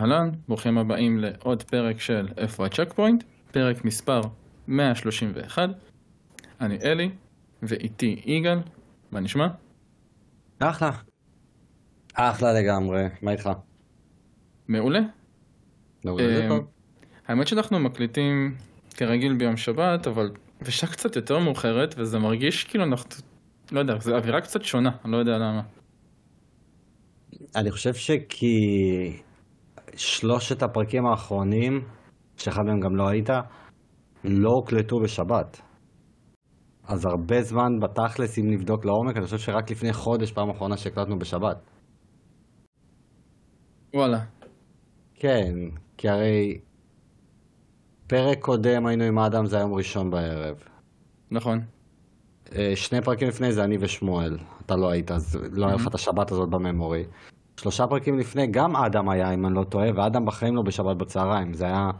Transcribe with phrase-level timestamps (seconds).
[0.00, 4.20] אהלן, ברוכים הבאים לעוד פרק של איפה הצ'ק פוינט, פרק מספר
[4.68, 5.68] 131.
[6.60, 7.10] אני אלי,
[7.62, 8.58] ואיתי יגאל,
[9.12, 9.48] מה נשמע?
[10.58, 10.90] אחלה.
[12.14, 13.50] אחלה לגמרי, מה איתך?
[14.68, 15.00] מעולה.
[16.04, 16.66] מעולה, זה טוב.
[17.26, 18.56] האמת שאנחנו מקליטים
[18.96, 20.30] כרגיל ביום שבת, אבל
[20.62, 23.10] בשעה קצת יותר מאוחרת, וזה מרגיש כאילו אנחנו,
[23.72, 25.62] לא יודע, זו אווירה קצת שונה, אני לא יודע למה.
[27.56, 29.22] אני חושב שכי
[29.98, 31.80] שלושת הפרקים האחרונים,
[32.36, 33.30] שאחד מהם גם לא היית,
[34.24, 35.60] לא הוקלטו בשבת.
[36.88, 41.18] אז הרבה זמן בתכלס, אם נבדוק לעומק, אני חושב שרק לפני חודש, פעם אחרונה שהקלטנו
[41.18, 41.56] בשבת.
[43.94, 44.18] וואלה,
[45.14, 45.52] כן,
[45.96, 46.58] כי הרי
[48.06, 50.56] פרק קודם היינו עם אדם, זה היום ראשון בערב.
[51.30, 51.58] נכון.
[52.52, 54.38] אה, שני פרקים לפני זה אני ושמואל.
[54.66, 57.04] אתה לא היית, אז לא היה לך את השבת הזאת בממורי.
[57.58, 61.54] שלושה פרקים לפני גם אדם היה, אם אני לא טועה, ואדם בחיים לא בשבת בצהריים.
[61.54, 61.90] זה היה...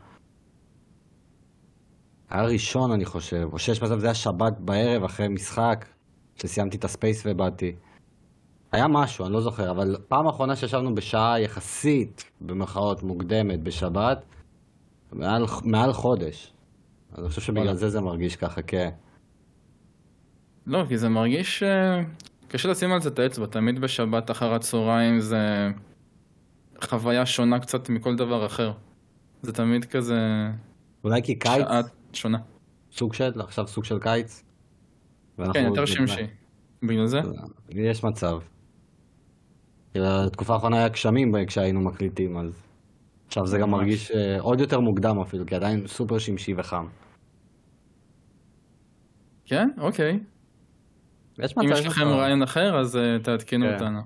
[2.31, 5.85] היה ראשון, אני חושב, או שיש מצב, זה היה שבת בערב אחרי משחק,
[6.37, 7.77] שסיימתי את הספייס ובאתי.
[8.73, 14.25] היה משהו, אני לא זוכר, אבל פעם אחרונה שישבנו בשעה יחסית, במרכאות, מוקדמת, בשבת,
[15.13, 16.53] מעל, מעל חודש.
[17.13, 17.75] אז אני חושב שבגלל.
[17.75, 18.91] זה זה מרגיש ככה, כן.
[20.67, 21.63] לא, כי זה מרגיש...
[22.49, 25.69] קשה לשים על זה את האצבע, תמיד בשבת אחר הצהריים זה
[26.85, 28.73] חוויה שונה קצת מכל דבר אחר.
[29.43, 30.19] זה תמיד כזה
[31.05, 31.81] אולי כי קיץ, שעה
[32.13, 32.39] שונה.
[32.93, 34.45] סוג של, עכשיו סוג של קיץ.
[35.53, 36.23] כן, יותר שמשי.
[36.83, 37.19] בגלל זה?
[37.69, 38.39] יש מצב.
[39.95, 42.63] התקופה האחרונה היה גשמים כשהיינו מקליטים, אז
[43.27, 43.71] עכשיו זה גם.
[43.71, 46.87] מרגיש אה, עוד יותר מוקדם אפילו, כי עדיין סופר שמשי וחם.
[49.45, 49.69] כן?
[49.79, 50.21] אוקיי.
[51.45, 52.05] יש מצב, אם יש לכם.
[52.05, 53.73] רעיון אחר, אז אה, תעדכנו כן.
[53.73, 54.01] אותנו.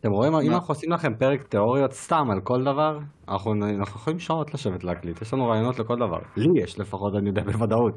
[0.00, 0.54] אתם רואים, אם?
[0.54, 3.52] אנחנו עושים לכם פרק תיאוריות סתם על כל דבר, אנחנו
[3.84, 6.18] יכולים שעות לשבת להקליט, יש לנו רעיונות לכל דבר.
[6.36, 7.94] לי יש לפחות, אני יודע בוודאות.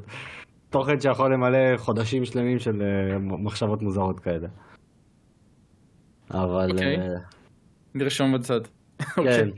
[0.70, 4.48] תוכן שיכול למלא חודשים שלמים של אה, מחשבות מוזרות כאלה.
[6.30, 6.70] אבל...
[6.70, 6.96] אוקיי.
[6.96, 7.04] אה,
[7.94, 8.60] נרשום בצד.
[9.16, 9.48] כן.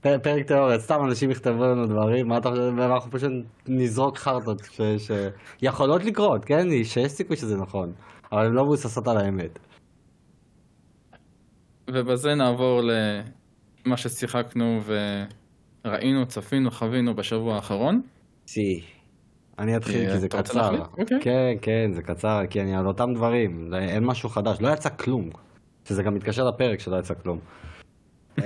[0.00, 3.30] פר- פרק תיאוריה, סתם אנשים יכתבו לנו דברים, מה אתה חושב, ואנחנו פשוט
[3.68, 4.62] נזרוק חרטות
[4.98, 5.10] ש-
[5.60, 6.66] שיכולות לקרות, כן?
[6.84, 7.92] שיש סיכוי שזה נכון,
[8.32, 9.58] אבל הן לא מבוססות על האמת.
[11.90, 14.80] ובזה נעבור למה ששיחקנו
[15.84, 18.00] וראינו, צפינו, חווינו בשבוע האחרון.
[18.46, 18.80] סי.
[19.58, 20.70] אני אתחיל כי זה קצר.
[20.98, 21.18] אוקיי.
[21.20, 25.30] כן, כן, זה קצר, כי אני על אותם דברים, אין משהו חדש, לא יצא כלום.
[25.84, 27.38] שזה גם מתקשר לפרק שלא יצא כלום.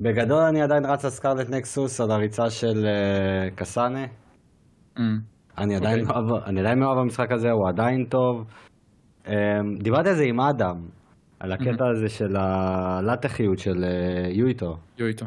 [0.00, 4.04] בגדול אני עדיין רץ על סקרלט נקסוס, על הריצה של אה, קסאנה.
[4.98, 5.18] אמ,
[5.58, 6.22] אני עדיין אוקיי.
[6.22, 8.44] מאוהב, אני עדיין מאוהב במשחק הזה, הוא עדיין טוב.
[9.26, 9.32] אמ,
[9.78, 10.76] דיברתי על זה עם אדם,
[11.40, 15.26] על הקטע הזה של הלטחיות של אה, יויטו, יהיו איתו.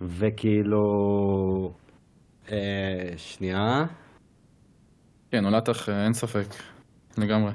[0.00, 0.80] וכאילו...
[2.52, 3.84] אה, שנייה.
[5.30, 6.46] כן, עולת לך, אין ספק.
[7.18, 7.52] לגמרי.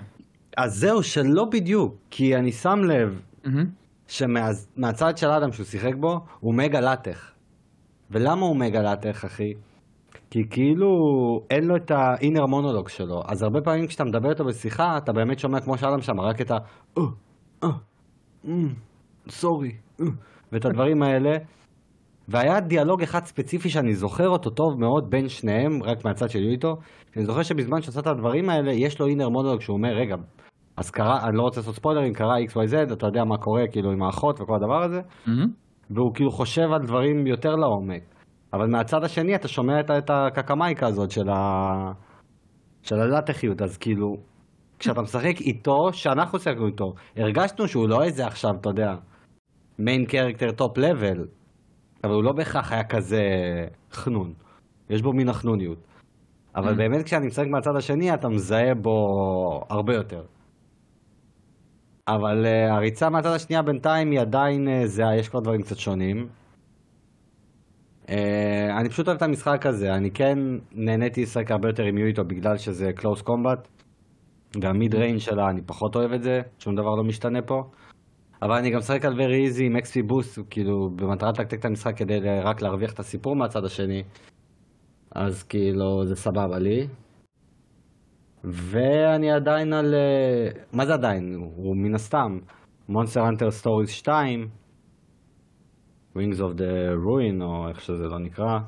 [0.57, 3.82] אז זהו, שלא בדיוק, כי אני שם לב מהמם.
[4.07, 7.31] שמהצד של אדם שהוא שיחק בו, הוא מגה לטח.
[8.11, 9.53] ולמה הוא מגה לטח, אחי?
[10.29, 10.87] כי כאילו
[11.49, 15.39] אין לו את האינר מונולוג שלו, אז הרבה פעמים כשאתה מדבר איתו בשיחה, אתה באמת
[15.39, 16.55] שומע כמו שאדם שם, רק את ה...
[16.97, 17.03] "אה,
[17.63, 17.69] אה,
[18.45, 18.73] אמ,
[19.29, 19.71] סורי,
[20.01, 20.05] אה",
[20.51, 21.31] ואת הדברים האלה.
[22.27, 26.75] והיה דיאלוג אחד ספציפי שאני זוכר אותו טוב מאוד בין שניהם, רק מהצד של יויטו.
[27.17, 30.15] אני זוכר שבזמן שעשה את הדברים האלה, יש לו אינר מונולוג שהוא אומר, רגע,
[30.77, 34.03] אז קרה, אני לא רוצה לעשות ספוילרים, קרה XYZ, אתה יודע מה קורה כאילו עם
[34.03, 35.47] האחות וכל הדבר הזה, מהמם.
[35.89, 38.03] והוא כאילו חושב על דברים יותר לעומק.
[38.53, 41.91] אבל מהצד השני אתה שומע את, את הקקמייקה הזאת של, ה...
[42.81, 44.15] של הלטחיות, אז כאילו,
[44.79, 48.95] כשאתה משחק איתו, שאנחנו שיחקנו איתו, הרגשנו שהוא לא איזה עכשיו, אתה יודע,
[49.79, 51.27] main character top level,
[52.03, 53.21] אבל הוא לא בהכרח היה כזה
[53.91, 54.33] חנון.
[54.89, 55.77] יש בו מין החנוניות.
[56.55, 56.77] אבל Mm.
[56.77, 58.91] באמת כשאני משחק מהצד השני, אתה מזהה בו
[59.69, 60.23] הרבה יותר.
[62.07, 66.27] אבל uh, הריצה מהצד השנייה בינתיים היא עדיין uh, זהה, יש כבר דברים קצת שונים.
[68.05, 68.09] Uh,
[68.79, 70.37] אני פשוט אוהב את המשחק הזה, אני כן
[70.71, 73.67] נהניתי לשחק הרבה יותר עם יויטו בגלל שזה close combat.
[74.61, 77.63] וה mid range שלה, אני פחות אוהב את זה, שום דבר לא משתנה פה.
[78.41, 81.97] אבל אני גם משחק על very easy עם XP boost, כאילו, במטרה לתקתק את המשחק
[81.97, 84.03] כדי רק להרוויח את הסיפור מהצד השני.
[85.15, 86.87] אז כאילו, זה סבבה לי.
[88.43, 89.93] ואני עדיין על...
[89.93, 91.35] אה, מה זה עדיין?
[91.55, 92.39] הוא מן הסתם.
[92.89, 94.47] Monster Hunter Stories 2,
[96.17, 98.59] Wings of the Ruin, או איך שזה לא נקרא.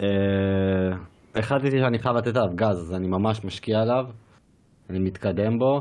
[0.00, 0.96] אה,
[1.34, 4.04] החלטתי שאני חייב לתת עליו גז, אז אני ממש משקיע עליו.
[4.90, 5.80] אני מתקדם בו.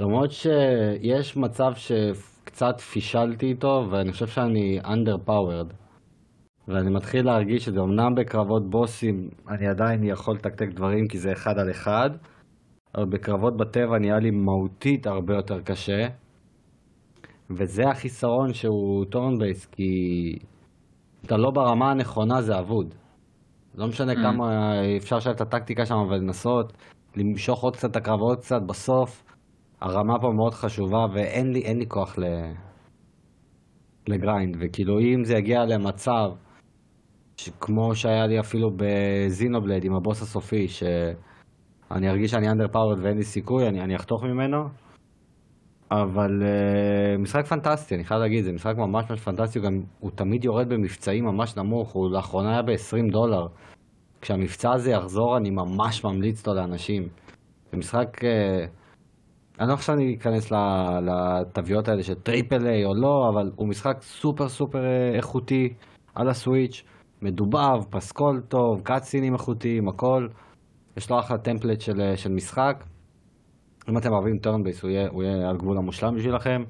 [0.00, 1.72] למרות שיש מצב
[2.44, 5.79] קצת פישלתי איתו, ואני חושב שאני underpowered.
[6.68, 11.58] ואני מתחיל להרגיש שזה אמנם בקרבות בוסים אני עדיין יכול לתקתק דברים כי זה אחד
[11.58, 12.10] על אחד,
[12.94, 16.08] אבל בקרבות בטבע נהיה לי מהותית הרבה יותר קשה.
[17.50, 19.92] וזה החיסרון שהוא turn based, כי
[21.26, 22.94] אתה לא ברמה הנכונה זה אבוד.
[23.74, 24.16] לא משנה Mm.
[24.16, 26.72] כמה אפשר לשלב את הטקטיקה שם ולנסות
[27.16, 29.24] למשוך עוד קצת את הקרבות קצת בסוף.
[29.80, 32.24] הרמה פה מאוד חשובה ואין לי, לי כוח ל...
[34.08, 36.30] ל grind, וכאילו אם זה יגיע למצב
[37.60, 43.24] כמו שהיה לי אפילו ב Xenoblade עם הבוס הסופי, שאני ארגיש שאני underpowered ואין לי
[43.24, 44.68] סיכוי, אני, אני אחתוך ממנו.
[45.90, 50.10] אבל uh, משחק פנטסטי, אני חייב להגיד, זה משחק ממש ממש פנטסטי, הוא גם הוא
[50.10, 53.46] תמיד יורד במבצעים ממש נמוך, הוא לאחרונה היה ב-20 דולר.
[54.20, 57.08] כשהמבצע הזה יחזור, אני ממש ממליץ אותו לאנשים.
[57.72, 58.24] זה משחק, uh,
[59.60, 60.52] אני לא שאני אכנס
[61.02, 65.74] לתוויות האלה של triple A או לא, אבל הוא משחק סופר סופר אה, איכותי
[66.14, 66.82] על ה Switch,
[67.22, 70.28] מדובב, פסקול טוב, cutscene ים איכותיים, הכל.
[70.96, 72.84] יש לו אחלה template של, אה, של משחק.
[73.88, 76.64] אם אתם אוהבים turn based הוא יהיה, הוא יהיה על גבול המושלם בשבילכם.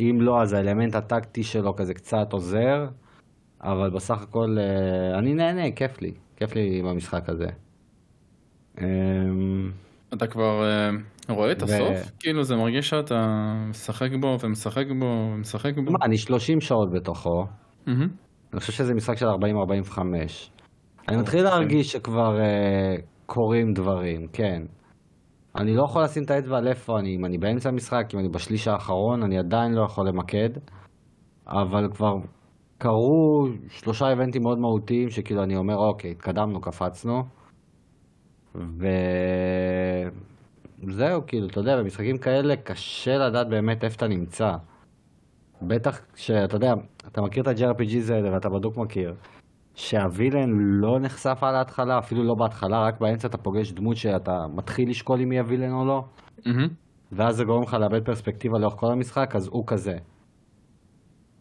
[0.00, 2.86] אם לא, אז האלמנט הטקטי שלו כזה קצת עוזר,
[3.62, 7.46] אבל בסך הכל אה, אני נהנה, כיף לי, כיף לי במשחק הזה.
[8.80, 9.70] אמ,
[10.14, 10.90] אתה כבר אה,
[11.28, 12.10] רואה את הסוף?
[12.18, 15.92] כאילו זה מרגיש שאתה משחק בו ומשחק בו ומשחק בו?
[15.92, 17.46] מה, אני 30 שעות בתוכו.
[18.54, 19.30] אני חושב שזה משחק של 40-45.
[21.08, 21.58] אני מתחיל אוקיי.
[21.58, 22.94] להרגיש שכבר אה,
[23.26, 24.62] קורים דברים, כן.
[25.56, 28.28] אני לא יכול לשים את האצבע על איפה אני, אם אני באמצע המשחק, אם אני
[28.28, 30.48] בשליש האחרון, אני עדיין לא יכול למקד,
[31.46, 32.12] אבל כבר
[32.78, 37.22] קרו שלושה איבנטים מאוד מהותיים, שכאילו אני אומר, אוקיי, התקדמנו, קפצנו,
[40.84, 44.50] וזהו, כאילו, אתה יודע, במשחקים כאלה קשה לדעת באמת איפה אתה נמצא.
[45.68, 46.74] בטח כשאתה יודע,
[47.06, 49.14] אתה מכיר את ה-JRPGs האלה ואתה בדוק מכיר,
[49.74, 54.90] שהווילן לא נחשף על ההתחלה, אפילו לא בהתחלה, רק באמצע אתה פוגש דמות שאתה מתחיל
[54.90, 56.04] לשקול אם היא הווילן או לא,
[56.46, 56.68] מהמם.
[57.12, 59.96] ואז זה גורם לך לאבד פרספקטיבה לאורך כל המשחק, אז הוא כזה.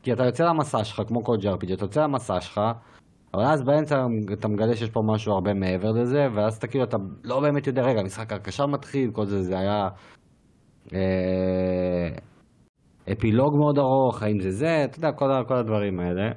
[0.04, 2.62] כי אתה יוצא למסע שלך, כמו כל JRPG, אתה יוצא למסע שלך,
[3.34, 6.98] אבל אז באמצע אתה מגלה שיש פה משהו הרבה מעבר לזה, ואז אתה כאילו, אתה
[7.24, 9.88] לא באמת יודע, רגע, המשחק עכשיו מתחיל, כל זה, זה היה
[10.94, 12.10] אה,
[13.12, 16.32] אפילוג מאוד ארוך, האם זה זה, אתה יודע, כל, כל הדברים האלה.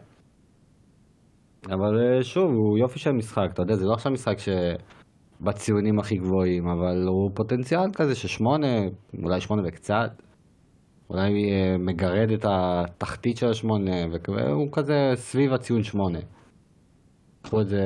[1.67, 6.17] אבל אה, שוב, הוא יופי של משחק, אתה יודע, זה לא עכשיו משחק שבציונים הכי
[6.17, 8.67] גבוהים, אבל הוא פוטנציאל כזה של שמונה,
[9.25, 10.23] אולי שמונה וקצת.
[11.11, 13.97] אולי אה, מגרד את התחתית של השמונה,
[14.29, 16.19] והוא כזה סביב הציון שמונה.
[17.43, 17.85] קחו את זה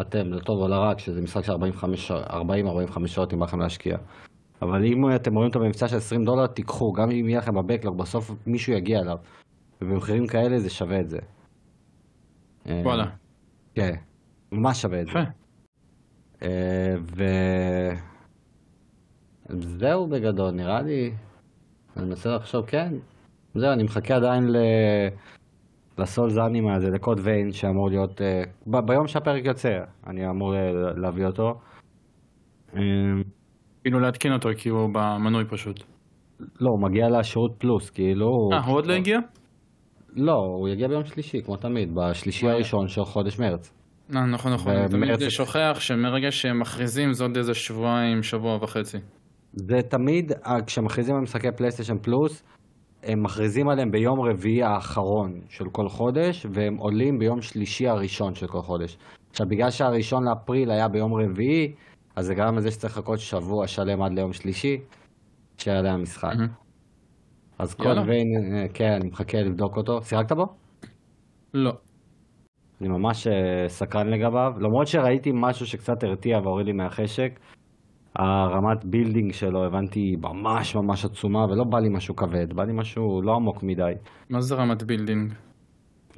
[0.00, 3.96] אתם, לטוב או לרע, כשזה משחק של 40-45 שעות אם בא לכם להשקיע.
[4.62, 7.98] אבל אם אתם רואים אותו במבצע של 20 דולר, תיקחו, גם אם יהיה לכם בבקלוג,
[7.98, 9.18] בסוף מישהו יגיע אליו.
[9.82, 11.18] ובמחירים כאלה זה שווה את זה.
[12.66, 13.10] אה, וואלה.
[13.74, 13.94] כן,
[14.52, 15.18] ממש שווה את זה.
[16.42, 17.24] אה, ו...
[19.48, 21.12] זהו בגדול, נראה לי.
[21.96, 22.94] אני מנסה לחשוב, כן.
[23.54, 24.56] זהו, אני מחכה עדיין ל...
[25.98, 28.20] לסול זאנים הזה, לקוד ויין, שאמור להיות...
[28.22, 31.60] אה, ב- ביום שהפרק יוצא, אני אמור אה, להביא אותו.
[33.84, 35.84] כאילו להתקין אותו כי הוא במנוי פשוט.
[36.40, 38.26] לא, הוא מגיע לשירות פלוס, כאילו...
[38.52, 39.18] אה, הוא עוד לא הגיע?
[40.16, 42.48] לא, הוא יגיע ביום שלישי, כמו תמיד, בשלישי.
[42.48, 43.72] הראשון של חודש מרץ.
[44.16, 48.98] אה, נכון נכון, תמיד שוכח שמרגע שהם מכריזים זה עוד איזה שבועיים, שבוע וחצי.
[49.52, 52.44] זה תמיד, אה, כשמכריזים על משחקי פלייסטיישן פלוס,
[53.02, 58.46] הם מכריזים עליהם ביום רביעי האחרון של כל חודש, והם עולים ביום שלישי הראשון של
[58.46, 58.96] כל חודש.
[59.30, 61.74] עכשיו, בגלל שהראשון לאפריל היה ביום רביעי,
[62.16, 64.76] אז זה גרם לזה שצריך לחכות שבוע שלם עד ליום שלישי,
[65.58, 66.28] שיעלה המשחק.
[66.36, 66.48] מהמם.
[67.58, 67.76] אז.
[67.80, 70.02] ויין, אה, כן, אני מחכה לבדוק אותו.
[70.02, 70.44] שיחקת בו?
[71.54, 71.72] לא.
[72.80, 77.38] אני ממש אה, סקרן לגביו, למרות שראיתי משהו שקצת הרתיע והוריד לי מהחשק.
[78.16, 83.22] הרמת building שלו הבנתי ממש ממש עצומה ולא בא לי משהו כבד, בא לי משהו
[83.22, 83.92] לא עמוק מדי.
[84.30, 85.32] מה זה רמת building?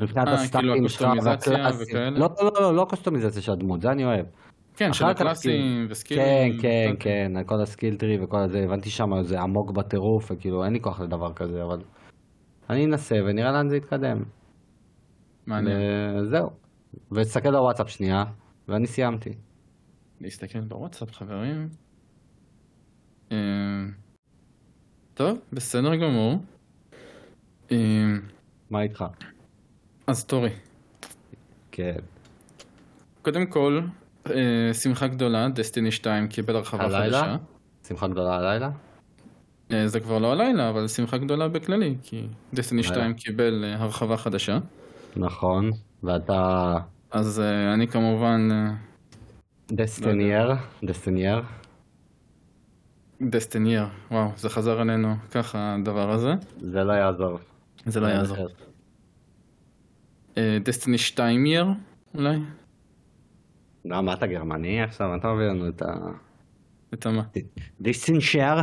[0.00, 1.96] מבחינת אה, ה stat ים כאילו שלך וה class ים.
[1.96, 4.26] לא, לא, לא, לא קוסטומיזציה של הדמות, זה אני אוהב.
[4.76, 6.24] כן, של ה class ים כאילו- ו skill ים.
[6.52, 7.28] כן, כן, אוקיי.
[7.34, 10.80] כן, כל ה skill tree וכל הזה, הבנתי שם זה עמוק בטירוף, וכאילו אין לי
[10.80, 11.82] כוח לדבר כזה, אבל
[12.70, 14.22] אני אנסה ונראה לאן זה יתקדם.
[15.46, 15.76] מעניין.
[16.20, 16.50] וזהו.
[17.12, 18.24] ותסתכל בוואטסאפ שנייה,
[18.68, 19.30] ואני סיימתי.
[20.20, 21.68] להסתכל בוואטסאפ חברים.
[23.32, 23.36] אה,
[25.14, 26.34] טוב, בסדר גמור.
[27.72, 27.76] אה,
[28.70, 29.04] מה איתך?
[30.06, 30.50] אז תורי.
[31.72, 31.96] כן.
[33.22, 33.80] קודם כל,
[34.72, 37.20] שמחה גדולה, דסטיני 2 קיבל הרחבה הלילה?
[37.22, 37.36] חדשה.
[37.88, 38.70] שמחה גדולה הלילה?
[39.72, 44.16] אה, זה כבר לא הלילה, אבל שמחה גדולה בכללי, כי Destiny 2 קיבל אה, הרחבה
[44.16, 44.58] חדשה.
[45.16, 45.70] נכון,
[46.02, 46.74] ואתה
[47.10, 48.72] אז אה, אני כמובן אה,
[49.72, 50.52] דסטינייר,
[50.84, 51.42] דסטינייר.
[53.22, 56.34] דסטינייר, וואו, זה חזר אלינו ככה הדבר הזה.
[56.60, 57.38] זה לא יעזור.
[57.86, 58.48] זה לא יעזור.
[60.38, 61.66] אה, Destiny 2 יר,
[62.14, 62.38] אולי?
[63.86, 65.16] לא, מה אתה גרמני עכשיו?
[65.16, 65.94] אתה מביא לנו את ה...
[66.94, 67.22] את המה.
[67.80, 68.54] דיסטינשייר?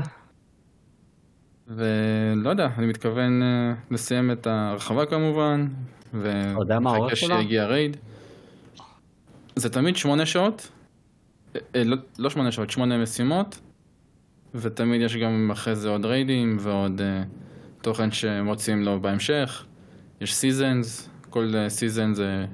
[1.68, 5.68] ולא יודע, אני מתכוון אה, לסיים את ההרחבה כמובן,
[7.16, 7.38] שלה?
[7.42, 7.98] שיגיע raid.
[9.56, 10.72] זה תמיד שמונה שעות,
[11.56, 13.60] אה, אה, לא- לא שמונה שעות, שמונה משימות,
[14.56, 17.24] ותמיד יש גם אחרי זה עוד raid ים ועוד אה,
[17.82, 19.66] תוכן שמוצאים לו בהמשך.
[20.22, 22.46] יש seasons, כל season זה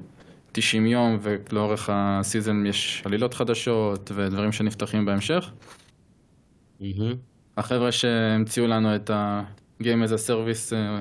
[0.52, 5.50] 90 יום, ולאורך ה season יש עלילות חדשות ודברים שנפתחים בהמשך.
[7.56, 11.00] החבר'ה שהמציאו לנו את ה-Game as a Service, אה,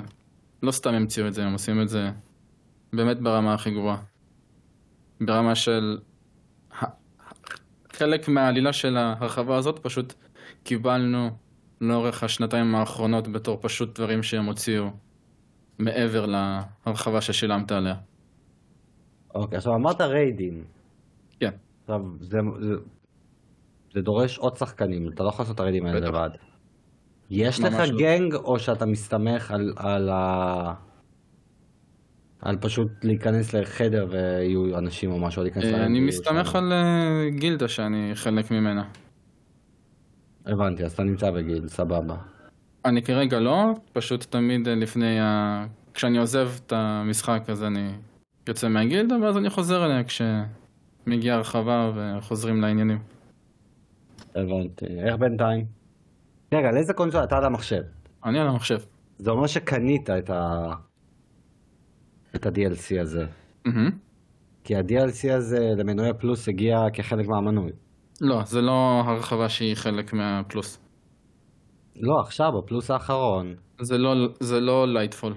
[0.63, 2.11] לא סתם המציאו את זה, הם עושים את זה
[2.93, 3.97] באמת ברמה הכי גבוהה.
[5.21, 5.97] ברמה של...
[7.93, 10.13] חלק מהעלילה של ההרחבה הזאת פשוט
[10.63, 11.29] קיבלנו
[11.81, 14.89] לאורך השנתיים האחרונות בתור פשוט דברים שהם הוציאו
[15.79, 17.95] מעבר להרחבה ששילמת עליה.
[19.35, 20.63] אוקיי, עכשיו אמרת ריידים.
[21.39, 21.51] כן.
[21.81, 22.73] עכשיו, זה, זה,
[23.93, 25.99] זה דורש עוד שחקנים, אתה לא יכול לעשות את הריידים האלה.
[25.99, 26.29] לבד.
[27.29, 27.99] יש לך לא.
[27.99, 30.73] גנג, או שאתה מסתמך על, על ה...
[32.41, 36.55] על פשוט להיכנס לחדר ויהיו אנשים או משהו, להיכנס אה, לרייד אני מסתמך.
[36.55, 38.83] על אה, גילדה שאני חלק ממנה.
[40.45, 42.15] הבנתי, אז אתה נמצא בגיל, סבבה.
[42.85, 45.65] אני כרגע לא, פשוט תמיד אה, לפני ה...
[45.93, 47.89] כשאני עוזב את המשחק אז אני
[48.49, 52.99] יוצא מהגילדה ואז אני חוזר אליה כשמגיעה הרחבה וחוזרים לעניינים.
[54.35, 54.85] הבנתי.
[54.85, 55.65] איך בינתיים?
[56.53, 57.23] רגע, על איזה קונסולה?
[57.23, 57.81] אתה על המחשב.
[58.25, 58.77] אני על המחשב.
[59.17, 60.71] זה אומר שקנית את ה...
[62.35, 63.25] את ה-DLC הזה.
[63.65, 63.89] מהמם.
[64.63, 67.71] כי ה-DLC הזה למנועי פלוס הגיע כחלק מהמנוי.
[68.21, 70.79] לא, זה לא הרחבה שהיא חלק מהפלוס.
[71.95, 73.55] לא, עכשיו, בפלוס האחרון.
[73.81, 75.33] זה לא, זה לא לייטפול.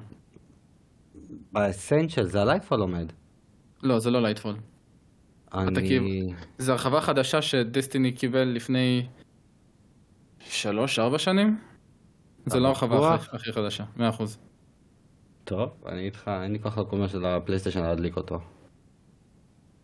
[1.52, 3.12] באסנצ'ל זה הלייטפול עומד.
[3.82, 4.54] לא, זה לא לייטפול.
[5.54, 5.74] אני...
[5.88, 6.06] כאילו-
[6.58, 9.06] זה הרחבה חדשה שדסטיני קיבל לפני
[10.40, 11.58] שלוש, ארבע שנים?
[12.46, 13.14] זה לא אתה הרחבה?
[13.14, 14.38] הכי- הכי חדשה, מאה אחוז.
[15.44, 18.40] טוב, אני איתך, אין לי כוח לקומה של הפלייסטיישן להדליק אותו.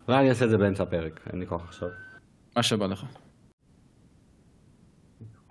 [0.09, 1.89] אולי אני אעשה את זה באמצע הפרק, אין לי כוח עכשיו.
[2.57, 3.07] מה שבא לך.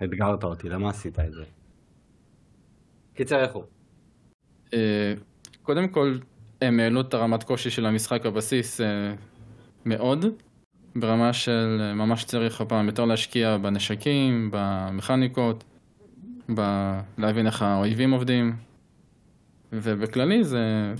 [0.04, 1.44] אתגרת אותי, למה עשית את זה?
[3.14, 3.64] קיצר, איך הוא?
[5.68, 6.18] קודם כל,
[6.62, 9.14] הם העלו את הרמת קושי של המשחק הבסיס אה,
[9.84, 10.26] מאוד,
[10.96, 15.64] ברמה של אה, ממש צריך הפעם יותר להשקיע בנשקים, במכניקות,
[16.54, 18.56] ב- להבין איך האויבים עובדים,
[19.72, 20.94] ובכללי זה,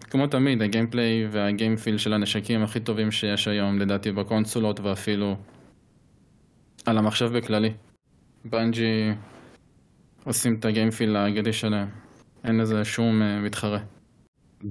[0.00, 5.36] כמו תמיד, הגיימפליי והגיימפיל של הנשקים הכי טובים שיש היום, לדעתי בקונסולות ואפילו
[6.84, 7.72] על המחשב בכללי.
[8.44, 9.12] בנג'י
[10.24, 11.88] עושים את הגיימפיל האגדי שלהם.
[12.44, 13.95] אין לזה שום אה, מתחרה.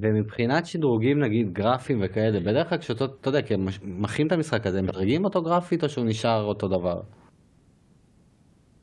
[0.01, 4.67] ומבחינת שדרוגים נגיד גרפיים וכאלה, בדרך כלל כשאתה, אתה יודע, כי הם מכין את המשחק
[4.67, 7.01] הזה, הם מדרגים אותו גרפית או שהוא נשאר אותו דבר?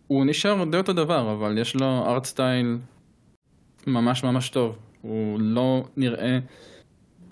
[0.06, 2.78] הוא נשאר די אותו דבר, אבל יש לו ארט סטייל
[3.86, 4.78] ממש ממש טוב.
[5.02, 6.38] הוא לא נראה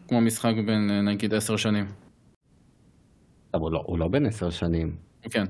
[0.09, 1.87] כמו משחק בן אה, נגיד עשר שנים.
[3.55, 4.97] אבל לא, הוא לא בן עשר שנים.
[5.23, 5.45] כן.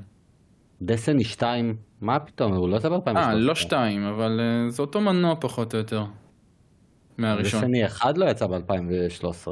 [0.83, 3.17] דסני 2, מה פתאום, הוא לא יצא ב-2013.
[3.17, 6.05] אה, לא שתיים, אבל אה, זה אותו מנוע פחות או יותר.
[7.21, 7.61] מהראשון.
[7.61, 9.49] דסני 1 לא יצא ב-2013.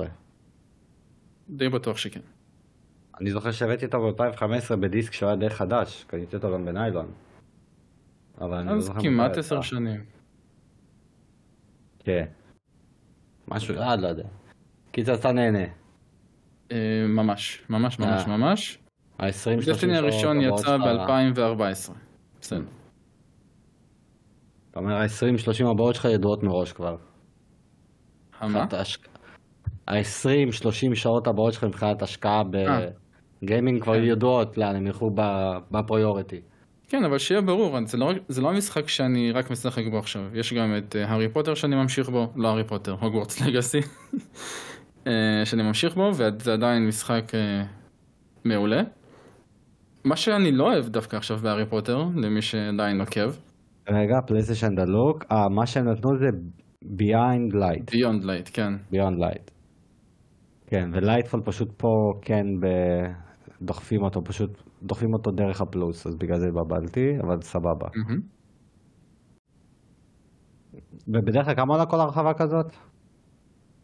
[1.50, 2.20] די בטוח שכן.
[3.20, 7.12] אני זוכר שהבאתי אותו ב-2015 בדיסק שהוא היה די חדש, קניתי אותו גם בניילון.
[8.40, 9.60] אבל אני לא אז זוכר כמעט מתי עשר.
[9.60, 10.04] שנים.
[11.98, 12.24] כן.
[13.48, 14.28] משהו, אה, לא יודע.
[14.92, 15.64] קיצר, אתה נהנה.
[16.72, 18.36] אה, ממש, ממש ממש אה.
[18.36, 18.78] ממש.
[19.18, 21.92] ה-20-30 דסטיני הראשון יצא ב-2014.
[22.40, 22.64] בסדר.
[24.70, 26.96] אתה אומר, ה-20-30 הבאות שלך ידועות מראש כבר.
[28.40, 28.48] מה?
[28.48, 29.08] מבחינת ההשק-
[29.88, 32.86] ה-20-30 שעות הבאות שלך מבחינת השקעה אה.
[33.42, 34.04] בגיימינג כבר כן.
[34.04, 36.40] ידועות לאן הם ילכו ב- בפריוריטי.
[36.88, 40.22] כן, אבל שיהיה ברור, זה לא, זה לא המשחק שאני רק משחק בו עכשיו.
[40.34, 43.78] יש גם את אה, הארי פוטר שאני ממשיך בו, לא הארי פוטר, הוגוורטס לגאסי,
[45.06, 45.12] אה,
[45.44, 47.32] שאני ממשיך בו, וזה עדיין משחק
[48.44, 48.82] מעולה.
[50.04, 53.30] מה שאני לא אוהב דווקא עכשיו בהארי פוטר, למי שעדיין עוקב,
[53.88, 56.26] רגע, פלייסטיישן דלוק, מה שהם נתנו זה
[56.84, 57.90] Behind Light.
[57.92, 58.72] Beyond Light, כן.
[58.92, 59.50] Beyond Light.
[60.66, 61.88] כן, ו Lightfall פשוט פה
[62.22, 63.12] כן ב-
[63.62, 64.50] דוחפים אותו, פשוט
[64.82, 67.88] דוחפים אותו דרך הפלוס, אז בגלל זה התבלבלתי, אבל סבבה.
[71.08, 72.72] ובדרך כלל כמה עולה כל הרחבה כזאת?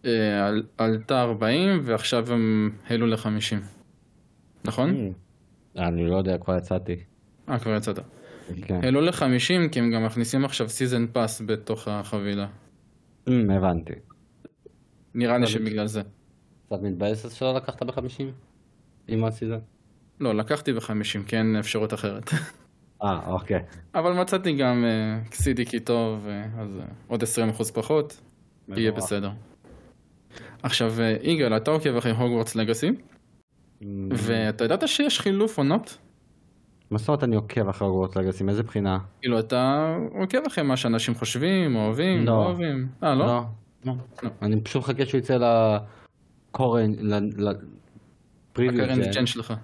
[0.04, 3.56] אה, על- עלתה 40 ועכשיו הם העלו ל-50.
[4.64, 4.90] נכון?
[5.76, 6.96] אני לא יודע, כבר יצאתי.
[7.48, 7.98] אה, כבר יצאת.
[8.62, 8.80] כן.
[8.82, 12.46] העלו ל-50 כי הם גם מכניסים עכשיו season pass בתוך החבילה.
[13.28, 13.92] אמ, הבנתי.
[15.14, 16.02] נראה לי שבגלל זה.
[16.66, 18.22] קצת מתבאס שלא לקחת ב-50?
[19.08, 19.60] עם ה season?
[20.20, 22.30] לא, לקחתי ב-50 כי אין אפשרות אחרת.
[23.02, 23.62] אה, אוקיי.
[23.94, 28.20] אבל מצאתי גם אה, CDK טוב, אה, אז אה, עוד 20% פחות,
[28.68, 28.92] יהיה.
[28.92, 29.30] בסדר.
[30.62, 32.90] עכשיו, יגאל, אתה עוקב אחרי הוגוורטס לגאסי,
[33.82, 35.98] אמ, ואתה ידעת שיש חילוף עונות?
[36.90, 38.44] אומרת אני עוקב אחרי הוגוורטס לגאסי?
[38.44, 38.98] מאיזה בחינה?
[39.20, 42.32] כאילו, אתה עוקב אחרי מה שאנשים חושבים, אוהבים, לא.
[42.32, 42.88] לא אוהבים.
[43.02, 43.26] אה, לא?
[43.26, 43.42] לא.
[43.84, 43.94] לא.
[44.42, 45.38] אני פשוט מחכה שהוא יצא
[46.50, 46.92] לקורן,
[48.52, 49.26] לפריוויו ג'ן.
[49.26, 49.54] שלך.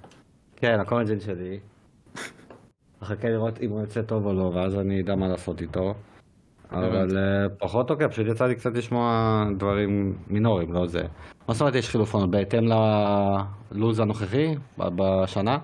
[0.56, 1.58] כן, הקורן ג'ן שלי.
[3.02, 5.94] מחכה לראות אם הוא יוצא טוב או לא, ואז אני אדע מה לעשות איתו.
[6.72, 11.02] אבל אה, פחות עוקב, פשוט יצא לי קצת לשמוע דברים מינוריים, לא זה.
[11.48, 12.30] מה זאת אומרת יש חילוף עונות?
[12.30, 14.54] בהתאם ללו"ז הנוכחי?
[14.78, 15.58] בשנה?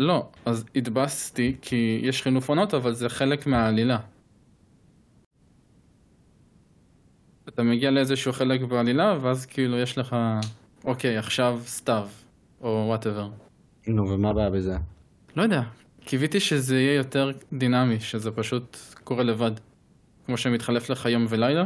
[0.00, 3.98] לא, אז התבאסתי כי יש חילוף עונות, אבל זה חלק מהעלילה.
[7.48, 10.16] אתה מגיע לאיזשהו חלק בעלילה, ואז כאילו יש לך,
[10.84, 12.08] אוקיי, עכשיו סתיו,
[12.60, 13.28] or whatever.
[13.86, 14.76] נו, ומה הבעיה בזה?
[15.36, 15.62] לא יודע,
[16.04, 19.52] קיוויתי שזה יהיה יותר דינמי, שזה פשוט קורה לבד.
[20.26, 21.64] כמו שמתחלף לך יום ולילה.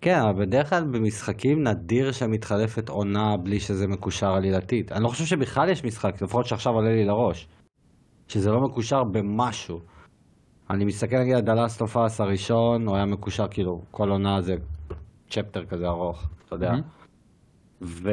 [0.00, 4.92] כן, אבל בדרך כלל במשחקים נדיר שמתחלפת עונה בלי שזה מקושר עלילתית.
[4.92, 7.48] אני לא חושב שבכלל יש משחק, לפחות שעכשיו עולה לי לראש.
[8.28, 9.80] שזה לא מקושר במשהו.
[10.70, 14.40] אני מסתכל נגיד על The Last of Us הראשון, הוא היה מקושר כאילו, כל עונה
[14.40, 14.54] זה
[15.30, 16.70] chapter כזה ארוך, אתה יודע.
[16.70, 16.82] מהמם.
[17.82, 18.10] ו...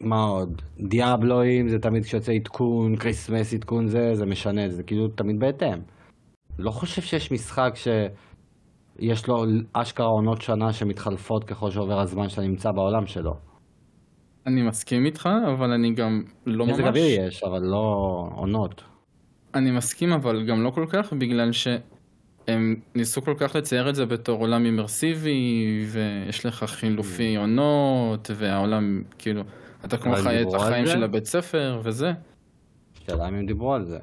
[0.00, 0.62] מה עוד?
[0.80, 5.78] דיאבלו אם זה תמיד כשיוצא עדכון, Christmas עדכון זה, זה משנה, זה כאילו תמיד בהתאם.
[6.58, 7.72] לא חושב שיש משחק
[9.02, 13.34] שיש לו אשכרה עונות שנה שמתחלפות ככל שעובר הזמן שאתה נמצא בעולם שלו.
[14.46, 16.74] אני מסכים איתך, אבל אני גם לא ממש...
[16.74, 17.84] מזג אוויר יש, אבל לא
[18.34, 18.84] עונות.
[19.54, 24.06] אני מסכים, אבל גם לא כל כך, בגלל שהם ניסו כל כך לצייר את זה
[24.06, 29.42] בתור עולם אימרסיבי, ויש לך חילופי עונות, והעולם, כאילו,
[29.84, 30.86] אתה כמו חי את החיים?
[30.86, 32.12] של הבית ספר, וזה.
[32.94, 33.98] שאלה אם הם דיברו על זה.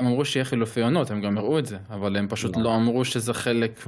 [0.00, 2.62] הם אמרו שיהיה חילופי עונות, הם גם הראו את זה, אבל הם פשוט לא.
[2.62, 3.86] לא אמרו שזה חלק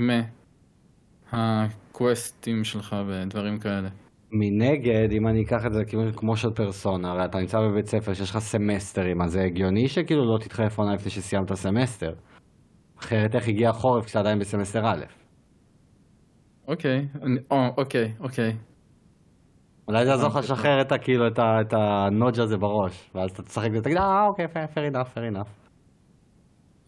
[1.33, 3.89] מהקווסטים שלך ודברים כאלה.
[4.33, 8.15] מנגד, אם אני אקח את זה כאילו כמו של פרסונה, הרי אתה נמצא בבית ספר
[8.15, 12.13] שיש לך סמסטרים, אז זה הגיוני שכאילו לא תתחלף עונה לפני שסיימת סמסטר.
[13.01, 15.05] אחרת איך הגיע החורף כשאתה עדיין בסמסטר א'?
[16.69, 17.09] אוקיי,
[17.77, 18.53] אוקיי, אוקיי.
[19.89, 20.53] אולי זה יעזור לך הבנתי.
[20.53, 25.17] לשחרר את כאילו את הנודג' הזה בראש, ואז אתה תשחק ותגיד, אה אוקיי, fair enough,
[25.17, 25.62] fair enough.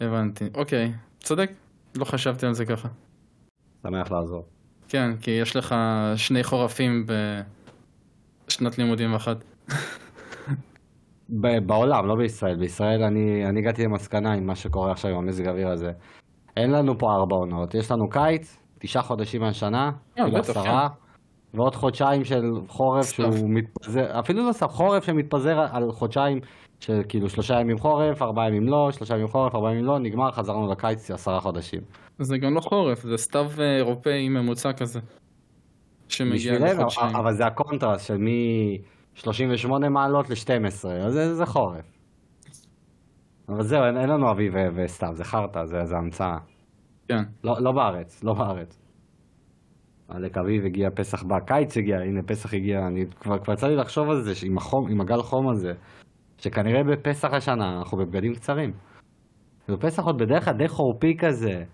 [0.01, 0.45] הבנתי.
[0.55, 1.51] אוקיי, צודק.
[1.97, 2.89] לא חשבתי על זה ככה.
[3.83, 4.45] שמח לעזור.
[4.89, 5.75] כן, כי יש לך
[6.17, 7.07] שני חורפים
[8.47, 9.37] בשנת לימודים אחת.
[11.67, 12.57] בעולם, לא בישראל.
[12.57, 15.91] בישראל אני, אני הגעתי למסקנה עם מה שקורה עכשיו עם המזג האוויר הזה.
[16.57, 20.89] אין לנו פה ארבע עונות, יש לנו קיץ, תשעה חודשים מהשנה, אה, בטח, עשרה,
[21.55, 23.05] ועוד חודשיים של חורף.
[23.05, 26.39] שהוא מתפזר, אפילו לא סתם, חורף שמתפזר על חודשיים
[26.85, 30.31] של כאילו שלושה ימים חורף, ארבעה ימים לא, שלושה ימים חורף, ארבעה ימים לא, נגמר,
[30.31, 31.81] חזרנו לקיץ עשרה חודשים.
[32.19, 35.01] זה גם לא חורף, זה סתיו אה, אירופאי ממוצע כזה.
[36.09, 37.17] שמגיע לחודשיים.
[37.17, 41.85] אבל זה הקונטרסט של מ-38 מעלות ל-12, אז זה, זה חורף.
[43.49, 46.39] אבל זהו, אין, אין לנו אביב וסתיו, זה חרטא, זה, זה המצאה.
[47.09, 47.23] כן.
[47.45, 48.81] לא, לא בארץ, לא בארץ.
[50.09, 53.77] עלק אביב הגיע, פסח בא, קיץ הגיע, הנה פסח הגיע, אני כבר, כבר יצא לי
[53.77, 55.73] לחשוב על זה, עם החום, עם הגל חום הזה,
[56.45, 58.73] שכנראה בפסח השנה אנחנו בבגדים קצרים.
[59.69, 61.65] בפסח עוד בדרך כלל די חורפי כזה,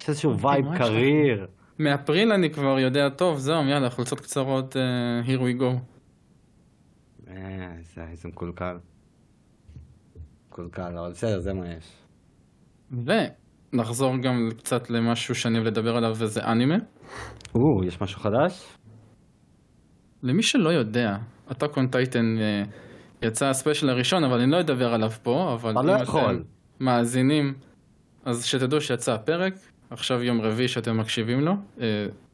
[0.00, 0.64] יש איזשהו vibe?
[0.78, 1.46] קריר.
[1.78, 5.80] מאפריל אני כבר יודע טוב, זהו, יאללה, חולצות קצרות, uh, here we go.
[7.28, 8.78] אה, איזה, איזה מקולקל.
[10.48, 12.02] מקולקל, אבל בסדר, זה מה יש.
[13.72, 16.76] ונחזור גם קצת למשהו שאני אוהב לדבר עליו, וזה אנימה.
[17.54, 18.76] או, יש משהו חדש?
[20.22, 21.16] למי שלא יודע,
[21.50, 21.54] on
[21.92, 22.89] Titan uh,
[23.22, 26.44] יצא הספיישל הראשון, אבל אני לא אדבר עליו פה, אבל אתה לא אם יכול.
[26.76, 27.54] אתם מאזינים,
[28.24, 29.54] אז שתדעו שיצא הפרק,
[29.90, 31.80] עכשיו יום רביעי שאתם מקשיבים לו, uh,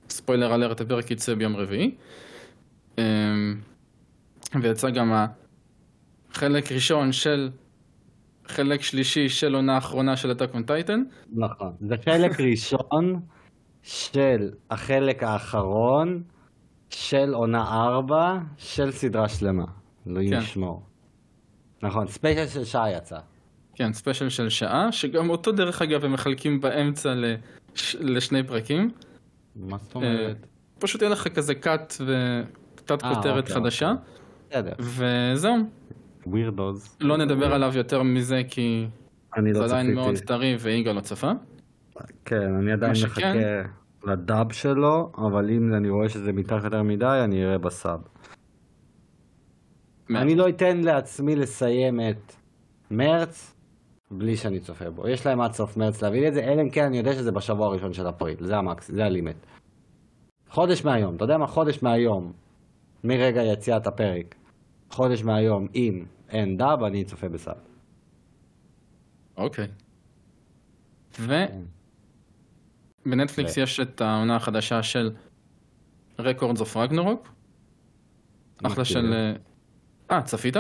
[0.08, 1.94] spoiler alert, הפרק יצא ביום רביעי.
[2.96, 3.00] Um,
[4.62, 5.12] ויצא גם
[6.30, 7.50] החלק ראשון של,
[8.46, 10.98] חלק שלישי של עונה האחרונה של Attack on Titan.
[11.32, 11.72] נכון.
[11.80, 13.20] זה חלק ראשון
[13.82, 16.22] של החלק האחרון
[16.90, 19.64] של עונה 4 של סדרה שלמה.
[20.08, 20.38] אלוהים כן.
[20.38, 20.82] ישמור.
[21.82, 23.18] נכון, special של שעה יצא.
[23.74, 27.96] כן, special של שעה, שגם אותו דרך אגב הם מחלקים באמצע לש...
[28.00, 28.90] לשני פרקים.
[29.56, 30.46] מה זאת אומרת?
[30.78, 33.92] פשוט יהיה לך כזה קאט וקצת אה, כותרת אוקיי, חדשה,
[34.50, 34.72] בסדר.
[34.80, 35.56] וזהו.
[36.26, 36.96] ווירדוז.
[37.00, 38.86] לא נדבר עליו יותר מזה כי
[39.36, 40.26] אני זה לא עדיין מאוד צפיתי.
[40.26, 41.32] טרי ויגאל לא צפה.
[42.24, 43.68] כן, אני עדיין שכן- מחכה
[44.12, 48.00] לדאב שלו, אבל אם אני רואה שזה מתחת יותר מדי, אני אראה בסאב.
[50.10, 52.32] אני לא אתן לעצמי לסיים את
[52.90, 53.54] מרץ
[54.10, 55.08] בלי שאני צופה בו.
[55.08, 57.32] יש להם עד סוף מרץ להביא לי את זה, אלא אם כן אני יודע שזה
[57.32, 58.36] בשבוע הראשון של אפריל.
[58.40, 59.36] זה המקס, זה הלימט.
[60.50, 61.46] חודש מהיום, אתה יודע מה?
[61.46, 62.32] חודש מהיום,
[63.04, 64.34] מרגע יציאת הפרק,
[64.90, 67.56] חודש מהיום, אם אין דאב, אני צופה בסאב.
[69.36, 69.68] אוקיי.
[71.20, 71.44] ו-
[73.56, 75.10] יש את העונה החדשה של
[76.18, 77.28] רקורדס אוף רגנרוק.
[78.58, 78.84] אחלה מכיר.
[78.84, 79.34] של...
[80.10, 80.56] אה, צפית?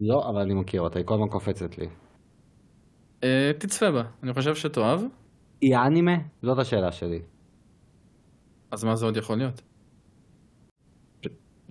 [0.00, 1.86] לא, אבל אני מכיר אותה, היא כל הזמן קופצת לי.
[3.24, 5.00] אה, תצפה בה, אני חושב שתאהב.
[5.60, 6.12] היא אנימה?
[6.42, 7.20] זאת השאלה שלי.
[8.70, 9.62] אז מה זה עוד יכול להיות?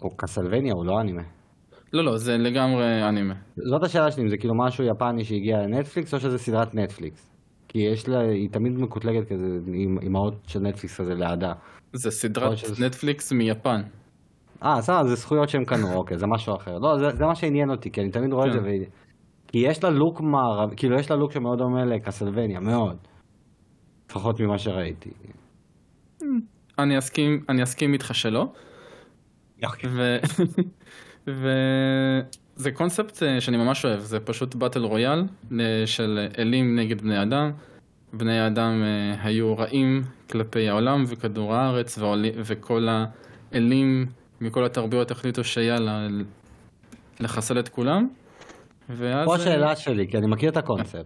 [0.02, 1.22] הוא קסלווניה, הוא לא אנימה.
[1.94, 3.34] לא, לא, זה לגמרי אנימה.
[3.58, 7.30] זאת השאלה שלי, אם זה כאילו משהו יפני שהגיע לנטפליקס, או שזה סדרת נטפליקס.
[7.68, 11.54] כי יש לה, היא תמיד מקוטלגת כזה, עם אימהות של נטפליקס כזה לידה.
[11.94, 13.82] זה סדרת שזה- נטפליקס מיפן.
[14.64, 16.78] אה, סבבה, זה זכויות שהם קנו, אוקיי, זה משהו אחר.
[16.78, 18.66] לא, זה, זה מה שעניין אותי, כי אני תמיד רואה את זה, כן.
[18.66, 18.70] ו...
[19.48, 22.98] כי יש לה לוק מערב, כאילו יש לה לוק שמאוד דומה לקסלווניה, מאוד.
[24.10, 25.10] לפחות ממה שראיתי.
[26.80, 28.46] אני אסכים, אני אסכים איתך שלא.
[31.28, 35.24] וזה קונספט אה, שאני ממש אוהב, זה פשוט באטל רויאל
[35.60, 37.52] אה, של אלים נגד בני אדם.
[38.14, 42.00] בני האדם אה, היו רעים כלפי העולם וכדור הארץ
[42.44, 44.06] וכל האלים
[44.42, 46.08] מכל התרבויות החליטו שיאללה
[47.20, 48.08] לחסל את כולם.
[48.90, 49.26] ואז...
[49.26, 51.06] פה השאלה שלי, כי אני מכיר את הקונספט.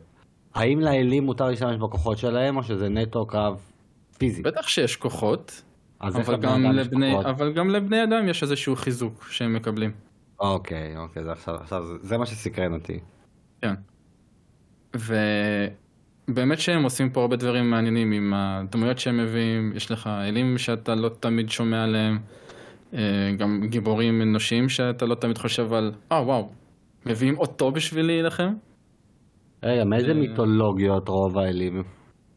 [0.55, 3.61] האם לאלים מותר להשתמש בכוחות שלהם, או שזה נטו קרב
[4.17, 4.41] פיזי?
[4.41, 5.63] בטח שיש כוחות,
[6.01, 7.25] אבל לבני גם, אדם יש לבני, כוחות?
[7.25, 9.91] אבל גם לבני אדם יש איזשהו חיזוק שהם מקבלים.
[10.39, 12.99] אוקיי, אוקיי, זה עכשיו, עכשיו, זה- מה שסקרן אותי.
[13.61, 13.73] כן.
[16.29, 20.95] ובאמת שהם עושים פה הרבה דברים מעניינים עם הדמויות שהם מביאים, יש לך אלים שאתה
[20.95, 22.19] לא תמיד שומע עליהם,
[23.38, 26.49] גם גיבורים אנושיים שאתה לא תמיד חושב על, אה וואו,
[27.06, 28.53] מביאים אותו בשביל להילחם?
[29.63, 31.84] רגע, מאיזה אה, מיתולוגיות רוב האלים?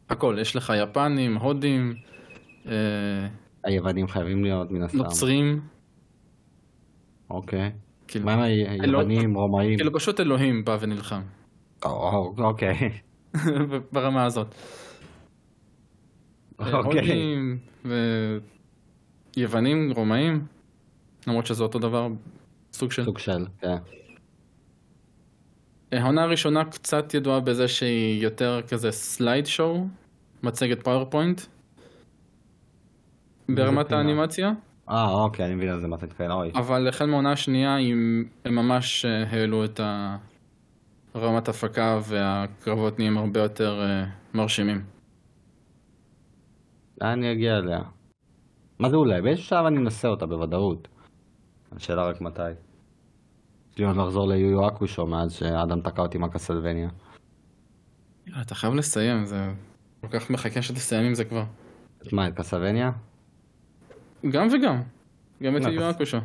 [0.09, 1.93] הכל, יש לך יפנים, הודים,
[2.67, 2.73] אה,
[3.63, 4.97] היוונים חייבים להיות מן הסתם.
[4.97, 5.61] נוצרים,
[7.29, 7.71] אוקיי.
[8.07, 9.77] כאילו, מה עם היוונים, רומאים?
[9.77, 11.21] כאילו פשוט אלוהים בא ונלחם,
[11.85, 12.89] או, אוקיי.
[13.93, 14.55] ברמה הזאת.
[16.59, 17.39] אוקיי.
[19.37, 20.45] הודים ויוונים, רומאים,
[21.27, 22.07] למרות שזה אותו דבר,
[22.73, 23.03] סוג של...
[23.03, 23.77] סוג של, כן.
[25.91, 29.87] העונה הראשונה קצת ידועה בזה שהיא יותר כזה slideshow,
[30.43, 31.41] מצגת PowerPoint,
[33.49, 33.91] ברמת?
[33.91, 34.47] האנימציה,
[34.89, 36.51] אה, אוקיי, אני מבין על זה מה אתה מתכוון, אוי.
[36.55, 39.79] אבל החל מהעונה השנייה הם, הם ממש אה, העלו את
[41.15, 44.81] רמת הפקה והקרבות נהיים הרבה יותר אה, מרשימים.
[47.01, 47.96] אני אגיע אליה?
[48.79, 49.21] מה זה אולי?
[49.21, 50.87] באיזשהו שלב אני אנסה אותה בוודאות.
[51.71, 52.51] השאלה רק מתי.
[53.71, 56.89] יש לי עוד לחזור ליו אקושו מאז שאדם תקע אותי מהקסלווניה.
[58.27, 59.53] יאללה, אתה חייב לסיים, זה
[60.01, 61.43] כל כך מחכה שתסיים עם זה כבר.
[62.11, 62.91] מה, את קסלווניה?
[64.31, 64.81] גם וגם,
[65.43, 66.17] גם את לא, יו קס- אקושו.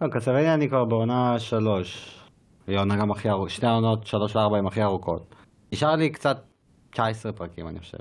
[0.00, 2.18] לא, קסלווניה אני כבר בעונה שלוש.
[2.66, 5.34] היא העונה גם הכי ארוכה, שתי העונות, שלוש וארבע הן הכי ארוכות.
[5.72, 6.42] נשאר לי קצת
[6.90, 7.98] 19 פרקים אני חושב.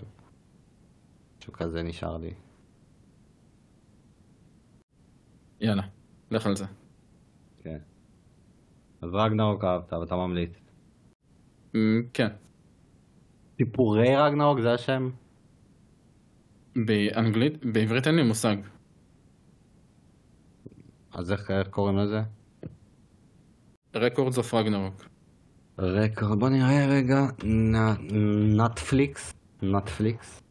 [1.40, 2.34] משהו כזה נשאר לי.
[5.62, 5.84] יאללה,
[6.32, 6.66] לך על זה.
[7.64, 7.78] כן.
[9.02, 10.52] אז רגנרוק אהבת ואתה ממליץ.
[11.76, 12.28] אמ, כן,
[13.58, 15.10] סיפורי רגנרוק זה השם?
[16.76, 18.56] באנגלית, בעברית אין לי מושג.
[21.14, 22.22] אז איך, איך קוראים לזה?
[23.96, 25.06] Records of Ragnarok.
[25.80, 27.22] Record, בוא נראה רגע.
[28.58, 29.34] נטפליקס?
[29.62, 30.42] נטפליקס?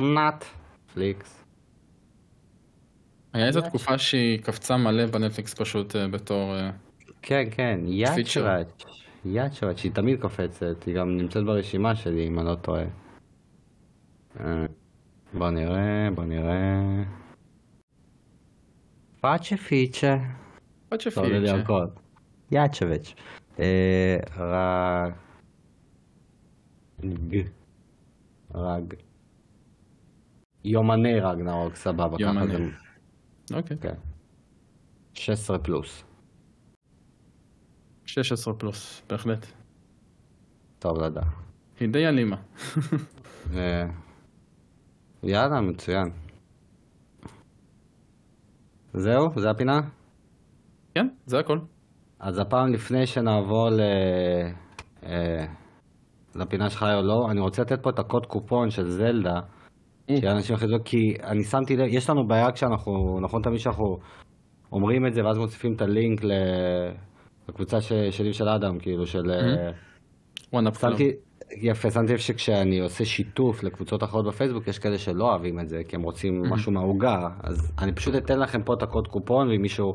[0.00, 1.41] נטפליקס.
[3.32, 3.60] היה איזו.
[3.60, 6.56] תקופה שהיא קפצה מלא בנטפליקס פשוט אה, בתור...
[6.56, 6.70] אה,
[7.22, 7.80] כן, כן.
[7.84, 8.84] יאצ'ראץ'.
[9.24, 12.84] יאצ'ראץ', שהיא תמיד קופצת, היא גם נמצאת ברשימה שלי, אם אני לא טועה.
[14.40, 14.66] אה,
[15.34, 17.02] בוא נראה, בוא נראה.
[19.20, 20.16] פאצ'ה פיצ'ה.
[20.98, 21.54] שפיצ'ה.
[21.54, 21.86] הכל.
[22.50, 23.14] יאצ'וויץ'.
[24.38, 25.12] רג...
[28.54, 28.94] רג.
[30.64, 32.16] יומני רגנרוק, סבבה.
[32.20, 32.81] יומני.
[33.54, 33.76] אוקיי.
[33.76, 33.94] כן.
[35.14, 36.04] 16 פלוס.
[38.06, 39.46] 16 פלוס, בהחלט.
[40.78, 41.24] טוב לדעת.
[41.80, 42.36] היא די אלימה.
[43.56, 43.86] אה,
[45.22, 46.10] יאללה, מצוין.
[48.94, 49.40] זהו?
[49.40, 49.80] זה הפינה?
[50.94, 51.58] כן, זה הכל.
[52.20, 53.80] אז הפעם לפני שנעבור ל...
[55.02, 55.46] אה,
[56.34, 59.40] לפינה שלך או לא, אני רוצה לתת פה את הקוד קופון של זלדה,
[60.08, 63.98] שאנשים יחזרו, כי אני שמתי לב, יש לנו בעיה כשאנחנו, נכון תמיד שאנחנו
[64.72, 66.20] אומרים את זה ואז מוסיפים את הלינק
[67.48, 69.30] לקבוצה ש- שלי ושל אדם, כאילו של...
[69.30, 69.70] אה,
[70.52, 70.92] One Up Club.
[70.92, 71.10] שמתי,
[71.62, 75.80] יפה, שמתי לב שכשאני עושה שיתוף לקבוצות אחרות בפייסבוק, יש כאלה שלא אוהבים את זה,
[75.88, 79.62] כי הם רוצים משהו מהעוגה, אז אני פשוט אתן לכם פה את הקוד קופון, ואם
[79.62, 79.92] מישהו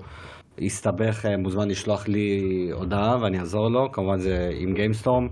[0.58, 2.40] יסתבך, אה, מוזמן לשלוח לי
[2.74, 5.28] הודעה ואני אעזור לו, כמובן זה עם גיימסטורם.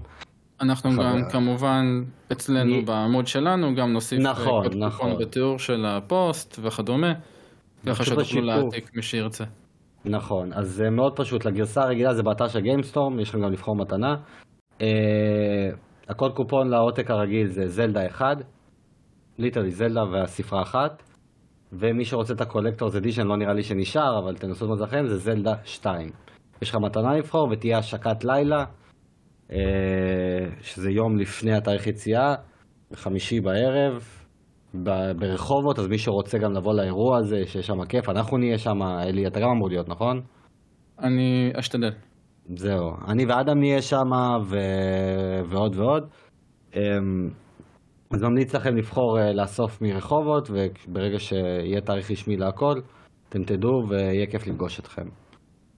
[0.61, 5.09] אנחנו חבר- גם כמובן אצלנו אני- בעמוד שלנו גם נוסיף אה, נכון, קוד נכון.
[5.11, 7.13] קופון בתיאור של הפוסט וכדומה,
[7.85, 8.41] ככה שתוכלו.
[8.41, 9.43] להעתיק מי שירצה.
[10.05, 13.75] נכון, אז זה מאוד פשוט, לגרסה הרגילה זה באתר של גיימסטורם, יש לכם גם לבחור
[13.75, 14.15] מתנה.
[14.79, 14.81] Uh,
[16.09, 18.37] הקוד קופון לעותק הרגיל זה זלדה 1,
[19.37, 21.03] literally זלדה והספרה אחת,
[21.73, 25.17] ומי שרוצה את ה collector's edition לא נראה לי שנשאר, אבל תנסו את מזלכם, זה
[25.17, 26.09] זלדה 2.
[26.61, 28.65] יש לך מתנה לבחור ותהיה השקת לילה,
[30.61, 32.35] שזה יום לפני התאריך יציאה,
[32.91, 34.03] בחמישי בערב,
[35.19, 39.27] ברחובות, אז מי שרוצה גם לבוא לאירוע הזה, שיש שם כיף, אנחנו נהיה שם, אלי,
[39.27, 40.21] אתה גם אמור להיות, נכון?
[40.99, 41.91] אני אשתדל.
[42.55, 44.11] זהו, אני ואדם נהיה שם,
[44.49, 44.55] ו...
[45.49, 46.03] ועוד ועוד.
[46.75, 47.29] אמ,
[48.11, 52.75] אז ממליץ לכם לבחור אה, לאסוף מרחובות, וברגע שיהיה תאריך רשמי להכל,
[53.29, 55.05] אתם תדעו ויהיה כיף לפגוש אתכם.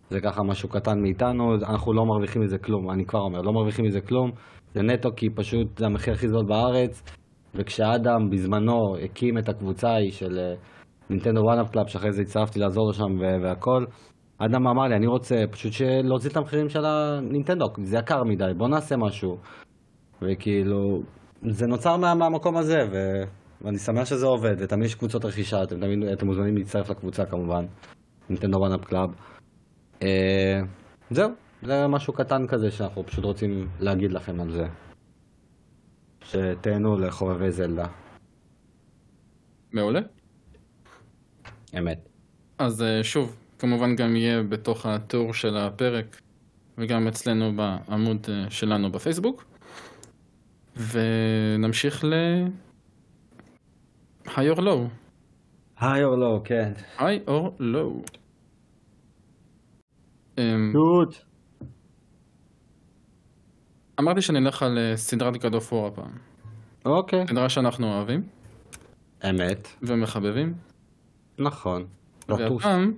[0.10, 3.86] זה ככה משהו קטן מאיתנו, אנחנו לא מרוויחים מזה כלום, אני כבר אומר, לא מרוויחים
[3.86, 4.32] מזה כלום,
[4.74, 7.04] זה נטו כי פשוט זה המחיר הכי זול בארץ,
[7.56, 10.54] וכשאדם בזמנו הקים את הקבוצה ההיא של אה,
[11.10, 13.86] נינטנדו One Up Club, שאחרי זה הצטרפתי לעזור לו שם והכל,
[14.38, 15.72] אדם אמר לי, אני רוצה פשוט
[16.04, 19.38] להוזיל את המחירים של הנינטנדו, זה יקר מדי, בוא נעשה משהו.
[20.22, 21.02] וכאילו,
[21.42, 22.98] זה נוצר מה, מהמקום הזה, ו...
[23.62, 27.66] ואני שמח שזה עובד, ותמיד יש קבוצות רכישה, אתם תמיד אתם מוזמנים להצטרף לקבוצה כמובן,
[28.30, 29.10] נינטנדו One Up Club.
[30.02, 30.62] אה,
[31.12, 31.32] זהו,
[31.64, 34.68] זה משהו קטן כזה שאנחנו פשוט רוצים להגיד לכם על זה.
[36.24, 37.88] שתהנו לחובבי זלדה,
[39.74, 40.00] מעולה.
[41.78, 42.10] אמת.
[42.58, 46.22] אז אה, שוב, כמובן גם יהיה בתוך התיאור של הפרק
[46.78, 49.46] וגם אצלנו בעמוד אה, שלנו בפייסבוק.
[50.78, 52.14] ונמשיך ל...
[54.26, 54.90] high or low.
[55.80, 56.74] היי או לא, כן.
[56.98, 58.18] high or low.
[60.38, 61.16] אמ, טוט.
[64.00, 66.18] אמרתי שנלך על אה, סדרת God of War הפעם.
[66.86, 67.28] אוקיי.
[67.28, 68.24] סדרה שאנחנו אוהבים
[69.30, 69.68] אמת.
[69.82, 70.54] ומחבבים.
[71.40, 71.86] נכון.
[72.30, 72.94] והפעם,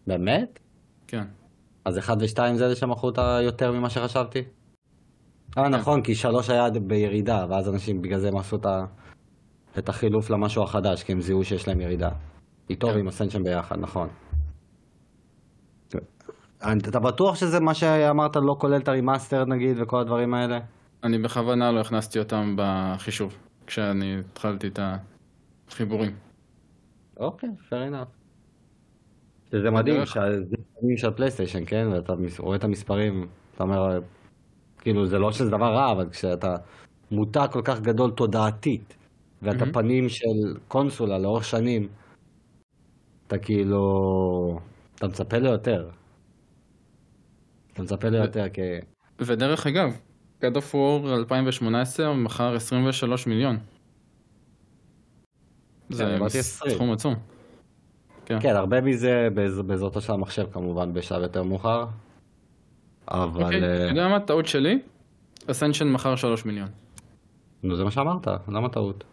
[0.08, 0.60] באמת?
[1.08, 1.24] כן.
[1.86, 4.40] אז 1 ו-2 זה אלה שמכרו אותה יותר ממה שחשבתי?
[5.58, 8.86] אה, נכון, כי 3 היה בירידה, ואז אנשים בגלל זה הם עשו את ה-
[9.90, 12.10] החילוף למשהו החדש, כי הם זיהו שיש להם ירידה.
[12.70, 12.94] איתו כן.
[12.96, 14.08] ועם ה Ascension ביחד, נכון.
[16.90, 20.60] אתה בטוח שזה מה שאמרת לא כולל את ה remaster נגיד וכל הדברים האלה?
[21.04, 24.80] אני בכוונה לא הכנסתי אותם בחישוב, כשאני התחלתי את
[25.68, 26.16] החיבורים.
[27.18, 28.18] אוקיי, fair enough.
[29.52, 30.56] שזה מדהים, שזה
[30.98, 31.88] של פלייסטיישן, כן?
[31.92, 34.00] ואתה רואה את המספרים, אתה אומר,
[34.80, 36.56] כאילו זה לא שזה דבר רע, אבל כשאתה
[37.12, 38.98] מותג כל כך גדול תודעתית,
[39.42, 39.74] ואתה mm-hmm.
[39.74, 41.88] פנים של קונסולה לאורך שנים,
[43.28, 44.60] אתה כאילו,
[44.96, 45.90] אתה מצפה ליותר.
[47.74, 48.60] אתה מצפה ליותר כ...
[49.20, 50.00] ודרך אגב,
[50.42, 53.58] God of War 2018 מכר 23 מיליון.
[55.90, 57.16] זה כן, סכום עצום.
[58.26, 58.40] כן.
[58.42, 59.28] כן, הרבה מזה
[59.66, 61.86] בעזרתו של המחשב כמובן בשלב יותר מאוחר.
[63.08, 63.44] אבל...
[63.44, 64.20] אוקיי, אתה יודע מה?
[64.20, 64.80] טעות שלי?
[65.52, 66.68] אסנשן מכר 3 מיליון.
[67.64, 69.04] נו, זה מה שאמרת, למה טעות?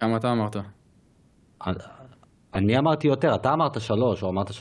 [0.00, 0.56] כמה אתה אמרת?
[2.54, 4.52] אני אמרתי יותר, אתה אמרת 3, או אמרת 3-3,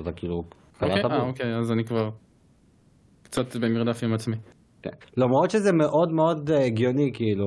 [0.00, 0.44] אתה כאילו...
[0.82, 2.10] אוקיי, אה, אוקיי, אז אני כבר
[3.22, 4.36] קצת במרדף עם עצמי.
[4.84, 4.90] כן.
[5.16, 7.46] למרות שזה מאוד מאוד אה, הגיוני, כאילו,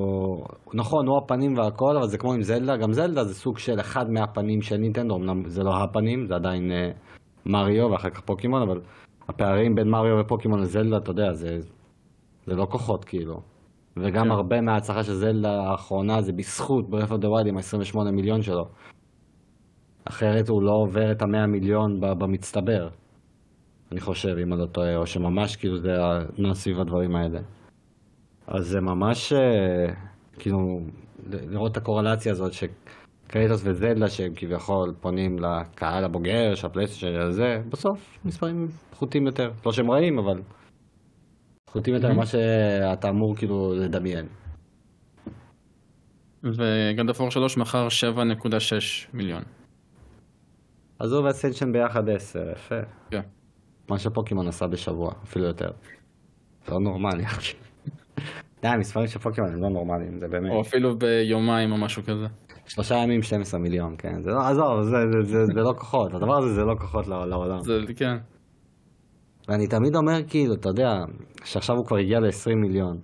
[0.74, 4.10] נכון, הוא הפנים והכל, אבל זה כמו עם זלדה, גם זלדה זה סוג של אחד
[4.10, 6.96] מהפנים של נינטנדו, אמנם זה לא הפנים, זה עדיין uh,
[7.46, 8.82] מריו ואחר כך פוקימון, אבל
[9.30, 11.58] הפערים בין מריו ופוקימון לזלדה, אתה יודע, זה,
[12.46, 13.42] זה לא כוחות, כאילו.
[13.98, 14.32] וגם כן.
[14.32, 18.66] הרבה מההצלחה של זלדה האחרונה זה בזכות Breath of the Wild עם ה-28 מיליון שלו.
[20.06, 22.88] אחרת הוא לא עובר את ה-100 מיליון במצטבר.
[23.92, 25.92] אני חושב, אם אני לא טועה, או שממש כאילו זה
[26.38, 27.40] נע סביב הדברים האלה.
[28.48, 29.94] אז זה ממש, אה,
[30.40, 30.58] כאילו,
[31.30, 38.18] לראות את הקורלציה הזאת שקרייטוס וזלדה שהם כביכול פונים לקהל הבוגר של הפלייסטיישן הזה, בסוף
[38.26, 39.52] מספרים פחותים יותר.
[39.66, 40.42] לא שהם רעים, אבל
[41.66, 44.28] פחותים יותר ממה שאתה אמור כאילו לדמיין.
[46.44, 49.44] וגנדפור 3 מכר 7.6 מיליון.
[51.00, 52.76] אז הוא ואסנשן ביחד 10, יפה.
[53.12, 53.22] כן.
[53.90, 55.70] מה שפוקימון עשה בשבוע, אפילו יותר.
[56.66, 57.24] זה לא נורמלי.
[58.62, 60.52] די, המספרים של פוקימון הם לא נורמליים, זה באמת.
[60.52, 62.28] או אפילו ביומיים או משהו כזה.
[62.66, 64.22] שלושה ימים 12 מיליון, כן.
[64.22, 67.60] זה לא, עזוב, זה, זה, זה, זה לא כוחות, הדבר הזה זה לא כוחות לעולם.
[67.62, 68.18] זה, כן.
[69.48, 70.90] ואני תמיד אומר, כאילו, אתה יודע,
[71.44, 72.98] שעכשיו הוא כבר הגיע ל-20 מיליון.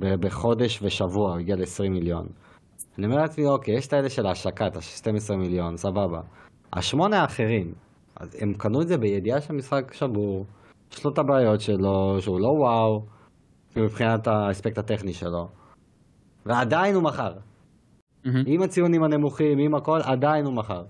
[0.00, 2.26] בחודש ושבוע הוא הגיע ל-20 מיליון.
[2.98, 6.20] אני אומר לעצמי, אוקיי, יש את האלה של ההשקה, את ה-12 מיליון, סבבה.
[6.72, 7.72] השמונה האחרים,
[8.20, 10.46] אז הם קנו את זה בידיעה שהמשחק שבור,
[10.92, 13.06] יש לו את הבעיות שלו, שהוא לא וואו,
[13.76, 15.48] מבחינת האספקט הטכני שלו,
[16.46, 17.32] ועדיין הוא מכר.
[17.32, 18.28] Mm-hmm.
[18.46, 20.84] עם הציונים הנמוכים, עם הכל, עדיין הוא מכר.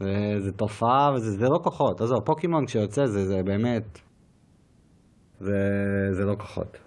[0.00, 2.00] זה, זה תופעה, וזה זה לא כוחות.
[2.00, 3.98] עזוב, פוקימון כשיוצא זה, זה באמת...
[5.40, 5.58] זה,
[6.12, 6.78] זה לא כוחות.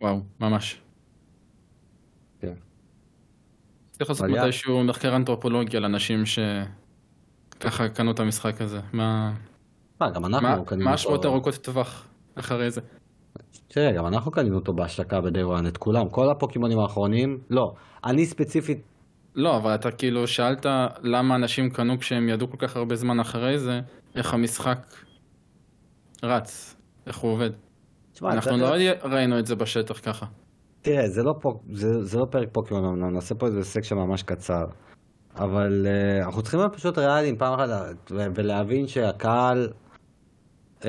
[0.00, 0.83] וואו, ממש.
[3.98, 8.80] צריך לעשות מתישהו מחקר אנתרופולוגי על אנשים שככה קנו את המשחק הזה.
[8.92, 9.32] מה...
[10.00, 10.76] מה, גם אנחנו קנינו אותו.
[10.76, 12.80] מה השפעות ארוכות טווח אחרי זה?
[13.68, 17.72] תראה, גם אנחנו קנינו אותו בהשקה ב-day one, את כולם, כל הפוקימונים האחרונים, לא.
[18.04, 18.78] אני ספציפית...
[19.34, 20.66] לא, אבל אתה כאילו שאלת
[21.02, 23.80] למה אנשים קנו כשהם ידעו כל כך הרבה זמן אחרי זה,
[24.14, 24.78] איך המשחק
[26.22, 26.76] רץ,
[27.06, 27.50] איך הוא עובד.
[28.22, 30.26] אנחנו לא ראינו את זה בשטח ככה.
[30.84, 34.22] תראה, זה לא, פוק, זה, זה לא פרק פוקימון אמנם, נעשה פה איזה section ממש
[34.22, 34.64] קצר.
[35.36, 37.68] אבל אה, אנחנו צריכים להיות פשוט ריאליים פעם אחת
[38.10, 39.68] ולהבין שהקהל,
[40.80, 40.84] אה,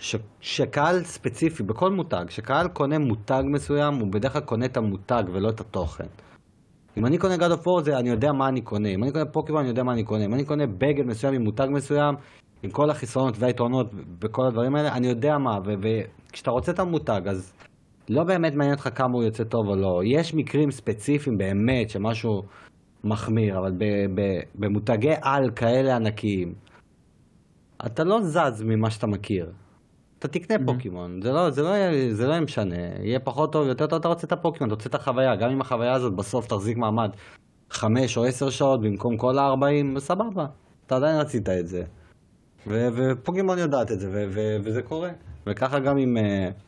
[0.00, 5.22] ש, שקהל ספציפי בכל מותג, שקהל קונה מותג מסוים, הוא בדרך כלל קונה את המותג
[5.32, 6.06] ולא את התוכן.
[6.96, 9.24] אם אני קונה God of War זה אני יודע מה אני קונה, אם אני קונה
[9.24, 12.14] פוקימון אני יודע מה אני קונה, אם אני קונה בגד מסוים עם מותג מסוים,
[12.62, 13.86] עם כל החסרונות והיתרונות
[14.18, 17.52] בכל הדברים האלה, אני יודע מה, וכשאתה רוצה את המותג אז
[18.10, 20.00] לא באמת מעניין אותך כמה הוא יוצא טוב או לא.
[20.04, 22.42] יש מקרים ספציפיים באמת שמשהו
[23.04, 23.72] מחמיר, אבל
[24.54, 26.54] במותגי על כאלה ענקיים,
[27.86, 29.52] אתה לא זז ממה שאתה מכיר.
[30.18, 30.66] אתה תקנה mm-hmm.
[30.66, 31.70] פוקימון, זה לא, זה, לא,
[32.12, 34.94] זה לא משנה, יהיה פחות טוב, יותר טוב, אתה רוצה את הפוקימון, אתה רוצה את
[34.94, 37.10] החוויה, גם אם החוויה הזאת בסוף תחזיק מעמד
[37.70, 40.46] 5 או 10 שעות במקום כל ה-40, סבבה,
[40.86, 41.82] אתה עדיין רצית את זה.
[42.66, 45.10] ו- ופוקימון יודעת את זה, ו- ו- וזה קורה.
[45.46, 46.16] וככה גם עם...
[46.16, 46.67] Uh,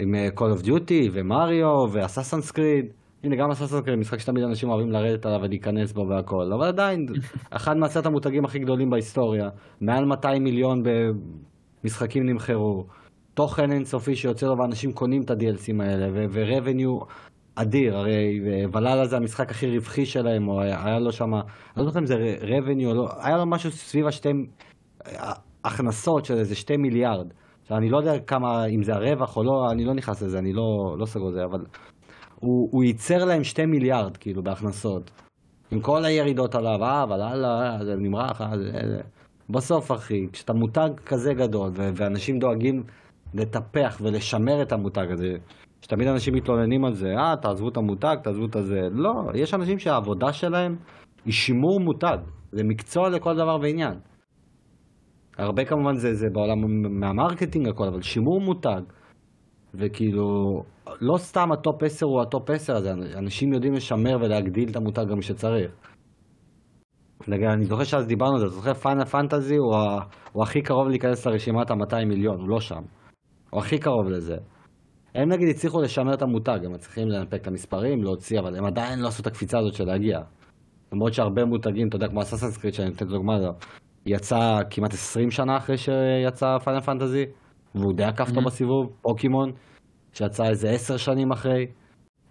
[0.00, 2.84] עם אה, Call of Duty ומריו ואססנס קריד.
[3.24, 7.06] הנה גם אססנס קריד, משחק שתמיד אנשים אוהבים לרדת עליו ולהיכנס בו והכל, אבל עדיין,
[7.56, 9.48] אחד מעשרת המותגים הכי גדולים בהיסטוריה,
[9.80, 10.82] מעל 200 מיליון
[11.82, 12.84] במשחקים נמכרו,
[13.34, 17.04] תוכן אינסופי שיוצא לו ואנשים קונים את ה-DLCים האלה, ו-revenue
[17.54, 18.40] אדיר, הרי
[18.72, 21.42] ולאלה זה המשחק הכי רווחי שלהם, או היה, היה לו שם, אני
[21.76, 24.28] לא זוכר אם זה revenue או לא, היה לו משהו סביב השתי,
[25.06, 25.32] אה,
[25.64, 27.32] הכנסות של איזה שתי מיליארד.
[27.72, 30.96] אני לא יודע כמה, אם זה הרווח או לא, אני לא נכנס לזה, אני לא,
[30.98, 31.64] לא סגור לזה, אבל
[32.40, 35.10] הוא, הוא ייצר להם שתי מיליארד, כאילו, בהכנסות.
[35.70, 38.70] עם כל הירידות עליו, אה, אבל הלאה, זה נמרח, אה, זה...
[38.72, 39.00] זה.
[39.50, 42.82] בסוף, אחי, כשאתה מותג כזה גדול, ו- ואנשים דואגים
[43.34, 45.34] לטפח ולשמר את המותג הזה,
[45.82, 48.80] שתמיד אנשים מתלוננים על זה, אה, תעזבו את המותג, תעזבו את הזה.
[48.92, 50.76] לא, יש אנשים שהעבודה שלהם
[51.24, 52.18] היא שימור מותג.
[52.52, 53.94] זה מקצוע לכל דבר ועניין.
[55.40, 56.58] הרבה כמובן זה, זה בעולם
[57.00, 58.82] מהמרקטינג הכל, אבל שימור מותג.
[59.74, 60.24] וכאילו,
[61.00, 65.18] לא סתם הטופ 10 הוא הטופ 10 הזה, אנשים יודעים לשמר ולהגדיל את המותג גם
[65.20, 65.70] כשצריך.
[67.28, 69.98] אני זוכר שאז דיברנו על זה, זוכר Final Fantasy הוא, ה...
[70.32, 72.82] הוא הכי קרוב להיכנס לרשימת ה-200 מיליון, הוא לא שם.
[73.50, 74.36] הוא הכי קרוב לזה.
[75.14, 78.98] הם נגיד הצליחו לשמר את המותג, הם מצליחים לנפק את המספרים, להוציא, אבל הם עדיין
[78.98, 80.20] לא עשו את הקפיצה הזאת של להגיע.
[80.92, 83.38] למרות שהרבה מותגים, אתה יודע, כמו Assassin's Creed, שאני נותן דוגמה,
[84.14, 87.24] יצא כמעט 20 שנה אחרי שיצא Final Fantasy,
[87.74, 89.52] והוא די עקף אותו בסיבוב, פוקימון,
[90.12, 91.66] שיצא איזה 10 שנים אחרי,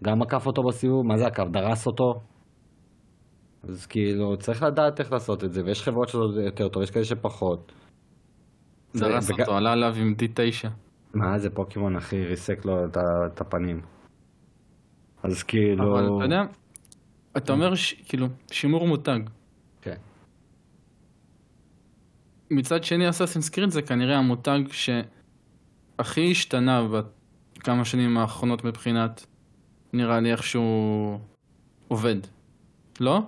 [0.03, 1.43] גם עקף אותו בסיבוב, מה זה עקף?
[1.51, 2.13] דרס אותו.
[3.63, 7.05] אז כאילו, צריך לדעת איך לעשות את זה, ויש חברות שעושות יותר טוב, יש כאלה
[7.05, 7.71] שפחות.
[8.95, 10.67] דרס אותו, עלה עליו עם D9.
[11.13, 13.81] מה זה פוקימון אחי, ריסק לו את, הפנים.
[15.23, 15.83] אז כאילו...
[15.83, 16.41] אבל אתה יודע,
[17.37, 19.19] אתה אומר ש- כאילו, שימור מותג.
[19.81, 19.95] כן.
[22.51, 26.81] מצד שני, אסאסינס קריד זה כנראה המותג שהכי השתנה
[27.57, 29.25] בכמה שנים האחרונות מבחינת,
[29.93, 31.19] נראה לי איך שהוא
[31.87, 32.15] עובד.
[32.99, 33.19] לא?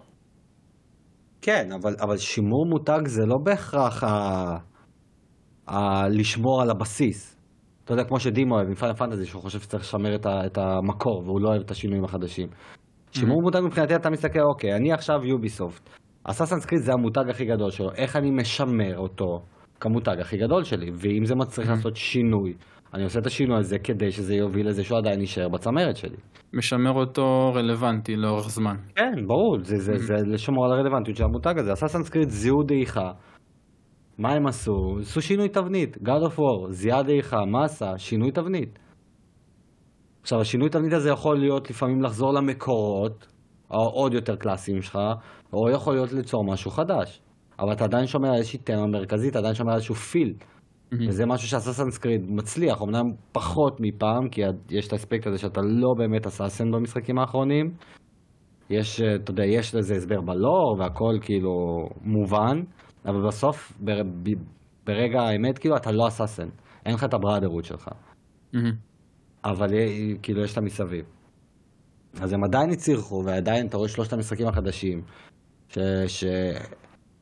[1.41, 4.07] כן, אבל, אבל שימור מותג זה לא בהכרח ה...
[5.67, 6.07] ה...
[6.09, 7.37] לשמור על הבסיס.
[7.83, 10.45] אתה יודע, כמו שדימו אוהב עם פיינל פנטזי, שהוא חושב שצריך לשמר את, ה...
[10.45, 12.47] את המקור, והוא לא אוהב את השינויים החדשים.
[13.11, 16.00] שימור מותג מבחינתי אתה מסתכל, אוקיי, אני עכשיו יוביסופט.
[16.23, 19.39] אסאסנס קריד זה המותג הכי גדול שלו, איך אני משמר אותו
[19.79, 22.53] כמותג הכי גדול שלי, ואם זה מצריך לעשות שינוי,
[22.93, 26.17] אני עושה את השינוי הזה כדי שזה יוביל לזה שהוא עדיין יישאר בצמרת שלי.
[26.53, 28.75] משמר אותו רלוונטי לאורך זמן.
[28.95, 31.73] כן, ברור, זה, זה, זה לשמור על הרלוונטיות של המותג הזה.
[31.73, 33.11] אסאסנס קריד זיהו דעיכה.
[34.17, 34.97] מה הם עשו?
[35.01, 35.97] עשו שינוי תבנית.
[35.97, 37.97] God of War, זיהה דעיכה, מה עשה?
[37.97, 38.79] שינוי תבנית.
[40.21, 43.27] עכשיו, השינוי תבנית הזה יכול להיות לפעמים לחזור למקורות,
[43.69, 44.97] העוד יותר קלאסיים שלך,
[45.53, 47.21] או יכול להיות ליצור משהו חדש.
[47.59, 50.33] אבל אתה עדיין שומר על איזושהי תמה מרכזית, אתה עדיין שומר על איזשהו פיל.
[51.07, 55.93] וזה משהו שאסאסנס קריד מצליח, אמנם פחות מפעם, כי יש את האספקט הזה שאתה לא
[55.97, 57.71] באמת אסאסן במשחקים האחרונים.
[58.69, 61.51] יש, אה, אתה יודע, יש לזה הסבר בלור והכל כאילו
[62.01, 62.61] מובן,
[63.05, 64.29] אבל בסוף, בר, ב,
[64.85, 66.47] ברגע האמת, כאילו אתה לא אסאסן.
[66.85, 67.87] אין לך את הבראדרות שלך.
[68.53, 68.71] מהמם.
[69.45, 69.67] אבל
[70.21, 71.05] כאילו יש לה מסביב.
[72.21, 75.01] אז הם עדיין הצליחו, ועדיין אתה רואה שלושת המשחקים החדשים,
[75.71, 75.77] ש...
[76.07, 76.23] ש...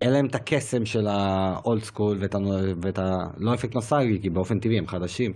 [0.02, 2.38] אין להם את הקסם של האולד סקול ואת, ה...
[2.82, 3.04] ואת ה...
[3.38, 5.34] לא אפקט נוסטלגי, כי באופן טבעי הם חדשים.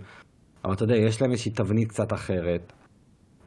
[0.64, 2.72] אבל אתה יודע, יש להם איזושהי תבנית קצת אחרת.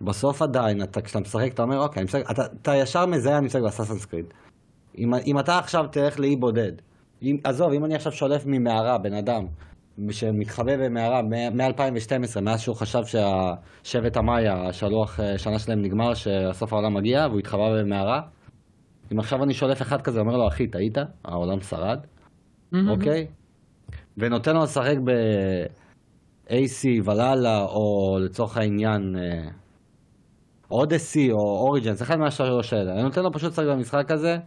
[0.01, 3.61] בסוף עדיין, אתה, כשאתה משחק, אתה אומר, אוקיי, משחק, אתה, אתה ישר מזהה, אני משחק
[3.61, 4.26] באסאסנס קריד.
[4.97, 6.72] אם, אם אתה עכשיו תלך לאי בודד,
[7.22, 9.45] אם, עזוב, אם אני עכשיו שולף ממערה בן אדם,
[10.11, 16.93] שמתחבא במערה מ-2012, מאז שהוא חשב שהשבט המאיה, השלוח אה, שנה שלהם נגמר, שהסוף העולם
[16.93, 18.22] מגיע, והוא התחבא במערה,
[19.14, 21.99] אם עכשיו אני שולף אחד כזה, אומר לו, אחי, טעית, העולם שרד,
[22.89, 23.28] אוקיי?
[24.18, 29.49] ונותן לו לשחק ב-AC, ולאלה, או לצורך העניין, אה,
[30.72, 32.93] אודסי או אוריג'נס, אחד מהשלוש האלה.
[32.93, 34.38] אני נותן לו פשוט לשחק במשחק הזה,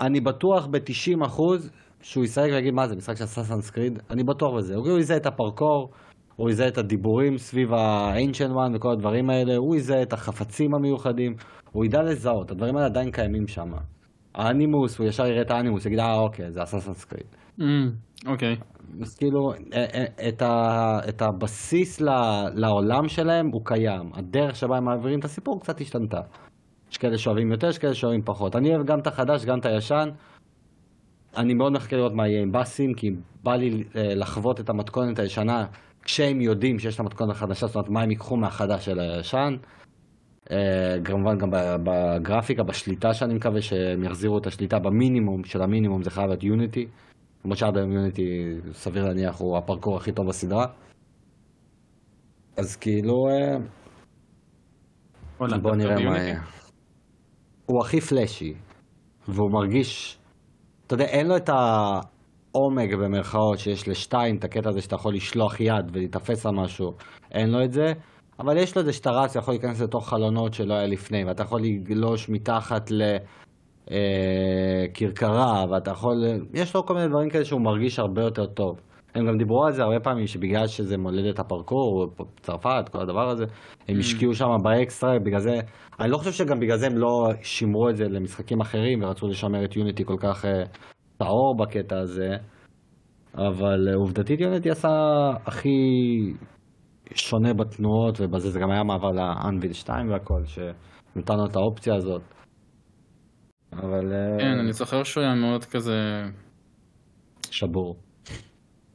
[0.00, 1.42] אני בטוח ב-90%
[2.02, 3.98] שהוא ישחק ויגיד, מה זה, משחק של סאסנס קריד?
[4.10, 4.74] אני בטוח בזה.
[4.74, 5.90] הוא יזהה את הפרקור,
[6.36, 11.34] הוא יזהה את הדיבורים סביב ה-ancient one וכל הדברים האלה, הוא יזהה את החפצים המיוחדים,
[11.74, 13.70] הוא ידע לזהות, הדברים האלה עדיין קיימים שם.
[14.34, 17.26] האנימוס, הוא ישר יראה את האנימוס, יגיד, אה, אוקיי, זה הסאסנס קריד.
[18.26, 18.56] אוקיי.
[19.02, 19.52] אז כאילו,
[20.28, 22.08] את, ה, את הבסיס ל,
[22.54, 24.10] לעולם שלהם הוא קיים.
[24.14, 26.20] הדרך שבה הם מעבירים את הסיפור קצת השתנתה.
[26.90, 28.56] יש כאלה שאוהבים יותר, יש כאלה שאוהבים פחות.
[28.56, 30.08] אני אוהב גם את החדש, גם את הישן.
[31.36, 33.06] אני מאוד מחכה לראות מה יהיה עם באסים, כי
[33.42, 35.66] בא לי לחוות את המתכונת הישנה
[36.02, 39.54] כשהם יודעים שיש את המתכונת החדשה, זאת אומרת, מה הם ייקחו מהחדש של הישן.
[40.50, 41.48] אה, כמובן גם
[41.84, 46.86] בגרפיקה, בשליטה שאני מקווה שהם יחזירו את השליטה במינימום של המינימום, זה חייב להיות יוניטי.
[47.44, 48.22] למרות שעד היום יוניטי,
[48.72, 50.66] סביר להניח, הוא הפרקור הכי טוב בסדרה.
[52.56, 53.56] אז כאילו, אה,
[55.38, 56.18] בוא נראה מה?
[56.18, 56.40] יהיה.
[57.66, 58.54] הוא הכי פלאשי,
[59.28, 60.18] והוא מרגיש,
[60.86, 65.60] אתה יודע, אין לו את העומק במרכאות שיש לשתיים, את הקטע הזה שאתה יכול לשלוח
[65.60, 66.90] יד ולהיתפס על משהו,
[67.32, 67.92] אין לו את זה,
[68.38, 71.42] אבל יש לו את זה שאתה רץ, יכול להיכנס לתוך חלונות שלא היה לפני, ואתה
[71.42, 72.90] יכול לגלוש מתחת
[73.90, 76.24] לכרכרה, ואתה יכול,
[76.54, 78.80] יש לו כל מיני דברים כאלה שהוא מרגיש הרבה יותר טוב.
[79.14, 82.06] הם גם דיברו על זה הרבה פעמים, שבגלל שזה מולדת הפרקור,
[82.40, 83.44] צרפת, כל הדבר הזה,
[83.88, 83.98] הם Mm.
[83.98, 85.60] השקיעו שם באקסטרה, בגלל זה,
[86.00, 89.64] אני לא חושב שגם בגלל זה הם לא שימרו את זה למשחקים אחרים, ורצו לשמר
[89.64, 90.62] את יוניטי כל כך אה,
[91.16, 92.36] טהור בקטע הזה,
[93.34, 94.88] אבל אה, עובדתית יוניטי עשה
[95.46, 95.68] הכי
[97.14, 102.22] שונה בתנועות, ובזה זה גם היה מעבר לאנביל 2 והכל, שנתן לו את האופציה הזאת.
[103.72, 106.22] אבל אה, כן, אני זוכר שהוא היה מאוד כזה...
[107.50, 107.96] שבור.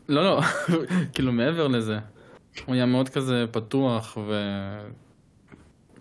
[0.09, 0.39] לא, לא,
[1.13, 1.97] כאילו מעבר לזה.
[2.65, 4.31] הוא היה מאוד כזה פתוח ו...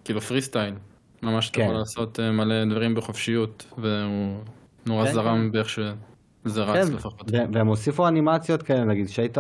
[0.05, 0.75] כאילו פרי סטייל.
[1.23, 1.65] ממש אתה כן.
[1.65, 4.43] יכול לעשות אה, מלא דברים בחופשיות, והוא
[4.87, 7.31] נורא כן, זרם באיך שזה רץ כן, לפחות.
[7.53, 9.39] והם הוסיפו אנימציות כאלה, נגיד, שהיית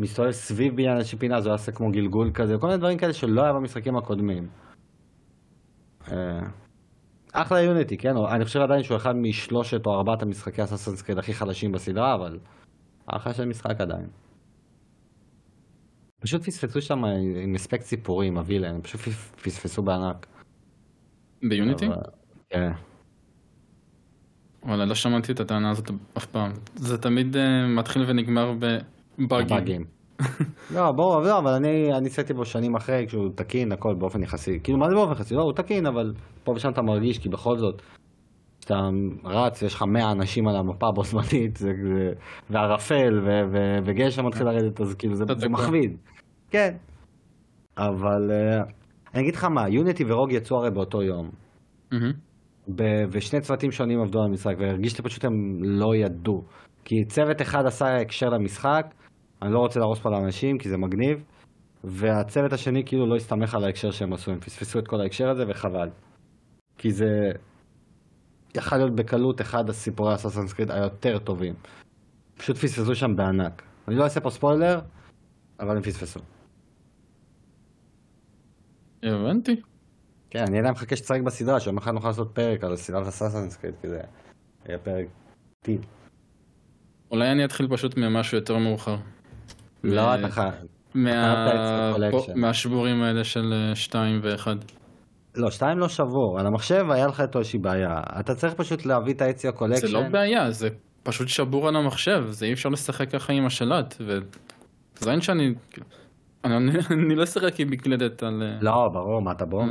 [0.00, 3.12] מסתובב סביב בניין איזושהי פינה, אז הוא יעשה כמו גלגול כזה, כל מיני דברים כאלה
[3.12, 4.48] שלא היה במשחקים הקודמים.
[6.12, 6.40] אה,
[7.32, 8.08] אחלה יוניטי, כן?
[8.34, 12.38] אני חושב עדיין שהוא אחד משלושת או ארבעת המשחקי אסאסינס קריד הכי חלשים בסדרה, אבל
[13.06, 14.06] אחלה של משחק עדיין.
[16.20, 17.04] פשוט פספסו שם
[17.44, 20.26] עם אספקט סיפורי, עם הווילן, פשוט פס- פספסו בענק.
[21.48, 21.86] ביוניטי?
[22.50, 22.70] כן.
[24.62, 26.52] וואלה, לא שמעתי את הטענה הזאת אף פעם.
[26.74, 28.95] זה תמיד אה, מתחיל ונגמר בבאגים.
[29.18, 29.84] באגים.
[30.74, 34.60] לא, ברור, לא, אבל אני, אני ניסיתי בו שנים אחרי, כשהוא תקין, הכל באופן יחסי.
[34.62, 35.34] כאילו, מה זה באופן יחסי?
[35.34, 36.12] לא, הוא תקין, אבל
[36.44, 37.82] פה ושם אתה מרגיש, כי בכל זאת,
[38.60, 38.74] כשאתה
[39.24, 42.12] רץ, יש לך 100 אנשים על המפה בו זמנית, זה, זה,
[42.50, 45.48] וערפל, ו, ו, וגשם מתחיל לרדת, אז כאילו, זה, זה.
[45.48, 45.96] מכביד.
[46.50, 46.76] כן.
[47.78, 48.62] אבל, אה,
[49.14, 51.30] אני אגיד לך מה, יוניטי ורוג יצאו הרי באותו יום.
[52.68, 56.42] ב- ושני צוותים שונים עבדו על המשחק, והרגיש לי פשוט הם לא ידעו.
[56.84, 58.86] כי צוות אחד עשה הקשר למשחק,
[59.46, 61.24] אני לא רוצה להרוס פה לאנשים כי זה מגניב,
[61.84, 65.44] והצוות השני כאילו לא הסתמך על ההקשר שהם עשו, הם פספסו את כל ההקשר הזה
[65.48, 65.88] וחבל.
[66.78, 67.30] כי זה
[68.56, 71.54] יכול להיות בקלות אחד הסיפורי הסאסנס קריד היותר טובים.
[72.36, 73.62] פשוט פספסו שם בענק.
[73.88, 74.80] אני לא אעשה פה ספוילר,
[75.60, 76.20] אבל הם פספסו.
[79.02, 79.60] הבנתי.
[80.30, 83.74] כן, אני עדיין מחכה שתשחק בסדרה, שיום אחד נוכל לעשות פרק על הסדרת Assassin's Creed,
[83.80, 84.00] כי זה
[84.64, 85.06] היה פרק
[85.60, 85.80] טיל.
[87.10, 88.96] אולי אני אתחיל פשוט ממשהו יותר מאוחר.
[89.94, 90.54] לא, אתה חייב.
[92.36, 94.48] מהשבורים האלה של 2 ו-1.
[95.36, 96.40] לא, שתיים לא שבור.
[96.40, 98.00] על המחשב היה לך איתו איזושהי בעיה.
[98.20, 99.86] אתה צריך פשוט להביא את ה Ezio Collection.
[99.86, 100.68] זה לא בעיה, זה
[101.02, 105.54] פשוט שבור על המחשב, זה אי אפשר לשחק ככה עם השלט, וזה אין שאני...
[106.44, 106.54] אני
[106.90, 108.42] אני לא אשחק עם מקלדת על...
[108.42, 109.70] אה, לא, ברור, מה אתה בום?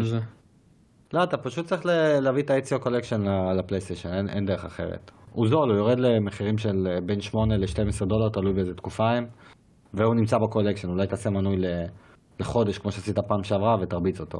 [1.13, 1.81] לא, אתה פשוט צריך
[2.21, 3.21] להביא את ה Ezio Collection
[3.57, 5.11] לפלייסטיישן, אין, אין דרך אחרת.
[5.31, 9.25] הוא זול, הוא יורד למחירים של אה, בין 8 ל-12 דולר, תלוי באיזה תקופה הם,
[9.95, 11.57] והוא נמצא ב collection, אולי תעשה מנוי
[12.39, 14.39] לחודש, כמו שעשית פעם שעברה, ותרביץ אותו.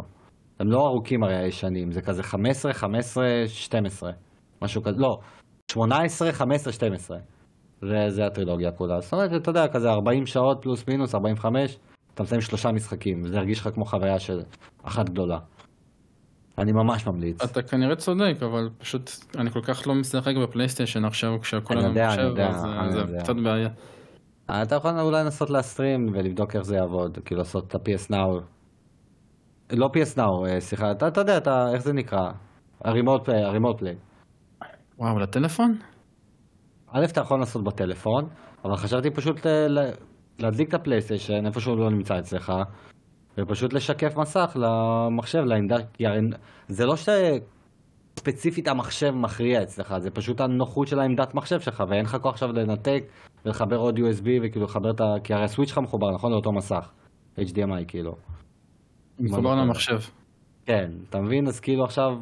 [0.60, 4.12] הם לא ארוכים הרי הישנים, זה כזה 15, 15, 12,
[4.62, 5.20] משהו כזה, לא,
[5.72, 7.18] 18, 15, 12.
[7.82, 9.02] זה, זה הטרילוגיה כולה.
[9.02, 11.78] זאת אומרת, אתה יודע, כזה 40 שעות פלוס מינוס, 45,
[12.14, 14.42] אתה מסיים שלושה משחקים, וזה ירגיש לך כמו חוויה של
[14.84, 15.38] אחת גדולה.
[16.58, 17.44] אני ממש ממליץ.
[17.44, 21.90] אתה כנראה צודק, אבל פשוט אני כל כך לא משחק בפלייסטיישן עכשיו כשהכל אני על
[21.90, 23.18] יודע, אני המחשב, יודע, אז אה, זה.
[23.20, 23.70] קצת בעיה.
[24.52, 28.42] אתה יכול אולי לנסות להסטרים ולבדוק איך זה יעבוד, כאילו לעשות את ה-PS Now.
[29.72, 32.32] לא PS Now, אה, סליחה, אתה, אתה יודע, אתה, איך זה נקרא?
[32.84, 33.96] הרימוט פליי, הרימוט פליי.
[34.98, 35.78] וואו, לטלפון?
[36.92, 38.30] א', אתה יכול לעשות בטלפון,
[38.66, 39.92] אבל חשבתי פשוט ל- ל-
[40.40, 42.54] להדליק את הפלייסטיישן, איפה שהוא לא נמצא אצלך,
[43.38, 46.20] ופשוט לשקף מסך למחשב, לעמדה, כי הרי
[46.68, 52.18] זה לא שספציפית המחשב מכריע אצלך, זה פשוט הנוחות של העמדת מחשב שלך, ואין לך
[52.22, 53.04] כוח עכשיו לנתק
[53.46, 55.06] ולחבר עוד USB וכאילו לחבר את ה...
[55.24, 56.32] כי הרי הסוויץ' שלך מחובר, נכון?
[56.32, 56.92] לאותו מסך.
[57.40, 58.16] HDMI כאילו.
[59.20, 60.00] מחובר לא למחשב.
[60.66, 61.48] כן, אתה מבין?
[61.48, 62.18] אז כאילו עכשיו...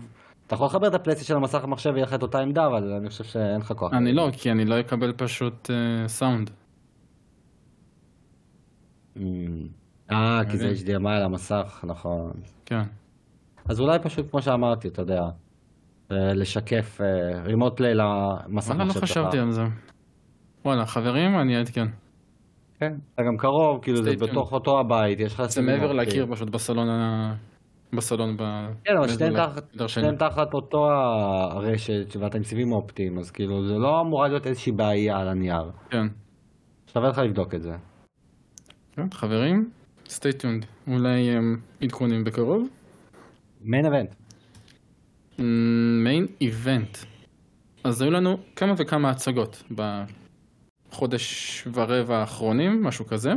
[0.47, 3.23] אתה יכול לחבר את הפלייסטיישן למסך המחשב ויהיה לך את אותה עמדה, אבל אני חושב
[3.23, 3.93] שאין לך כוח.
[3.93, 6.49] אני לא, כי אני לא אקבל פשוט אה, סאונד.
[10.11, 10.71] אה, כי זה.
[10.71, 12.31] HDMI על המסך, נכון.
[12.65, 12.83] כן.
[13.69, 15.21] אז אולי פשוט, כמו שאמרתי, אתה יודע,
[16.11, 17.01] אה, לשקף
[17.43, 19.09] רימוט פליי למסך וואלה, לא המחשב שלך.
[19.09, 19.61] חשבתי על זה.
[20.65, 21.85] וואלה, חברים, אני אעדכן.
[22.79, 22.93] כן.
[23.13, 24.11] אתה גם קרוב, כאילו זה.
[24.21, 25.41] בתוך אותו הבית, יש לך...
[25.41, 26.07] זה סיבים מעבר אופטיים.
[26.07, 27.33] לקיר פשוט בסלון ה...
[27.93, 28.41] בסלון ב...
[28.83, 29.07] כן, אבל
[29.87, 30.77] שניהם תחת- אותו
[31.51, 35.71] הרשת, ואתה עם סיבים אופטיים, אז כאילו זה לא אמורה להיות איזושהי בעיה על הנייר.
[35.89, 36.07] כן.
[36.93, 37.71] שווה לך לבדוק את זה.
[38.95, 39.69] כן, חברים,
[40.07, 40.65] stay tuned.
[40.87, 42.67] אולי הם עדכונים בקרוב.
[43.61, 44.15] מיין אבנט.
[46.03, 46.97] main event.
[47.83, 49.63] אז היו לנו כמה וכמה הצגות
[50.93, 53.33] בחודש ורבע האחרונים, משהו כזה.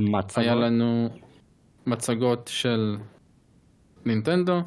[0.00, 0.38] מצגות.
[0.38, 1.08] היה לנו
[1.86, 2.96] מצגות של
[4.04, 4.60] נינטנדו,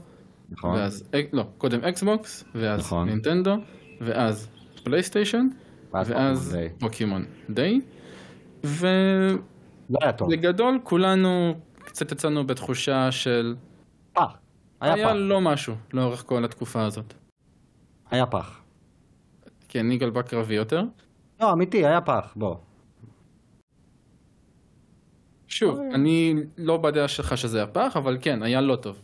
[0.49, 0.75] נכון.
[0.75, 1.03] ואז,
[1.33, 3.09] לא, קודם אקסבוקס, ואז נכון.
[3.09, 3.55] נינטנדו,
[4.01, 4.49] ואז
[4.83, 5.47] פלייסטיישן,
[5.93, 7.81] ואז פוקימון Day.
[8.63, 9.37] Day.
[9.89, 13.55] לא כולנו קצת יצאנו בתחושה של
[14.13, 14.37] פח.
[14.81, 15.13] היה היה פח.
[15.15, 17.13] לא משהו לאורך כל התקופה הזאת.
[18.11, 18.61] היה פח.
[19.69, 20.83] כן, יגאל בא קרבי יותר.
[21.41, 22.55] לא, אמיתי, היה פח, בוא.
[25.47, 25.95] שוב, אוקיי.
[25.95, 29.01] אני לא בדעה שלך שזה היה פח, אבל כן, היה לא טוב.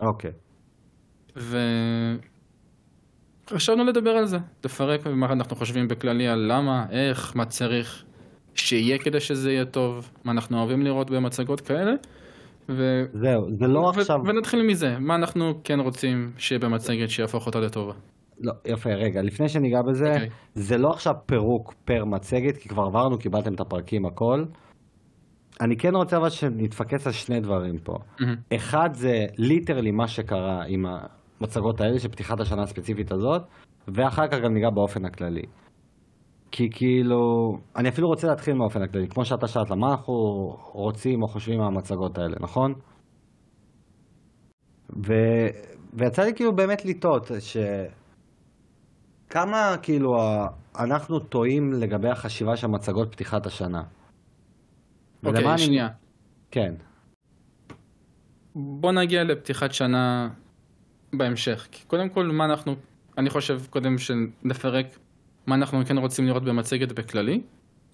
[0.00, 0.30] אוקיי.
[3.50, 8.04] וחשבנו לדבר על זה, לפרק מה אנחנו חושבים בכללי על למה, איך, מה צריך
[8.54, 11.92] שיהיה כדי שזה יהיה טוב, מה אנחנו אוהבים לראות במצגות כאלה.
[12.68, 13.04] ו...
[13.12, 13.88] זהו, זה לא ו...
[13.88, 14.16] עכשיו...
[14.26, 17.94] ונתחיל מזה, מה אנחנו כן רוצים שיהיה במצגת שיהפוך אותה לטובה.
[18.40, 20.28] לא, יפה, רגע, לפני שניגע בזה, אוקיי.
[20.54, 24.44] זה לא עכשיו פירוק פר מצגת, כי כבר עברנו, קיבלתם את הפרקים, הכל.
[25.60, 27.92] אני כן רוצה אבל שנתפקס על שני דברים פה.
[28.20, 28.34] מהמם.
[28.54, 30.86] אחד זה ליטרלי מה שקרה עם
[31.40, 33.42] המצגות האלה של פתיחת השנה הספציפית הזאת,
[33.88, 35.42] ואחר כך גם ניגע באופן הכללי.
[36.50, 40.14] כי כאילו, אני אפילו רוצה להתחיל מהאופן הכללי, כמו שאתה שאלת, מה אנחנו
[40.72, 42.74] רוצים או חושבים מהמצגות האלה, נכון?
[45.06, 45.12] ו...
[45.92, 47.56] ויצא לי כאילו באמת לטעות, ש...
[49.30, 50.16] כמה כאילו
[50.78, 53.82] אנחנו טועים לגבי החשיבה של מצגות פתיחת השנה.
[55.24, 55.88] אוקיי, אני- שנייה.
[56.50, 56.74] כן.
[58.54, 60.28] בוא נגיע לפתיחת שנה
[61.12, 61.68] בהמשך.
[61.70, 62.74] כי קודם כל, מה אנחנו,
[63.18, 64.86] אני חושב קודם שנפרק
[65.46, 67.42] מה אנחנו כן רוצים לראות במצגת בכללי,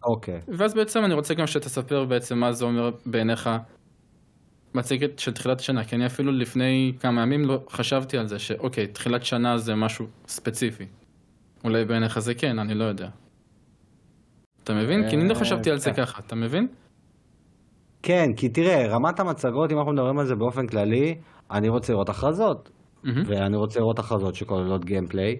[0.05, 0.41] אוקיי.
[0.49, 3.51] ואז בעצם אני רוצה גם שתספר בעצם מה זה אומר בעיניך
[4.75, 8.87] מצגת של תחילת שנה, כי אני אפילו לפני כמה ימים לא חשבתי על זה, שאוקיי,
[8.87, 10.87] תחילת שנה זה משהו ספציפי.
[11.65, 13.09] אולי בעיניך זה כן, אני לא יודע.
[14.65, 15.11] אתה מבין?
[15.11, 16.03] כי אני לא אה, חשבתי על זה כן.
[16.03, 16.69] ככה, אתה מבין?
[18.03, 21.15] כן, כי תראה, רמת המצגות, אם אנחנו מדברים על זה באופן כללי,
[21.51, 22.71] אני רוצה לראות הכרזות.
[23.27, 25.37] ואני רוצה לראות הכרזות שכוללות גיימפליי,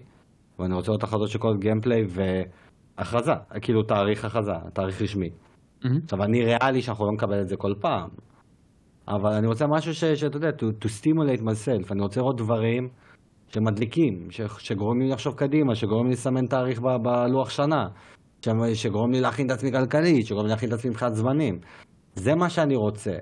[0.59, 5.29] ואני רוצה לראות הכרזות שכוללות גיימפליי והכרזה, כאילו תאריך הכרזה, תאריך רשמי.
[6.03, 8.09] עכשיו, אני ריאלי שאנחנו לא נקבל את זה כל פעם,
[9.07, 12.89] אבל אני רוצה משהו שאתה יודע, to, to stimulate myself, אני רוצה לראות דברים
[13.49, 17.87] שמדליקים, ש, שגורמים לי לחשוב קדימה, שגורמים לי לסמן תאריך ב, בלוח שנה,
[18.41, 21.59] ש, שגורמים לי להכין את עצמי כלכלית, שגורמים לי להכין את עצמי מבחינת זמנים.
[22.15, 23.17] זה מה שאני רוצה.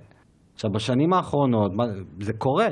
[0.53, 1.71] עכשיו, בשנים האחרונות,
[2.21, 2.69] זה קורה,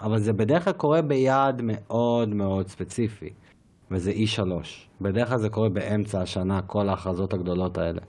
[0.00, 3.30] אבל זה בדרך כלל קורה ביעד מאוד מאוד ספציפי,
[3.90, 4.42] וזה E3.
[5.00, 8.00] בדרך כלל זה קורה באמצע השנה, כל ההכרזות הגדולות האלה.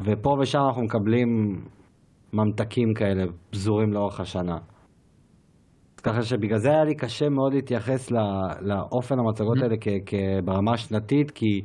[0.00, 1.60] ופה ושם אנחנו מקבלים
[2.32, 4.58] ממתקים כאלה, פזורים לאורך השנה.
[6.04, 8.20] ככה שבגלל זה היה לי קשה מאוד להתייחס לא-
[8.60, 11.60] לאופן המצגות האלה כ- כ- ברמה השנתית, כי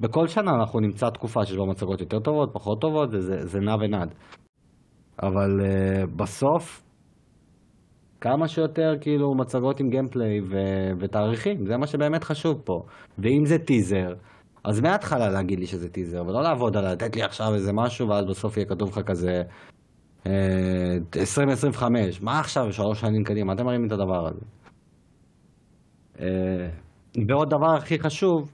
[0.00, 3.74] בכל שנה אנחנו נמצא תקופה שיש בה מצגות יותר טובות, פחות טובות, וזה זה נע
[3.80, 4.14] ונד.
[5.22, 6.82] אבל uh, בסוף,
[8.20, 12.82] כמה שיותר כאילו מצגות עם גיימפליי ו- ותאריכים, זה מה שבאמת חשוב פה.
[13.18, 14.14] ואם זה טיזר,
[14.64, 18.24] אז מההתחלה להגיד לי שזה טיזר, ולא לעבוד על לתת לי עכשיו איזה משהו, ואז
[18.24, 19.42] בסוף יהיה כתוב לך כזה
[20.26, 24.40] 2025, מה עכשיו שלוש שנים קדימה, אתם מראים את הדבר הזה.
[26.20, 26.68] אה,
[27.28, 28.52] ועוד דבר הכי חשוב,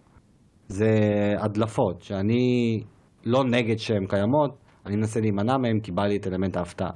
[0.69, 0.91] זה
[1.39, 2.81] הדלפות, שאני
[3.25, 6.91] לא נגד שהן קיימות, אני מנסה להימנע מהן כי בא לי את אלמנט ההפתעה.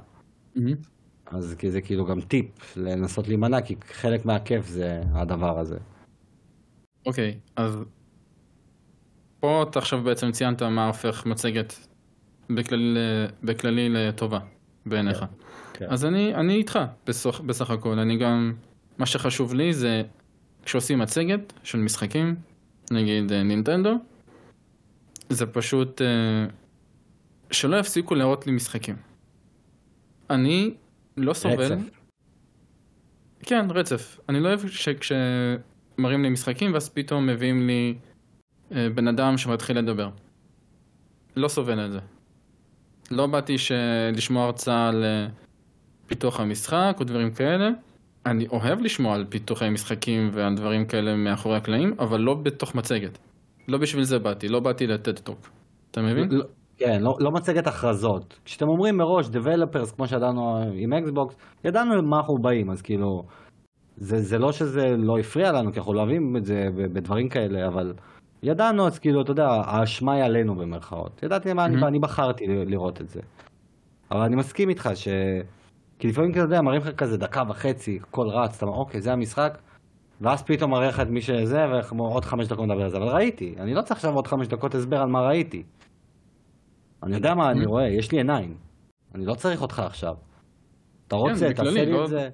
[0.55, 0.75] מהמם.
[1.31, 5.77] אז זה כאילו גם טיפ לנסות להימנע, כי חלק מהכיף זה הדבר הזה.
[7.05, 7.83] אוקיי, אז
[9.39, 11.87] פה אתה עכשיו בעצם ציינת מה הופך מצגת
[12.49, 12.99] בכללי,
[13.43, 14.39] בכללי לטובה
[14.89, 15.25] בעיניך.
[15.73, 15.85] כן.
[15.89, 18.53] אז אני, אני איתך בסך, בסך הכל, אני גם,
[18.97, 20.03] מה שחשוב לי זה
[20.63, 22.35] כשעושים מצגת של משחקים,
[22.91, 23.97] נגיד אה, נינטנדו,
[25.29, 26.45] זה פשוט אה,
[27.51, 28.95] שלא יפסיקו להראות לי משחקים.
[30.29, 30.73] אני
[31.17, 31.73] לא סובל...
[31.73, 31.89] רצף.
[33.39, 34.19] כן, רצף.
[34.29, 37.95] אני לא אוהב שכשמראים לי משחקים ואז פתאום מביאים לי
[38.71, 40.09] אה, בן אדם שמתחיל לדבר.
[41.35, 41.99] לא סובל את זה.
[43.11, 43.55] לא באתי.
[44.15, 45.27] לשמוע הרצאה על אה,
[46.07, 47.69] פיתוח המשחק או דברים כאלה.
[48.25, 53.17] אני אוהב לשמוע על פיתוחי משחקים ועל דברים כאלה מאחורי הקלעים, אבל לא בתוך מצגת.
[53.67, 55.39] לא בשביל זה באתי, לא באתי ל TED Talk.
[55.91, 56.27] אתה מבין?
[56.31, 56.43] לא,
[56.77, 58.39] כן, לא, לא מצגת הכרזות.
[58.45, 60.41] כשאתם אומרים מראש Developers, כמו שידענו
[60.73, 61.35] עם אקסבוקס,
[61.65, 63.23] ידענו מה אנחנו באים, אז כאילו,
[63.95, 67.67] זה, זה לא שזה לא הפריע לנו, כי אנחנו לא אוהבים את זה בדברים כאלה,
[67.67, 67.93] אבל
[68.43, 71.23] ידענו, אז כאילו, אתה יודע, האשמה היא עלינו במרכאות.
[71.23, 71.83] ידעתי מה אני.
[71.87, 73.19] אני בחרתי לראות את זה.
[74.11, 75.07] אבל אני מסכים איתך ש...
[75.99, 79.13] כי לפעמים, אתה יודע, מראים לך כזה דקה וחצי, הכל רץ, אתה אומר, אוקיי, זה
[79.13, 79.57] המשחק,
[80.21, 81.65] ואז פתאום מראה לך את מי שזה,
[81.97, 84.75] ועוד חמש דקות מדבר על זה, אבל ראיתי, אני לא צריך עכשיו עוד חמש דקות
[84.75, 85.63] הסבר על מה ראיתי.
[87.03, 88.57] אני יודע מה אני רואה, יש לי עיניים.
[89.15, 90.15] אני לא צריך אותך עכשיו.
[91.07, 92.29] אתה רוצה, בכללי, תעשה לי לא- את זה.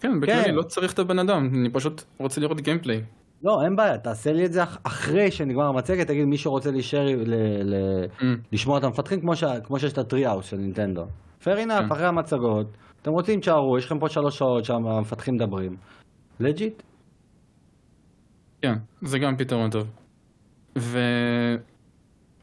[0.00, 0.54] כן, בכללי כן.
[0.54, 3.02] לא צריך את הבן אדם, אני פשוט רוצה לראות גיימפליי.
[3.42, 7.06] לא, אין בעיה, תעשה לי את זה אח- אחרי שנגמר המצגת, תגיד מי שרוצה להישאר
[7.06, 7.34] ל-
[7.74, 8.22] ל- Mm.
[8.52, 9.44] לשמוע את המפתחים כמו, ש...
[9.64, 11.04] כמו שיש את ה Treehouse של נינטנדו.
[11.42, 11.48] fair enough,
[11.86, 11.92] כן.
[11.92, 12.66] אחרי המצגות,
[13.02, 15.76] אתם רוצים תשארו, יש לכם פה שלוש שעות שהמפתחים מדברים.
[16.40, 16.82] legit.
[18.62, 19.86] כן, זה גם פתרון טוב.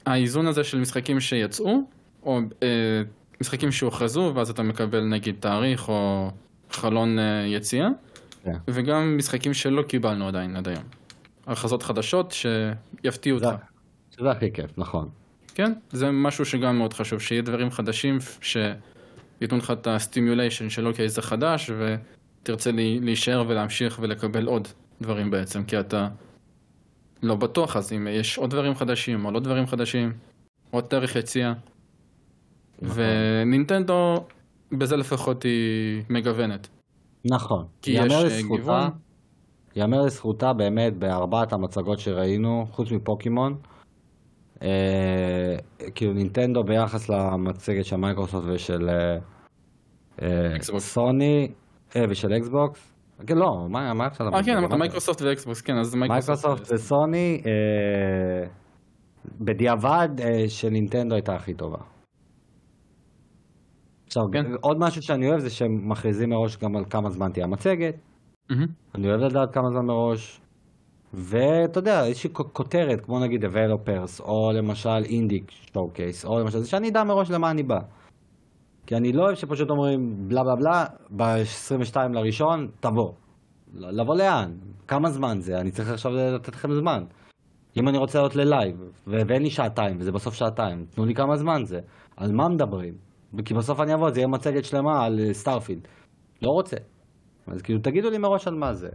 [0.05, 1.79] והאיזון הזה של משחקים שיצאו,
[2.23, 3.01] או אה,
[3.41, 6.29] משחקים שהוכרזו, ואז אתה מקבל נגיד תאריך או
[6.71, 7.87] חלון אה, יציאה,
[8.43, 8.57] כן.
[8.67, 10.83] וגם משחקים שלא קיבלנו עדיין עד היום.
[11.47, 13.63] הכרזות חדשות שיפתיעו אותך.
[14.11, 15.09] שזה הכי כיף, נכון.
[15.55, 21.09] כן, זה משהו שגם מאוד חשוב, שיהיה דברים חדשים שייתנו לך את הסטימוליישן של אוקיי
[21.09, 24.67] זה חדש ותרצה לי, להישאר ולהמשיך ולקבל עוד
[25.01, 26.07] דברים בעצם, כי אתה
[27.23, 30.13] לא בטוח אז אם יש עוד דברים חדשים או לא דברים חדשים,
[30.71, 31.53] עוד תאריך יציאה.
[32.81, 32.97] נכון.
[32.97, 34.25] ונינטנדו
[34.71, 36.67] בזה לפחות היא מגוונת.
[37.31, 37.65] נכון.
[37.81, 38.89] כי יאמר יש, אה, לזכותה- גיוון.
[39.75, 43.55] יאמר לזכותה באמת בארבעת המצגות שראינו, חוץ מפוקימון,
[44.63, 45.55] אה,
[45.95, 49.17] כאילו נינטנדו ביחס למצגת של מייקרוסופט ושל אה,
[50.21, 50.79] אה.
[50.79, 51.47] סוני
[51.95, 52.93] אה, ושל אקסבוקס.
[53.27, 54.27] כן, לא, מה מה עכשיו?
[54.35, 56.73] אה כן, אמרת מה- מייקרוסופט ואקסבוקס, כן, אז מייקרוסופט מייקרוסופט.
[56.73, 58.47] וסוני, אה,
[59.41, 61.77] בדיעבד אה, של נינטנדו הייתה הכי טובה.
[64.13, 64.53] עכשיו, כן.
[64.61, 67.95] עוד משהו שאני אוהב זה שהם מכריזים מראש גם על כמה זמן תהיה המצגת.
[68.49, 68.65] מהמם.
[68.95, 70.41] אני אוהב לדעת כמה זמן מראש.
[71.13, 76.89] ואתה יודע, איזושהי כותרת, כמו נגיד Developers, או למשל indie showcase, או למשל, זה שאני
[76.89, 77.79] אדע מראש למה אני בא.
[78.87, 80.85] כי אני לא אוהב שפשוט אומרים בלה בלה בלה,
[81.15, 83.11] ב-22 לראשון, תבוא.
[83.73, 84.51] לבוא לאן?
[84.87, 85.57] כמה זמן זה?
[85.57, 87.03] אני צריך עכשיו לתת לכם זמן.
[87.77, 88.75] אם אני רוצה לעלות ללייב,
[89.07, 91.79] ואין לי שעתיים, וזה בסוף שעתיים, תנו לי כמה זמן זה.
[92.17, 93.12] על מה מדברים?
[93.45, 95.87] כי בסוף אני אבוא, זה יהיה מצגת שלמה על אה, סטארפילד.
[96.41, 96.77] לא רוצה.
[97.47, 98.89] אז כאילו, תגידו לי מראש על מה זה.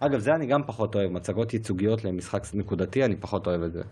[0.00, 3.82] אגב, זה אני גם פחות אוהב, מצגות ייצוגיות למשחק נקודתי, אני פחות אוהב את זה.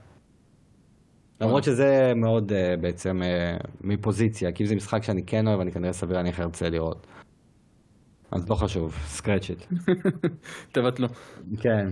[1.41, 5.73] למרות שזה מאוד uh, בעצם uh, מפוזיציה, כי אם זה משחק שאני כן אוהב, אני
[5.73, 7.07] כנראה סביר להניח ארצה לראות.
[8.33, 9.59] אז לא חשוב, scratch it.
[10.73, 11.09] תבטלו,
[11.61, 11.89] כן.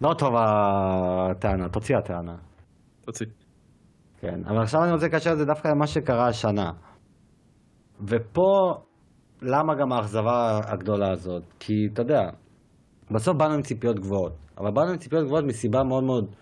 [0.00, 2.36] לא טוב הטענה, תוציא הטענה.
[3.04, 3.26] תוציא.
[4.20, 6.70] כן, אבל עכשיו אני רוצה לקשר את זה דווקא למה שקרה השנה.
[8.08, 8.74] ופה,
[9.42, 11.42] למה גם האכזבה הגדולה הזאת?
[11.60, 12.30] כי אתה יודע,
[13.10, 16.34] בסוף באנו עם ציפיות גבוהות, אבל באנו עם ציפיות גבוהות מסיבה מאוד מאוד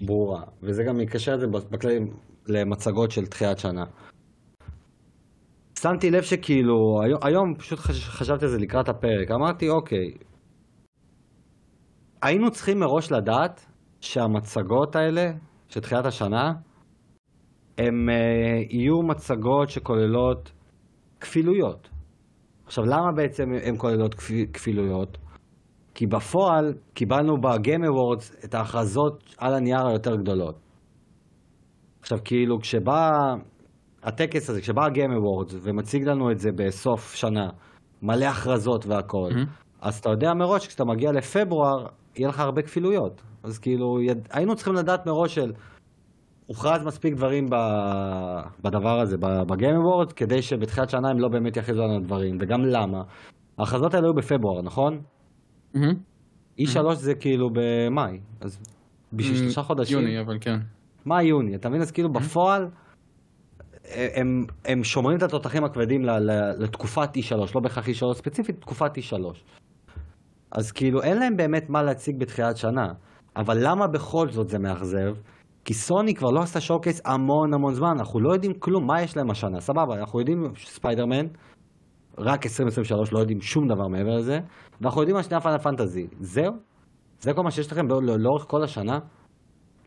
[0.00, 1.98] ברורה, וזה גם יקשר את זה בכללי
[2.46, 3.84] למצגות של תחילת שנה.
[5.78, 10.14] שמתי לב שכאילו, היום, היום פשוט חש, חשבתי על זה לקראת הפרק, אמרתי אוקיי,
[12.22, 13.66] היינו צריכים מראש לדעת
[14.00, 15.30] שהמצגות האלה,
[15.68, 16.52] של תחילת השנה,
[17.78, 20.52] הם uh, יהיו מצגות שכוללות
[21.20, 21.88] כפילויות.
[22.66, 25.18] עכשיו, למה בעצם הן כוללות כפי, כפילויות?
[25.94, 30.54] כי בפועל קיבלנו ב-Game Awards את ההכרזות על הנייר היותר גדולות.
[32.00, 33.10] עכשיו, כאילו, כשבא
[34.02, 37.48] הטקס הזה, כשבא ה-Game Awards ומציג לנו את זה בסוף שנה,
[38.02, 39.46] מלא הכרזות והכל, Mhm.
[39.80, 43.22] אז אתה יודע מראש, כשאתה מגיע לפברואר, יהיה לך הרבה כפילויות.
[43.42, 44.28] אז כאילו, יד...
[44.32, 45.52] היינו צריכים לדעת מראש של...
[46.50, 47.54] הוכרז מספיק דברים ב...
[48.62, 49.16] בדבר הזה,
[49.48, 53.02] בגיים אבורד, כדי שבתחילת שנה הם לא באמת יכריזו לנו דברים, וגם למה.
[53.58, 55.00] ההכרזות האלה היו בפברואר, נכון?
[55.74, 55.94] מהמם.
[56.60, 58.58] E3 זה כאילו במאי, אז
[59.12, 59.98] בשביל שלושה חודשים.
[59.98, 60.56] יוני, אבל כן.
[61.06, 61.80] מאי, יוני, אתה מבין?
[61.80, 62.68] אז כאילו בפועל,
[64.14, 68.98] הם, הם שומרים את התותחים הכבדים ל- ל- לתקופת E3, לא בהכרח E3 ספציפית, תקופת
[68.98, 69.14] E3.
[70.52, 72.92] אז כאילו אין להם באמת מה להציג בתחילת שנה.
[73.36, 75.14] אבל למה בכל זאת זה מאכזב?
[75.64, 79.02] כי סוני כבר לא עשתה שואו קייס המון המון זמן, אנחנו לא יודעים כלום, מה
[79.02, 81.26] יש להם השנה, סבבה, אנחנו יודעים ספיידרמן,
[82.18, 84.38] רק 2023, לא יודעים שום דבר מעבר לזה,
[84.80, 86.52] ואנחנו יודעים על שני הפאנל פנטזי, זהו?
[87.20, 88.98] זה כל מה שיש לכם לא- לאורך כל השנה?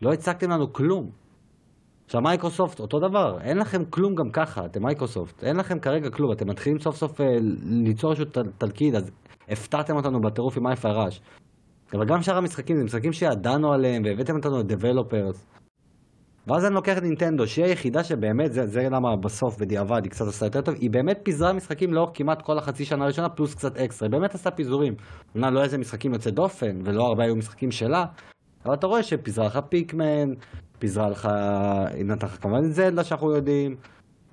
[0.02, 1.10] לא הצגתם לנו כלום.
[2.06, 6.32] עכשיו מייקרוסופט, אותו דבר, אין לכם כלום גם ככה, אתם מייקרוסופט, אין לכם כרגע כלום,
[6.32, 7.26] אתם מתחילים סוף סוף אה,
[7.84, 9.10] ליצור איזשהו תל- תלכיד, אז
[9.48, 11.20] הפתעתם אותנו בטירוף עם Hi-Fi Rush.
[11.94, 15.46] אבל גם שאר המשחקים, זה משחקים שידענו עליהם, והבאתם אותנו ל developers.
[16.46, 20.26] ואז אני לוקח את נינטנדו, שהיא היחידה שבאמת, זה, זה למה בסוף בדיעבד היא קצת
[20.26, 23.76] עשתה יותר טוב, היא באמת פיזרה משחקים לאורך כמעט כל החצי שנה הראשונה, פלוס קצת
[23.76, 24.94] אקסטרה, היא באמת עשתה פיזורים.
[25.34, 28.04] אומנם לא איזה משחקים יוצא דופן, ולא הרבה היו משחקים שלה,
[28.66, 30.28] אבל אתה רואה שפיזרה לך פיקמן,
[30.78, 31.28] פיזרה לך,
[31.94, 33.76] היא נתנה לך כמובן את זלדה שאנחנו יודעים,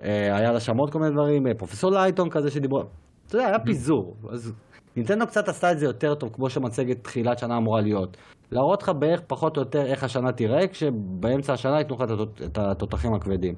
[0.03, 2.82] אה, היה לה שם עוד כל מיני דברים, אה, פרופסור לייטון כזה שדיברו,
[3.28, 4.53] אתה יודע, היה פיזור, אז
[4.95, 8.18] נינטנדו קצת עשתה את זה יותר טוב, כמו שמצגת תחילת שנה אמורה להיות.
[8.51, 12.41] להראות לך בערך פחות או יותר איך השנה תיראה, כשבאמצע השנה ייתנו לך את התות-
[12.45, 13.55] את התותחים הכבדים.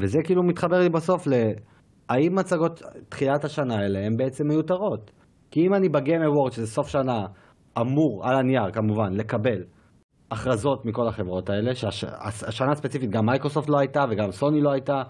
[0.00, 1.32] וזה כאילו מתחבר לי בסוף ל...
[2.08, 5.10] האם מצגות תחילת השנה האלה הן בעצם מיותרות?
[5.50, 7.26] כי אם אני ב Game Award, שזה סוף שנה,
[7.80, 9.62] אמור, על הנייר כמובן, לקבל
[10.30, 15.02] הכרזות מכל החברות האלה, שהשנה ספציפית גם מייקרוסופט לא הייתה וגם סוני לא הייתה,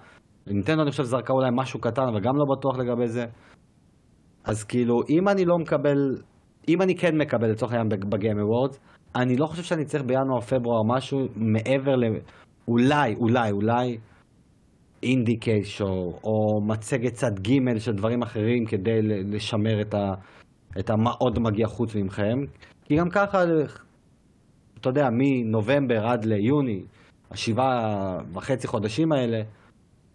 [0.47, 3.27] נינטנדו אני חושב זרקה אולי משהו קטן, אבל גם לא בטוח לגבי זה.
[4.45, 6.17] אז כאילו, אם אני לא מקבל,
[6.75, 8.81] אם אני כן מקבל לצורך העניין ב Game Awards,
[9.17, 12.05] אני לא חושב שאני צריך בינואר-פברואר משהו מעבר ל...
[12.69, 13.99] אולי, אולי, אולי
[15.03, 20.13] אינדיקיישו, או מצגת צד ג' של דברים אחרים כדי לשמר את, ה,
[20.79, 22.39] את מה עוד מגיע חוץ ממכם.
[22.85, 23.39] כי גם ככה,
[24.81, 26.83] אתה יודע, מנובמבר עד ליוני,
[27.31, 29.43] השבעה וחצי חודשים האלה,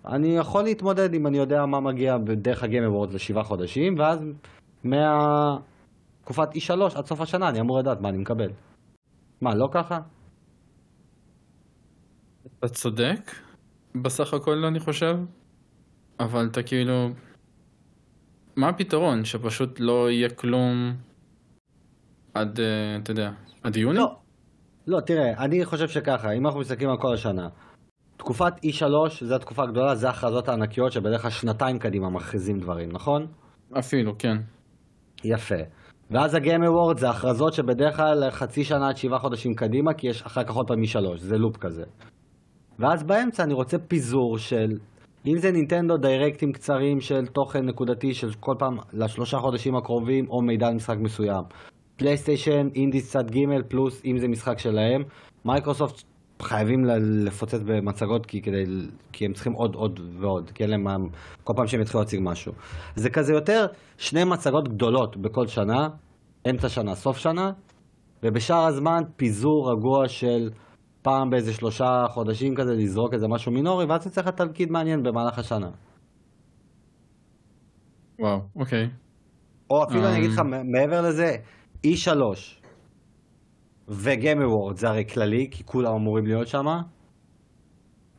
[0.08, 4.20] אני יכול להתמודד אם אני יודע מה מגיע בדרך הגיים אבורד לשבעה חודשים, ואז
[6.26, 8.50] מהתקופת E3 עד סוף השנה אני אמור לדעת מה אני מקבל.
[9.42, 10.00] מה, לא ככה?
[12.60, 13.32] אתה צודק,
[14.04, 15.16] בסך הכל אני חושב,
[16.20, 17.10] אבל אתה כאילו...
[18.56, 19.26] מה הפתרון?
[19.26, 20.94] שפשוט לא יהיה כלום
[22.34, 23.32] עד, אה, אתה יודע,
[23.64, 24.00] עד יוני?
[24.00, 24.16] לא.
[24.88, 27.48] לא, תראה, אני חושב שככה, אם אנחנו מסתכלים על כל השנה,
[28.18, 28.86] תקופת E3
[29.26, 33.28] זו התקופה הגדולה, זה ההכרזות הענקיות שבדרך כלל שנתיים קדימה מכריזים דברים, נכון?
[33.80, 34.38] אפילו, כן.
[35.24, 35.85] יפה.
[36.12, 40.08] ואז ה Game Award זה הכרזות שבדרך כלל חצי שנה עד שבעה חודשים קדימה, כי
[40.08, 41.84] יש אחר כך עוד פעם E3, זה לופ כזה.
[42.80, 44.78] ואז באמצע אני רוצה פיזור של,
[45.26, 50.42] אם זה נינטנדו דיירקטים קצרים של תוכן נקודתי של כל פעם לשלושה חודשים הקרובים, או
[50.42, 51.44] מידע על משחק מסוים.
[51.98, 55.04] פלייסטיישן, indies צד ג' פלוס אם זה משחק שלהם.
[55.46, 56.04] מייקרוסופט
[56.42, 56.86] חייבים
[57.26, 58.64] לפוצץ במצגות כי, כדי,
[59.12, 60.84] כי הם צריכים עוד עוד ועוד, כי אין להם
[61.44, 62.54] כל פעם שהם יתחילו להציג משהו.
[62.96, 63.66] זה כזה יותר
[63.98, 65.88] שני מצגות גדולות בכל שנה,
[66.50, 67.52] אמצע שנה, סוף שנה,
[68.24, 70.50] ובשאר הזמן פיזור רגוע של
[71.02, 75.40] פעם באיזה שלושה חודשים כזה לזרוק איזה משהו מינורי, ואז יוצא לך תלכיד מעניין במהלך
[75.40, 75.70] השנה.
[78.20, 78.90] וואו, אוקיי.
[79.70, 80.72] או אפילו אני אגיד לך אמ.
[80.72, 81.36] מעבר לזה,
[81.88, 82.10] E3
[83.88, 86.66] וגיים אוורד זה הרי כללי, כי כולם אמורים להיות שם.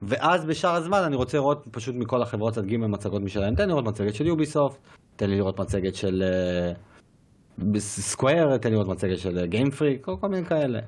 [0.02, 3.54] ואז בשאר הזמן אני רוצה לראות פשוט מכל החברות צד ג' מצגות משלהם.
[3.54, 4.78] תן לי לראות מצגת של יוביסופט,
[5.16, 6.22] תן לי לראות מצגת של
[7.78, 10.78] סקוויר, uh, תן לי לראות מצגת של גיים פרי, כל, כל מיני כאלה.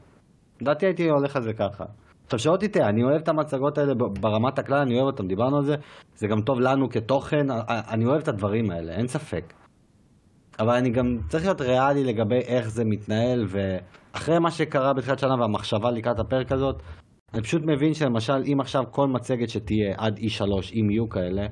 [0.61, 1.85] לדעתי הייתי הולך על זה ככה.
[2.25, 5.65] עכשיו שלא תטעה, אני אוהב את המצגות האלה ברמת הכלל, אני אוהב אותם, דיברנו על
[5.65, 5.75] זה,
[6.15, 9.53] זה גם טוב לנו כתוכן, אני אוהב את הדברים האלה, אין ספק.
[10.61, 13.47] אבל אני גם צריך להיות ריאלי לגבי איך זה מתנהל,
[14.19, 16.83] ואחרי מה שקרה בתחילת שנה והמחשבה לקראת הפרק הזאת,
[17.35, 20.43] אני פשוט מבין שלמשל, אם עכשיו כל מצגת שתהיה עד E3,
[20.75, 21.47] אם יהיו כאלה,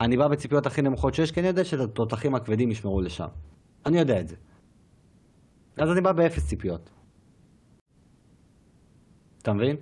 [0.00, 3.26] אני בא בציפיות הכי נמוכות שיש, כי אני יודע שאת התותחים הכבדים ישמרו לשם.
[3.86, 4.36] אני יודע את זה.
[5.76, 6.90] אז אני בא באפס ציפיות.
[9.42, 9.76] אתה מבין?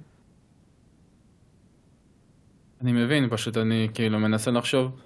[2.80, 5.00] אני מבין, פשוט אני כאילו מנסה לחשוב.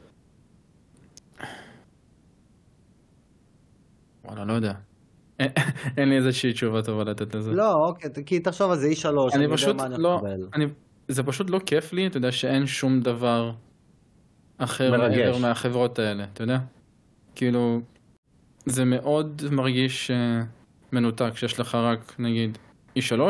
[4.25, 4.88] וואלה, לא יודע.
[5.97, 7.53] אין לי איזושהי תשובה טובה לתת לזה.
[7.53, 10.23] לא, אוקיי, כי תחשוב על זה E3, אני, אני פשוט לא,
[10.55, 10.67] אני,
[11.09, 13.53] זה פשוט לא כיף לי, אתה יודע שאין שום דבר
[14.59, 16.59] אחר מעבר מהחברות האלה, אתה יודע?
[17.35, 17.81] כאילו,
[18.67, 20.45] זה מאוד מרגיש uh,
[20.93, 22.59] מנותק, שיש לך רק נגיד
[22.99, 23.21] E3,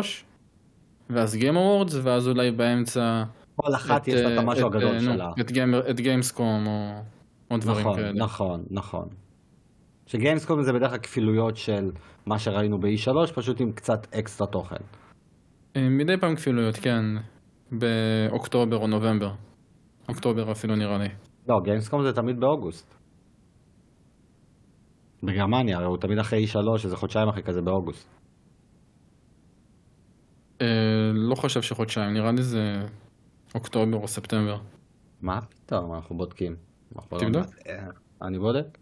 [1.11, 3.25] ואז Game Awards, ואז אולי באמצע...
[3.57, 5.31] כל אחת את, יש לה את המשהו הגדול את, שלה.
[5.91, 7.01] את, גיימסקום או,
[7.51, 8.13] או דברים נכון, כאלה.
[8.13, 9.09] נכון, נכון.
[10.09, 11.91] שגיימסקום זה בדרך כלל כפילויות של
[12.27, 14.77] מה שראינו ב-E3, פשוט עם קצת אקסטרה תוכן.
[15.77, 17.05] אה, מדי פעם כפילויות, כן.
[17.73, 19.31] באוקטובר או נובמבר.
[20.09, 21.09] אוקטובר אפילו נראה לי.
[21.49, 22.95] לא, גיימסקום זה תמיד באוגוסט.
[25.23, 28.09] בגרמניה, הרי הוא תמיד אחרי E3, איזה חודשיים אחרי כזה באוגוסט.
[30.61, 30.67] אה,
[31.15, 32.81] לא חושב שחודשיים, נראה לי זה
[33.55, 34.57] אוקטובר או ספטמבר.
[35.23, 36.57] מה פתאום, אנחנו בודקים.
[37.09, 37.47] תבדוק.
[37.69, 37.87] אה,
[38.23, 38.79] אני בודק.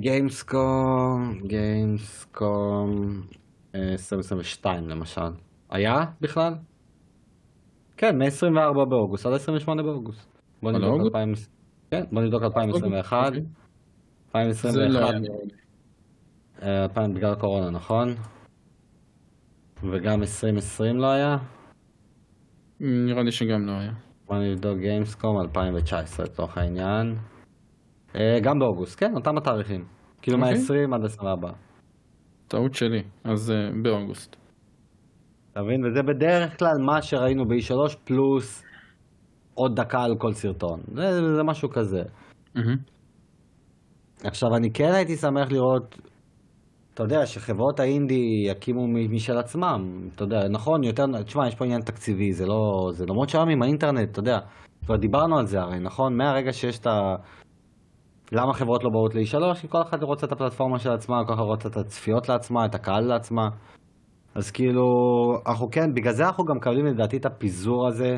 [0.00, 3.20] גיימסקום, גיימסקום
[3.74, 5.20] 2022 למשל.
[5.70, 6.54] היה בכלל?
[7.96, 10.38] כן, מ-24 באוגוסט עד 28 באוגוסט.
[10.62, 11.32] בוא נבדוק 2000...
[11.90, 13.32] כן, בוא נבדוק 2021.
[14.26, 15.14] 2021.
[17.14, 18.14] בגלל הקורונה, נכון?
[19.90, 21.36] וגם 2020 לא היה?
[22.80, 23.92] נראה לי שגם לא היה.
[24.26, 27.16] בוא נבדוק גיימסקום 2019 לצורך העניין.
[28.16, 29.84] אה, גם באוגוסט, כן, אותם התאריכים.
[30.22, 30.38] כאילו.
[30.38, 30.54] אוקיי.
[30.54, 31.50] מה-20 עד 24.
[32.48, 34.36] טעות שלי, אז uh, באוגוסט.
[35.52, 35.84] אתה מבין?
[35.84, 38.64] וזה בדרך כלל מה שראינו ב-E3 פלוס
[39.54, 40.80] עוד דקה על כל סרטון.
[40.94, 42.02] זה, זה משהו כזה.
[42.56, 42.60] Mm-hmm.
[44.24, 45.98] עכשיו, אני כן הייתי שמח לראות,
[46.94, 50.08] אתה יודע, שחברות האינדי יקימו משל עצמם.
[50.14, 53.62] אתה יודע, נכון, יותר, תשמע, יש פה עניין תקציבי, זה לא, זה למרות שהיום עם
[53.62, 54.38] האינטרנט, אתה יודע,
[54.84, 56.16] כבר דיברנו על זה הרי, נכון?
[56.16, 57.14] מהרגע שיש את ה...
[58.34, 59.60] למה חברות לא באות ל-E3?
[59.60, 62.74] כי כל אחד רוצה את הפלטפורמה של עצמה, כל אחד רוצה את הצפיות לעצמה, את
[62.74, 63.48] הקהל לעצמה.
[64.34, 64.84] אז כאילו,
[65.46, 68.16] אנחנו כן, בגלל זה אנחנו גם מקבלים לדעתי את הפיזור הזה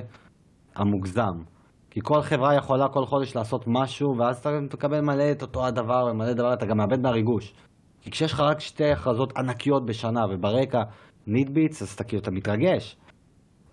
[0.77, 1.43] המוגזם.
[1.91, 6.07] כי כל חברה יכולה כל חודש לעשות משהו, ואז אתה תקבל מלא את אותו הדבר
[6.11, 7.55] ומלא דבר, אתה גם מאבד מהריגוש.
[8.01, 10.83] כי כשיש לך רק שתי הכרזות ענקיות בשנה, וברקע
[11.27, 12.97] tidbits, אז אתה כאילו, אתה מתרגש.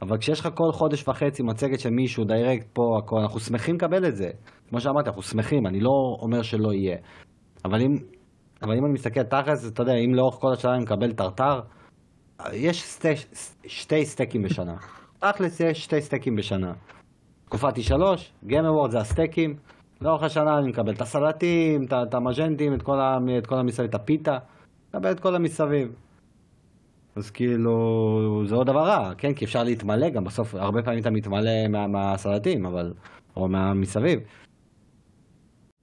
[0.01, 4.07] אבל כשיש לך כל חודש וחצי מצגת של מישהו, Direct פה, הכל, אנחנו שמחים לקבל
[4.07, 4.29] את זה.
[4.69, 6.97] כמו שאמרתי, אנחנו שמחים, אני לא אומר שלא יהיה.
[7.65, 7.95] אבל אם,
[8.63, 11.59] אבל אם אני מסתכל תכלס, אתה יודע, אם לאורך כל השנה אני מקבל טרטר,
[12.53, 13.13] יש סטי,
[13.67, 14.75] שתי סטייקים בשנה.
[15.19, 16.73] תכלס יש שתי סטייקים בשנה.
[17.45, 17.91] תקופת E3,
[18.45, 19.55] Game Award זה הסטייקים,
[20.01, 23.87] לאורך השנה אני מקבל את הסלטים, את, את המז'נטים, את כל, ה, את כל המסביב,
[23.89, 24.37] את הפיתה,
[24.89, 25.95] מקבל את כל המסביב.
[27.15, 27.71] אז כאילו,
[28.45, 29.33] זה לא דבר רע, כן?
[29.33, 32.93] כי אפשר להתמלא גם, בסוף הרבה פעמים אתה מתמלא מה, מהסלטים, אבל,
[33.37, 34.19] או מהמסביב.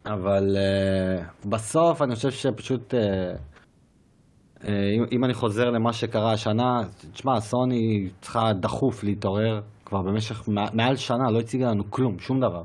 [0.06, 6.80] אבל uh, בסוף אני חושב שפשוט, uh, uh, אם, אם אני חוזר למה שקרה השנה,
[7.12, 12.62] תשמע, סוני צריכה דחוף להתעורר, כבר במשך מעל שנה לא הציגה לנו כלום, שום דבר.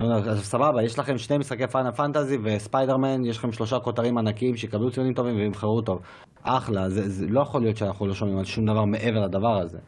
[0.00, 4.90] אז סבבה, יש לכם שני משחקי פאנל פנטזי וספיידרמן, יש לכם שלושה כותרים ענקיים שיקבלו
[4.90, 5.98] ציונים טובים ויבחרו טוב.
[6.42, 9.78] אחלה, זה, זה לא יכול להיות שאנחנו לא שומעים על שום דבר מעבר לדבר הזה.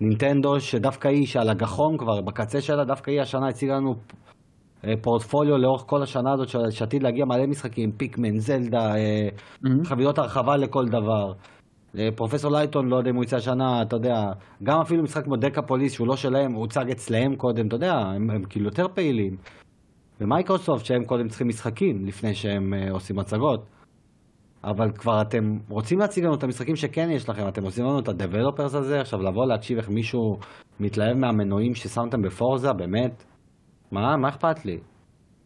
[0.00, 3.94] נינטנדו, שדווקא היא, שעל הגחון כבר, בקצה שלה, דווקא היא השנה הציגה לנו
[4.86, 9.68] אה, פורטפוליו לאורך כל השנה הזאת, שעתיד להגיע מלא משחקים, פיקמן, זלדה, mm-hmm.
[9.84, 11.32] חבילות הרחבה לכל דבר.
[12.16, 14.14] פרופסור לייטון, לא יודע אם הוא יצא השנה, אתה יודע,
[14.62, 18.30] גם אפילו משחק כמו Decapolice, שהוא לא שלהם, הוא הוצג אצלהם קודם, אתה יודע, הם,
[18.30, 19.36] הם כאילו יותר פעילים.
[20.20, 23.66] ומייקרוסופט, שהם קודם צריכים משחקים לפני שהם uh, עושים הצגות.
[24.64, 28.08] אבל כבר אתם רוצים להציג לנו את המשחקים שכן יש לכם, אתם עושים לנו את
[28.08, 30.38] ה-Developers הזה, עכשיו לבוא להקשיב איך מישהו
[30.80, 33.24] מתלהב מהמנועים ששמתם ב Forza, באמת?
[33.92, 34.78] מה, מה אכפת לי?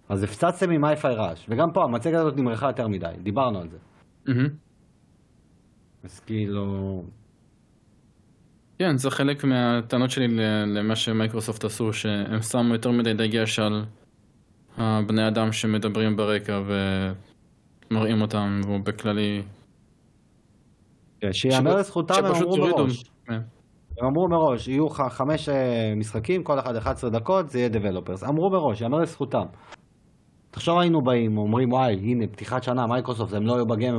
[0.09, 3.79] אז הפצצתם עם Hi-Fi Rush, וגם פה המצגת הזאת נמרחה יותר מדי, דיברנו על זה.
[4.29, 4.68] Mm-hmm.
[6.05, 7.03] אז כאילו...
[8.79, 10.29] כן, זה חלק מהטענות שלי
[10.67, 13.85] למה שמייקרוסופט עשו, שהם שמו יותר מדי דגש על
[14.77, 16.63] הבני אדם שמדברים ברקע
[17.91, 19.43] ומראים אותם, והוא בכללי...
[21.21, 23.05] כן, שיאמר לזכותם, הם אמרו מראש.
[23.27, 23.41] כן.
[24.01, 28.25] הם אמרו מראש, יהיו חמש אה, משחקים, כל אחד 11 דקות, זה יהיה דבלופרס.
[28.25, 29.47] אמרו מראש, יאמר לזכותם.
[30.51, 33.95] תחשוב היינו באים, אומרים וואי, הנה, פתיחת שנה, מייקרוסופט, הם לא היו ב Game.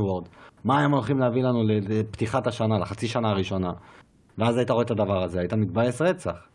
[0.64, 3.72] מה הם הולכים להביא לנו לפתיחת השנה, לחצי שנה הראשונה?
[4.38, 6.50] ואז היית רואה את הדבר הזה, היית מתבאס רצח.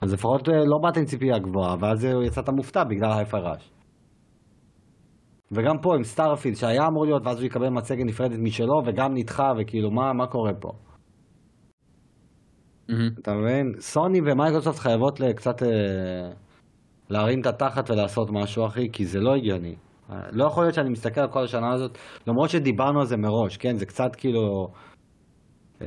[0.00, 3.70] אז לפחות אה, לא באת עם ציפייה גבוהה, ואז אה, יצאת מופתע בגלל Hi-Fi Rush.
[5.52, 9.52] וגם פה עם Starfield שהיה אמור להיות, ואז הוא יקבל מצגת נפרדת משלו, וגם נדחה,
[9.58, 10.72] וכאילו, מה, מה קורה פה?
[12.90, 13.20] Mm-hmm.
[13.22, 13.72] אתה מבין?
[13.80, 15.68] סוני ומייקרוסופט חייבות קצת אה,
[17.10, 19.74] להרים את התחת ולעשות משהו, אחי, כי זה לא הגיוני.
[20.32, 23.76] לא יכול להיות שאני מסתכל על כל השנה הזאת, למרות שדיברנו על זה מראש, כן?
[23.76, 24.68] זה קצת כאילו...
[25.80, 25.82] Uh,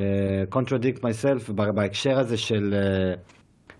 [0.55, 2.73] contradict myself בהקשר הזה של...
[2.73, 3.19] Uh,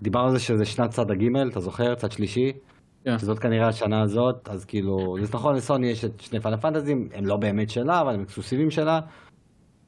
[0.02, 1.96] דיברנו על זה שזה שנת צד הג', אתה זוכר?
[1.96, 2.50] צד שלישי?
[2.50, 3.06] Yeah.
[3.06, 3.18] כן.
[3.18, 4.96] שזאת כנראה השנה הזאת, אז כאילו...
[5.22, 8.70] זה נכון, לסוני יש את שני פאנל פנטזים, הם לא באמת שלה, אבל הם אקסקלוסיביים
[8.70, 9.00] שלה.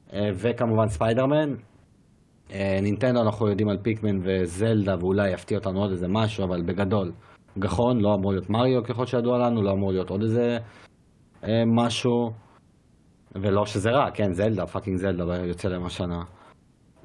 [0.08, 1.54] Uh, וכמובן ספיידרמן.
[2.82, 7.12] נינטנדו אנחנו יודעים על פיקמן וזלדה, ואולי יפתיע אותנו עוד איזה משהו, אבל בגדול.
[7.58, 10.58] נכון, לא אמור להיות מריו ככל שידוע לנו, לא אמור להיות עוד איזה
[11.44, 12.30] אה, משהו.
[13.42, 16.20] ולא שזה רע, כן, זלדה, fucking זלדה יוצא להם השנה.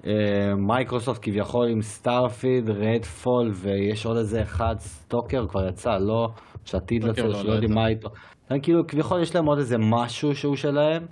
[0.06, 6.28] אה, מייקרוסופט כביכול עם Starfield, Redfall, ויש עוד איזה אחד, Stalker כבר יצא, לא,
[6.66, 8.10] שעתיד לצאת, לא, שלא לא יודעים מה איתו.
[8.62, 11.06] כאילו, כביכול יש להם עוד איזה משהו שהוא שלהם.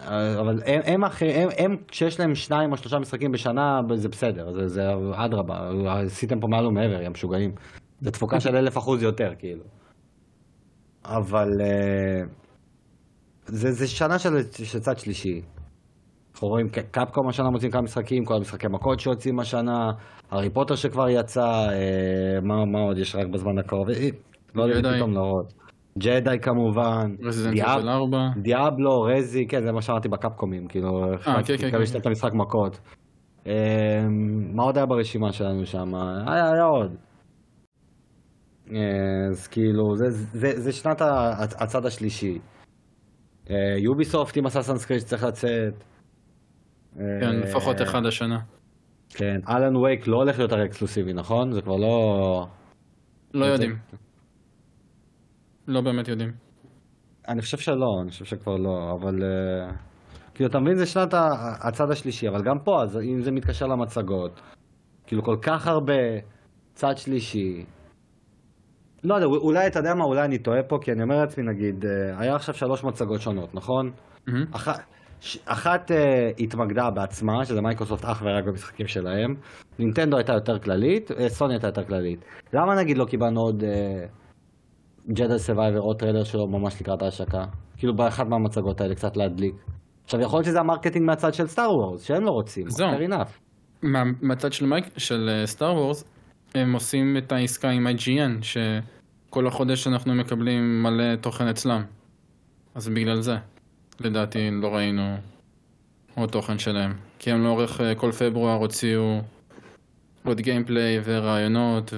[0.00, 4.08] אה, אבל הם, הם, אחרי, הם, הם, כשיש להם שניים או שלושה משחקים בשנה, זה
[4.08, 4.82] בסדר, זה, זה
[5.14, 5.70] אדרבה,
[6.04, 7.50] עשיתם פה מעל ומעבר, יא משוגעים.
[8.00, 9.64] זה תפוקה של אלף אחוז יותר, כאילו.
[11.04, 12.28] אבל uh,
[13.46, 14.30] זה, זה שנה של,
[14.64, 15.42] של צד שלישי.
[16.32, 19.90] אנחנו רואים קפקום השנה מוצאים כמה משחקים, כל המשחקי מכות שיוצאים השנה,
[20.30, 23.90] הארי פוטר שכבר יצא, uh, מה, מה עוד יש רק בזמן הקרוב?
[23.90, 24.08] אה,
[24.54, 25.52] לא יודע פתאום להראות.
[25.98, 27.16] ג'די כמובן,
[27.50, 27.82] דיאב,
[28.42, 31.98] דיאבלו, רזי, כן, זה מה שאמרתי בקפקומים, כאילו, אה, כן, כן, כן.
[31.98, 32.80] את המשחק מכות.
[34.54, 35.94] מה עוד היה ברשימה שלנו שם?
[35.94, 36.96] היה, היה עוד.
[39.30, 41.02] אז כאילו, זה, זה, זה שנת
[41.60, 42.38] הצד השלישי.
[43.84, 45.84] יוביסופט עם אסאסנס קריד שצריך לצאת.
[46.94, 48.38] כן, לפחות אחד השנה.
[49.08, 51.52] כן, אלן וייק לא הולך להיות הרי אקסקלוסיבי, נכון?
[51.52, 52.46] זה כבר לא...
[53.34, 53.76] לא יודעים.
[55.68, 56.30] לא באמת יודעים.
[57.28, 59.14] אני חושב שלא, אני חושב שכבר לא, אבל...
[60.34, 61.14] כאילו, אתה מבין, זה שנת
[61.68, 64.40] הצד השלישי, אבל גם פה, אז אם זה מתקשר למצגות,
[65.06, 65.94] כאילו כל כך הרבה
[66.72, 67.64] צד שלישי,
[69.08, 71.84] לא יודע, אולי, אתה יודע מה, אולי אני טועה פה, כי אני אומר לעצמי, נגיד,
[71.84, 73.90] אה, היה עכשיו שלוש מצגות שונות, נכון?
[74.26, 74.44] מהמם.
[74.52, 74.78] אח-
[75.20, 75.96] ש- אחת אה,
[76.38, 79.34] התמקדה בעצמה, שזה מייקרוסופט אך ורק במשחקים שלהם,
[79.78, 82.24] נינטנדו הייתה יותר כללית, אה, סוני הייתה יותר כללית.
[82.52, 83.64] למה נגיד לא קיבלנו עוד
[85.12, 87.44] Jedi Survivor או טריילר שלו ממש לקראת ההשקה?
[87.76, 89.54] כאילו באחת מהמצגות האלה קצת להדליק.
[90.04, 92.88] עכשיו יכול להיות שזה המרקטינג מהצד של Star Wars, שהם לא רוצים, זהו.
[92.88, 93.30] fair enough.
[93.82, 94.52] מה- מהצד
[94.96, 96.04] של Star Wars,
[96.54, 98.42] הם עושים את העסקה עם IGN,
[99.36, 101.82] שכל החודש אנחנו מקבלים מלא תוכן אצלם.
[102.74, 103.36] אז בגלל זה,
[104.00, 105.16] לדעתי לא ראינו
[106.14, 106.92] עוד תוכן שלהם.
[107.18, 109.20] כי הם לאורך אה, כל פברואר הוציאו
[110.24, 111.92] עוד גיימפליי ורעיונות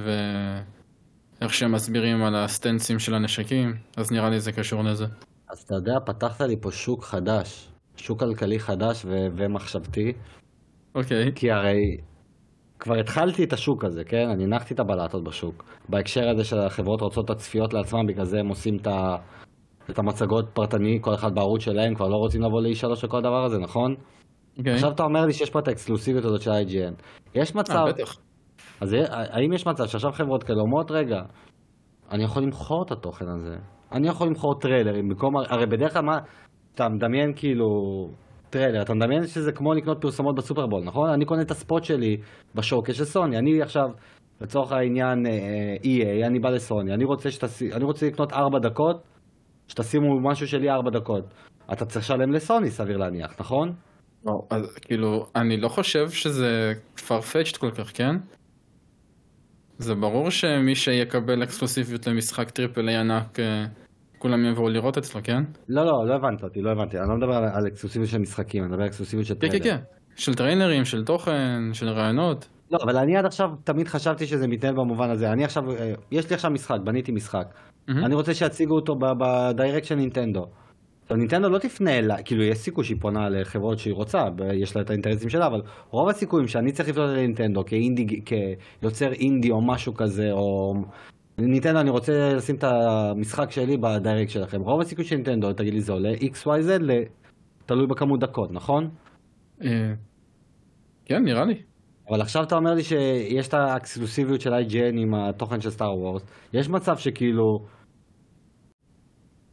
[1.40, 5.06] ואיך שהם מסבירים על הסטנסים של הנשקים, אז נראה לי זה קשור לזה.
[5.50, 10.12] אז אתה יודע, פתחת לי פה שוק חדש, שוק כלכלי חדש ו- ומחשבתי,
[10.94, 11.96] אוקיי, כי הרי
[12.78, 14.28] כבר התחלתי את השוק הזה, כן?
[14.28, 15.64] אני הנחתי את הבלטות בשוק.
[15.88, 19.16] בהקשר הזה של החברות רוצות את הצפיות לעצמם, בגלל זה הם עושים את, ה...
[19.90, 23.58] את המצגות פרטני, כל אחד בערוץ שלהם, כבר לא רוצים לבוא ל-E3 וכל הדבר הזה,
[23.58, 23.94] נכון?
[24.58, 24.72] אוקיי.
[24.72, 27.02] עכשיו אתה אומר לי שיש פה את האקסקלוסיביות הזאת של IGN.
[27.34, 28.16] יש מצב, אה, בטח.
[28.80, 31.22] אז האם יש מצב שעכשיו חברות כאלה אומרות, רגע,
[32.10, 33.56] אני יכול למכור את התוכן הזה.
[33.92, 36.18] אני יכול למכור טריילרים במקום, הרי בדרך כלל מה,
[36.74, 37.66] אתה מדמיין כאילו
[38.50, 41.10] טריילר, אתה מדמיין שזה כמו לקנות פרסומות בסופרבול, נכון?
[41.10, 42.16] אני קונה את הספוט שלי
[42.54, 43.88] בשוקר של סוני, אני עכשיו,
[44.40, 47.62] לצורך העניין אה, EA, אני בא לסוני, אני רוצה, שתס...
[47.62, 48.96] אני רוצה לקנות ארבע דקות,
[49.68, 51.24] שתשימו משהו שלי ארבע דקות.
[51.72, 53.72] אתה צריך לשלם לסוני, סביר להניח, נכון?
[54.26, 58.16] לא, אז כאילו, אני לא חושב שזה farfetched כל כך, כן?
[59.78, 63.64] זה ברור שמי שיקבל אקסקלוסיביות למשחק triple A ענק, אה,
[64.18, 65.42] כולם יבואו לראות אצלו, כן?
[65.68, 66.98] לא, לא, לא הבנת אותי, לא הבנתי.
[66.98, 69.64] אני לא מדבר על, על אקסקלוסיביות של משחקים, אני מדבר על אקסקלוסיביות של כן, טריילר.
[69.64, 69.82] כן, כן.
[70.16, 72.48] של טריילרים, של תוכן, של רעיונות.
[72.70, 75.32] לא, אבל אני עד עכשיו תמיד חשבתי שזה מתנהל במובן הזה.
[75.32, 77.46] אני עכשיו, אה, יש לי עכשיו משחק, בניתי משחק.
[77.88, 78.04] מהמם.
[78.04, 80.46] אני רוצה שיציגו אותו ב Direct של נינטנדו.
[81.02, 84.18] עכשיו נינטנדו לא תפנה אליי, כאילו יש סיכוי שהיא פונה לחברות שהיא רוצה,
[84.54, 85.60] יש לה את האינטרסים שלה, אבל
[85.90, 87.64] רוב הסיכויים שאני צריך לפנות לנינטנדו
[88.80, 90.74] כיוצר אינדי או משהו כזה, או...
[91.38, 94.60] נינטנדו אני רוצה לשים את המשחק שלי ב Direct שלכם.
[94.60, 97.02] רוב הסיכוי של נינטנדו תגיד לי זה עולה XYZ, ל-
[97.66, 98.90] תלוי בכמות דקות, נכון?
[99.64, 99.92] אה,
[101.04, 101.62] כן, נראה לי.
[102.10, 106.22] אבל עכשיו אתה אומר לי שיש את האקסקלוסיביות של IGN עם התוכן של Star Wars.
[106.52, 107.66] יש מצב שכאילו...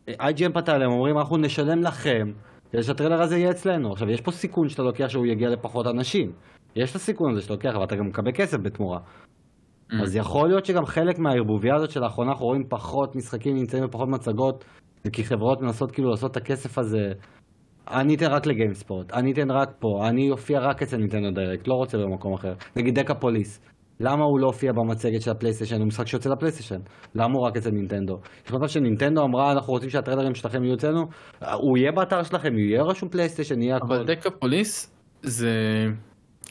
[0.09, 2.31] IGN פנתה אליהם, אומרים אנחנו נשלם לכם
[2.71, 3.91] כדי שהטריילר הזה יהיה אצלנו.
[3.91, 6.31] עכשיו יש פה סיכון שאתה לוקח שהוא יגיע לפחות אנשים.
[6.75, 8.99] יש את הסיכון הזה שאתה לוקח, אבל אתה גם מקבל כסף בתמורה.
[9.91, 10.03] Mm.
[10.03, 14.65] אז יכול להיות שגם חלק מהערבוביה הזאת שלאחרונה אנחנו רואים פחות משחקים נמצאים בפחות מצגות,
[15.03, 17.11] זה כי חברות מנסות כאילו לעשות את הכסף הזה.
[17.91, 21.67] אני אתן רק ל GameSpot, אני אתן רק פה, אני אופיע רק אצל Nintendo Direct,
[21.67, 22.53] לא רוצה במקום אחר.
[22.75, 23.61] נגיד DecaPolice,
[23.99, 26.79] למה הוא לא הופיע במצגת של הפלייסטיישן, הוא משחק שיוצא לפלייסטיישן,
[27.15, 28.19] למה הוא רק אצל נינטנדו?
[28.45, 31.01] יש מצב שנינטנדו אמרה אנחנו רוצים שהטריילרים שלכם יהיו אצלנו,
[31.53, 33.93] הוא יהיה באתר שלכם, יהיה רשום פלייסטיישן, יהיה הכל.
[33.93, 35.51] אבל DecaPolice זה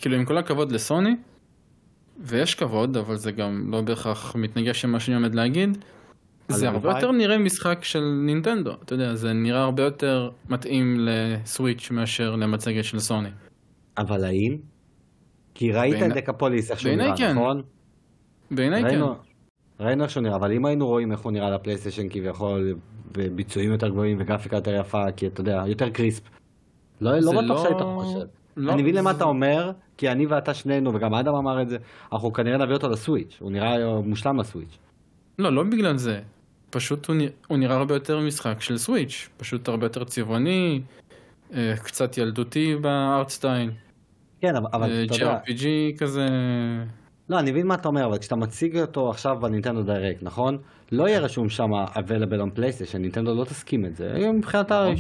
[0.01, 1.15] כאילו עם כל הכבוד לסוני
[2.21, 5.79] ויש כבוד אבל זה גם לא בהכרח מתנגש עם מה שאני עומד להגיד
[6.49, 6.91] זה הרבה.
[6.91, 12.85] יותר נראה משחק של נינטנדו אתה יודע זה נראה הרבה יותר מתאים לסוויץ' מאשר למצגת
[12.85, 13.29] של סוני
[13.99, 14.57] אבל האם?
[15.55, 17.33] כי ראית את בעיני- דקה-פוליס איך שהוא נראה, כן.
[17.33, 17.63] נכון?
[18.51, 19.01] בעיניי כן
[19.81, 22.75] ראינו, איך שהוא נראה, אבל אם היינו רואים איך הוא נראה לפלייסטיישן כביכול,
[23.13, 26.23] בביצועים יותר גבוהים וגרפיקה יותר יפה, כי אתה יודע, יותר קריספ.
[27.01, 28.27] לא, לא בטוח לא- שהיית חושב.
[28.57, 31.69] לא, אני מבין למה זה- אתה אומר, כי אני ואתה שנינו, וגם אדם אמר את
[31.69, 31.77] זה,
[32.13, 34.79] אנחנו כנראה נביא אותו לסוויץ', הוא נראה מושלם לסוויץ'.
[35.39, 36.21] לא לא בגלל זה
[36.71, 40.81] פשוט הוא נראה, הוא נראה הרבה יותר משחק של סוויץ' פשוט הרבה יותר צבעוני
[41.55, 43.71] אה, קצת ילדותי ב art style
[44.41, 45.65] כן, אבל, אה, אתה יודע, JRPG
[45.99, 46.27] כזה
[47.29, 50.59] לא, אני מבין מה אתה אומר, אבל כשאתה מציג אותו עכשיו ב Nintendo Direct, נכון?
[50.93, 54.13] לא יהיה רשום שם available on PlayStation, נינטנדו לא תסכים את זה.
[54.35, 54.97] מבחינתה נכון.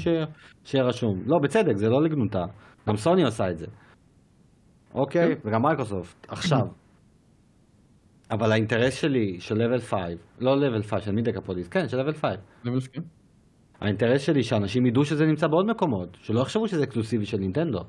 [0.64, 1.22] שיהיה רשום.
[1.26, 2.44] לא, בצדק, זה לא לגנותה.
[2.88, 3.66] גם סוני עושה את זה.
[4.94, 6.26] אוקיי, וגם מייקרוסופט.
[6.28, 6.66] עכשיו.
[8.30, 10.00] אבל האינטרס שלי של level 5,
[10.40, 12.36] לא level 5, של DecaPolice, כן, של level 5.
[12.64, 13.02] level כן.
[13.80, 17.80] האינטרס שלי שאנשים ידעו שזה נמצא בעוד מקומות, שלא יחשבו שזה אקסקלוסיבי של נינטנדו.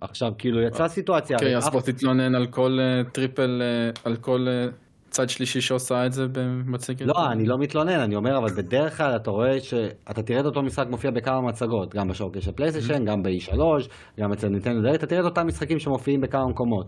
[0.00, 1.36] עכשיו, כאילו, יצאה סיטואציה...
[1.36, 4.66] אוקיי, אז בוא תתלונן על כל אה, triple, אה, על כל אה,
[5.14, 7.06] צד שלישי שעושה את זה במצגת.
[7.06, 10.62] לא, אני לא מתלונן, אני אומר, אבל בדרך כלל אתה רואה שאתה תראה את אותו
[10.62, 13.58] משחק מופיע בכמה מצגות, גם בשורקי של פלייסטיישן, גם ב-E3,
[14.20, 16.86] גם אצל Nintendo Direct, אתה תראה את אותם משחקים שמופיעים בכמה מקומות.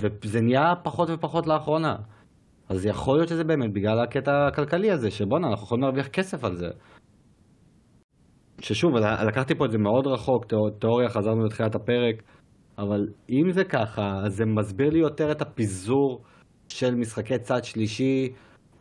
[0.00, 1.96] וזה נהיה פחות ופחות לאחרונה.
[2.68, 6.56] אז יכול להיות שזה באמת בגלל הקטע הכלכלי הזה, שבואנה, אנחנו יכולים להרוויח כסף על
[6.56, 6.68] זה.
[8.60, 8.92] ששוב,
[9.28, 12.22] לקחתי פה את זה מאוד רחוק, תיאור- תיאוריה, חזרנו לתחילת הפרק,
[12.78, 13.00] אבל
[13.30, 16.22] אם זה ככה, אז זה מסביר לי יותר את הפיזור
[16.72, 18.32] של משחקי צד שלישי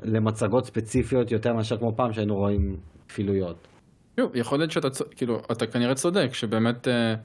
[0.04, 2.78] למצגות ספציפיות יותר מאשר כמו פעם שהיינו רואים
[3.08, 3.68] כפילויות.
[4.20, 7.16] שוב, יכול להיות שאתה, כאילו, אתה כנראה צודק, שבאמת אה,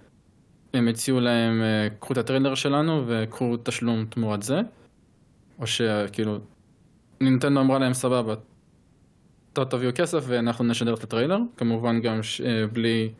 [0.74, 4.56] הם הציעו להם, אה, קחו את הטריילר שלנו וקחו תשלום תמורת זה,
[5.58, 6.38] או שכאילו,
[7.20, 8.34] נינטנדו אמרה להם סבבה,
[9.52, 13.12] ת- תביאו כסף ואנחנו נשדר את הטריילר, כמובן גם ש, אה, בלי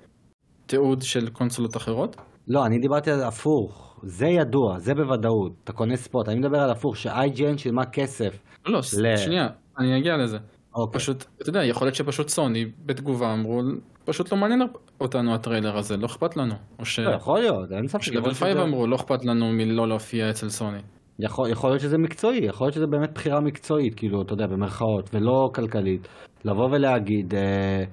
[0.67, 2.17] תיעוד של קונסולות אחרות.
[2.49, 3.96] לא, אני דיברתי על הפוך.
[4.07, 5.53] זה ידוע, זה בוודאות.
[5.65, 6.29] אתה קונה ספוט.
[6.29, 8.39] אני מדבר על הפוך, ש-IGN שילמה כסף.
[8.67, 9.47] לא, ל- שנייה,
[9.79, 10.39] אני אגיע לזה.
[10.75, 11.01] אוקיי.
[11.01, 13.63] פשוט, אתה יודע, יכול להיות שפשוט סוני בתגובה אמרו,
[14.05, 14.63] פשוט לא מעניין
[15.01, 16.55] אותנו הטריילר הזה, לא אכפת לנו.
[16.79, 16.99] או ש...
[16.99, 18.03] לא, יכול להיות, אין ספק.
[18.03, 20.79] ש Level 5 שזה- אמרו, לא אכפת לנו מלא להופיע אצל סוני.
[21.19, 25.11] יכול, יכול להיות שזה מקצועי, יכול להיות שזה באמת בחירה מקצועית, כאילו, אתה יודע, במרכאות,
[25.15, 26.09] ולא כלכלית.
[26.45, 27.85] לבוא ולהגיד, אה,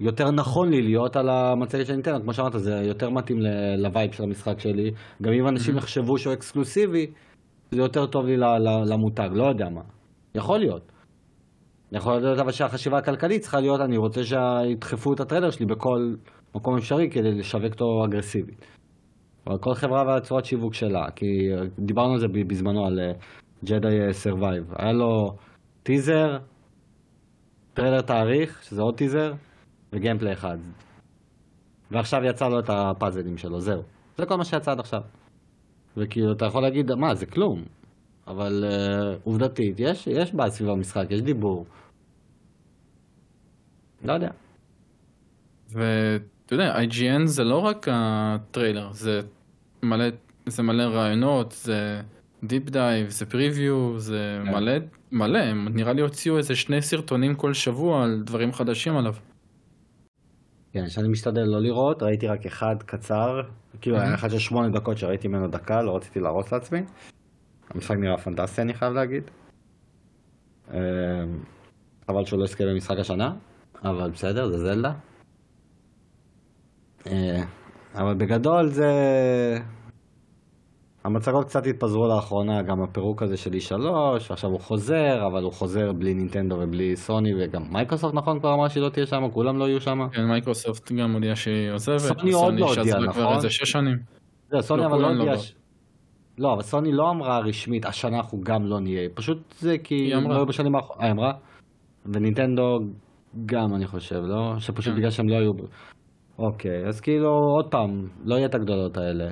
[0.00, 3.38] יותר נכון לי להיות על המצגת של נינטנדו, כמו שאמרת, זה יותר מתאים
[3.78, 4.90] ל vibe של המשחק שלי.
[5.22, 7.06] גם אם אנשים יחשבו שהוא אקסקלוסיבי,
[7.70, 8.36] זה יותר טוב לי
[8.86, 9.80] למותג, לא יודע מה.
[10.34, 10.92] יכול להיות.
[11.92, 16.14] יכול להיות אבל שהחשיבה הכלכלית צריכה להיות, אני רוצה שידחפו את הטריילר שלי בכל
[16.54, 18.66] מקום אפשרי כדי לשווק אותו אגרסיבית.
[19.46, 21.26] אבל כל חברה והצורת שיווק שלה, כי
[21.78, 22.98] דיברנו על זה בזמנו, על
[23.64, 24.64] Jedi Survivor.
[24.78, 25.36] היה לו
[25.82, 26.38] טיזר,
[27.74, 29.32] טריילר תאריך, שזה עוד טיזר,
[29.94, 30.58] ו gameplay אחד.
[31.90, 33.82] ועכשיו יצא לו את הפאזלים שלו, זהו.
[34.18, 35.00] זה כל מה שיצא עד עכשיו.
[35.96, 37.64] וכאילו, אתה יכול להגיד, מה, זה כלום.
[38.26, 41.66] אבל uh, עובדתית, יש, יש באזז סביב המשחק, יש דיבור.
[44.04, 44.30] לא יודע.
[45.70, 49.20] ואתה יודע, IGN זה לא רק הטריילר, זה
[49.82, 50.04] מלא,
[50.46, 52.00] זה מלא רעיונות, זה
[52.44, 54.50] deep dive, זה preview, זה כן.
[54.50, 54.72] מלא,
[55.12, 59.14] מלא, נראה לי הוציאו איזה שני סרטונים כל שבוע על דברים חדשים עליו.
[60.74, 63.40] כן, שאני משתדל לא לראות, ראיתי רק אחד קצר,
[63.80, 66.82] כאילו היה אחד של שמונה דקות שראיתי ממנו דקה, לא רציתי להרוס לעצמי.
[67.70, 69.22] המשחק נראה פנטסטי, אני חייב להגיד.
[70.72, 70.78] אה,
[72.06, 73.32] חבל שהוא לא יזכה במשחק השנה,
[73.84, 74.92] אבל בסדר, זה זלדה.
[77.06, 77.42] אה,
[77.94, 78.92] אבל בגדול זה...
[81.04, 83.82] המצגות קצת התפזרו לאחרונה, גם הפירוק הזה של E3,
[84.30, 88.68] ועכשיו הוא חוזר, אבל הוא חוזר בלי נינטנדו ובלי סוני, וגם מייקרוסופט נכון כבר אמרה
[88.68, 89.98] שהיא לא תהיה שם, כולם לא יהיו שם.
[90.12, 93.34] כן, מייקרוסופט גם הודיעה שהיא עוזבת, סוני עוד לא הודיעה, שעזבה כבר נכון?
[93.36, 93.96] איזה שש שנים.
[94.52, 95.26] לא, סוני לא, אבל לא לא הודיעה...
[95.34, 95.40] באות.
[95.44, 95.54] ש-
[96.38, 99.08] לא, אבל סוני לא אמרה רשמית, השנה אנחנו גם לא נהיה.
[99.14, 99.94] פשוט זה כי...
[99.94, 100.38] היא אמרה.
[100.38, 101.00] לא בשנים האחרונות.
[101.00, 101.32] אה, היא אמרה?
[102.14, 102.78] ונינטנדו
[103.46, 104.54] גם, אני חושב, לא?
[104.58, 104.98] שפשוט כן.
[104.98, 105.52] בגלל שהם לא היו...
[106.38, 107.90] אוקיי, אז כאילו, עוד פעם,
[108.24, 109.30] לא יהיה את הגדולות האלה.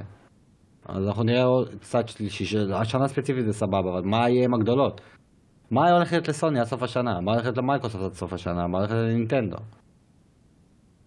[0.86, 4.54] אז אנחנו נראה עוד צד שלישי, של- השנה ספציפית זה סבבה, אבל מה יהיה עם
[4.54, 5.00] הגדולות?
[5.70, 7.20] מה הולך להיות לסוני עד סוף השנה?
[7.20, 8.66] מה הולך להיות למייקרוסופט עד סוף השנה?
[8.66, 9.56] מה הולך להיות לנינטנדו?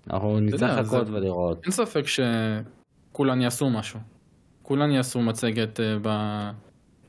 [0.09, 1.63] אנחנו נצטרך לחכות ולראות.
[1.63, 3.99] אין ספק שכולן יעשו משהו.
[4.61, 5.95] כולן יעשו מצגת אה,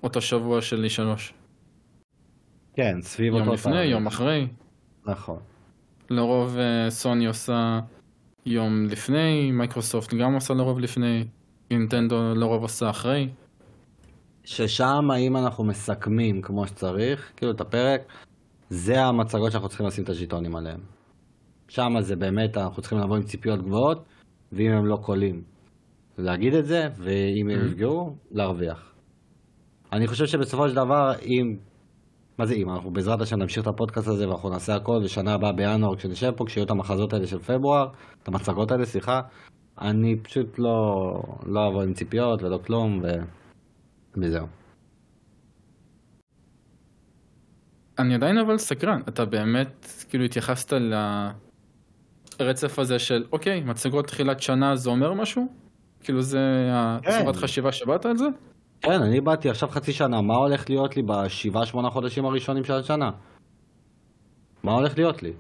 [0.01, 1.33] באותו שבוע של E3.
[2.75, 3.45] כן, סביב אותו...
[3.45, 3.85] יום לפני.
[3.85, 4.49] יום אחרי.
[5.07, 5.39] נכון.
[6.11, 7.81] לרוב אה, סוני עושה
[8.47, 11.25] יום לפני, מייקרוסופט גם עושה לרוב לפני,
[11.71, 13.29] נינטנדו לרוב עושה אחרי.
[14.45, 18.01] ששם האם אנחנו מסכמים כמו שצריך, כאילו את הפרק,
[18.71, 20.81] זה המצגות שאנחנו צריכים לשים את הז'יטונים עליהם.
[21.69, 24.05] שם זה באמת, אנחנו צריכים לבוא עם ציפיות גבוהות,
[24.53, 25.43] ואם הם לא קולים,
[26.19, 27.67] להגיד את זה, ואם הם Mhm.
[27.67, 28.93] יפגעו, להרוויח.
[29.93, 31.57] אני חושב שבסופו של דבר, אם...
[32.39, 32.71] מה זה אם?
[32.71, 36.45] אנחנו בעזרת השם נמשיך את הפודקאסט הזה ואנחנו נעשה הכל, ושנה הבאה בינואר כשנשב פה,
[36.47, 37.87] כשיהיו את המחזות האלה של פברואר,
[38.23, 39.21] את המצגות האלה, סליחה,
[39.81, 43.07] אני פשוט לא, לא אבוא עם ציפיות ולא כלום, ו...
[44.17, 44.47] וזהו.
[47.99, 50.73] אני עדיין אבל סקרן, אתה באמת כאילו התייחסת
[52.41, 55.47] לרצף הזה של אוקיי, מצגות תחילת שנה זה אומר משהו?
[56.01, 56.41] כאילו זה
[56.73, 58.27] הצורת חשיבה שבאת על זה?
[58.81, 62.73] כן, אני באתי עכשיו חצי שנה, מה הולך להיות לי בשבעה שמונה חודשים הראשונים של
[62.73, 63.11] השנה?
[64.63, 65.33] מה הולך להיות לי?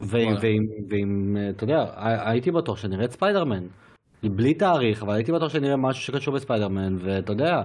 [0.00, 3.64] ואם, אתה יודע, הי- הייתי בטוח שנראה את ספיידרמן.
[4.22, 7.62] בלי תאריך, אבל הייתי בטוח שנראה משהו שקשור בספיידרמן, ואתה יודע,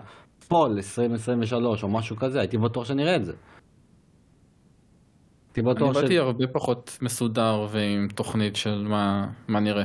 [0.48, 3.34] fall 2023 או משהו כזה, הייתי בטוח שנראה את זה.
[5.58, 5.98] אני בטוח ש...
[6.02, 9.84] באתי הרבה פחות מסודר ועם תוכנית של מה, מה נראה.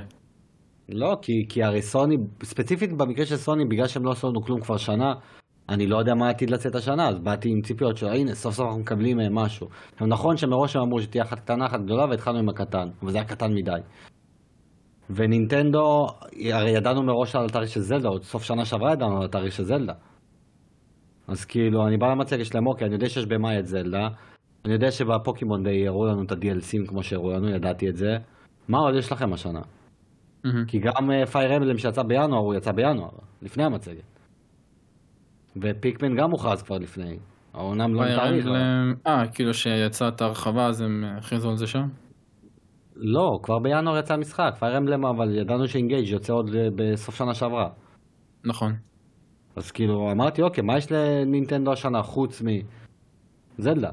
[0.88, 4.60] לא, כי, כי הרי סוני, ספציפית במקרה של סוני, בגלל שהם לא עשו לנו כלום
[4.60, 5.14] כבר שנה,
[5.68, 8.66] אני לא יודע מה עתיד לצאת השנה, אז באתי עם ציפיות של הנה, סוף סוף
[8.66, 9.68] אנחנו מקבלים מהם משהו.
[9.92, 13.18] עכשיו נכון שמראש הם אמרו שתהיה אחת קטנה, אחת גדולה, והתחלנו עם הקטן, אבל זה
[13.18, 13.80] היה קטן מדי.
[15.10, 16.06] ונינטנדו,
[16.52, 19.62] הרי ידענו מראש על התאריך של זלדה, עוד סוף שנה שעברה ידענו על התאריך של
[19.62, 19.92] זלדה.
[21.28, 24.08] אז כאילו, אני בא למצגת שלהם, אוקיי, אני יודע שיש במאי את זלדה,
[24.64, 28.16] אני יודע שבפוקימון דיי הראו לנו את ה-DLCים כמו שהראו לנו, ידעתי את זה.
[28.68, 29.60] מה עוד יש לכם השנה?
[30.44, 30.64] מהמם.
[30.66, 33.08] כי גם פייר אמבלם שיצא בינואר, הוא יצא בינואר,
[33.42, 34.15] לפני המצגת.
[35.62, 37.18] ופיקמן גם הוכרז כבר לפני.
[37.54, 38.46] אומנם לא תאריך.
[39.06, 41.86] אה, כאילו שיצאה את ההרחבה אז הם הכריזו על זה שם?
[42.96, 47.34] לא, כבר בינואר יצא המשחק, פייר אמבלם, אבל ידענו שאינגייג' יוצא עוד אה, בסוף שנה
[47.34, 47.68] שעברה.
[48.44, 48.72] נכון.
[49.56, 52.42] אז כאילו, אמרתי, אוקיי, מה יש לנינטנדו השנה חוץ
[53.58, 53.90] מזלדה?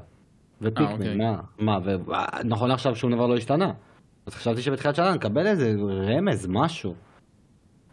[0.61, 1.15] ופיקמן, אוקיי.
[1.17, 1.41] מה?
[1.59, 3.71] מה, ונכון עכשיו שום דבר לא השתנה.
[4.27, 5.73] אז חשבתי שבתחילת שנה נקבל איזה
[6.17, 6.93] רמז, משהו.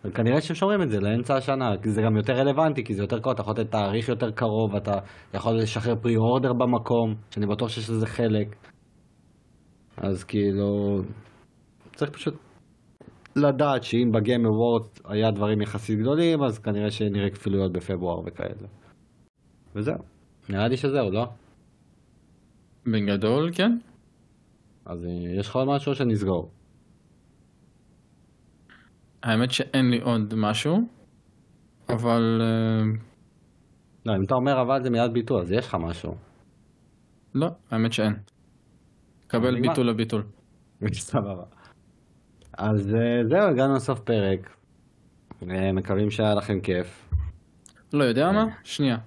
[0.04, 3.20] וכנראה שהם שומרים את זה לאמצע השנה, כי זה גם יותר רלוונטי, כי זה יותר
[3.20, 4.92] קרוב, אתה יכול לתת תאריך יותר קרוב, אתה
[5.34, 8.56] יכול לשחרר פרי אורדר במקום, שאני בטוח שיש לזה חלק.
[9.96, 10.98] אז כאילו,
[11.94, 12.34] צריך פשוט
[13.36, 18.68] לדעת שאם בגיים אבורד היה דברים יחסית גדולים, אז כנראה שנראה כפילויות בפברואר וכאלה.
[19.76, 19.98] וזהו.
[20.48, 21.26] נראה לי שזהו, לא?
[22.86, 23.78] בגדול, כן.
[24.86, 26.50] אז אה, יש לך עוד משהו שנסגור?
[29.22, 30.88] האמת שאין לי עוד משהו,
[31.88, 32.90] אבל אה,
[34.06, 36.14] לא, אם אתה אומר אבל זה מיד ביטול, אז יש לך משהו.
[37.34, 38.14] לא, האמת שאין.
[39.26, 39.60] קבל.
[39.60, 40.22] ביטול לביטול.
[40.92, 41.44] סבבה.
[42.52, 44.56] אז אה, זהו, הגענו לסוף פרק.
[45.50, 47.08] אה, מקווים שהיה לכם כיף.
[47.92, 48.46] לא יודע מה?
[48.64, 48.98] שנייה.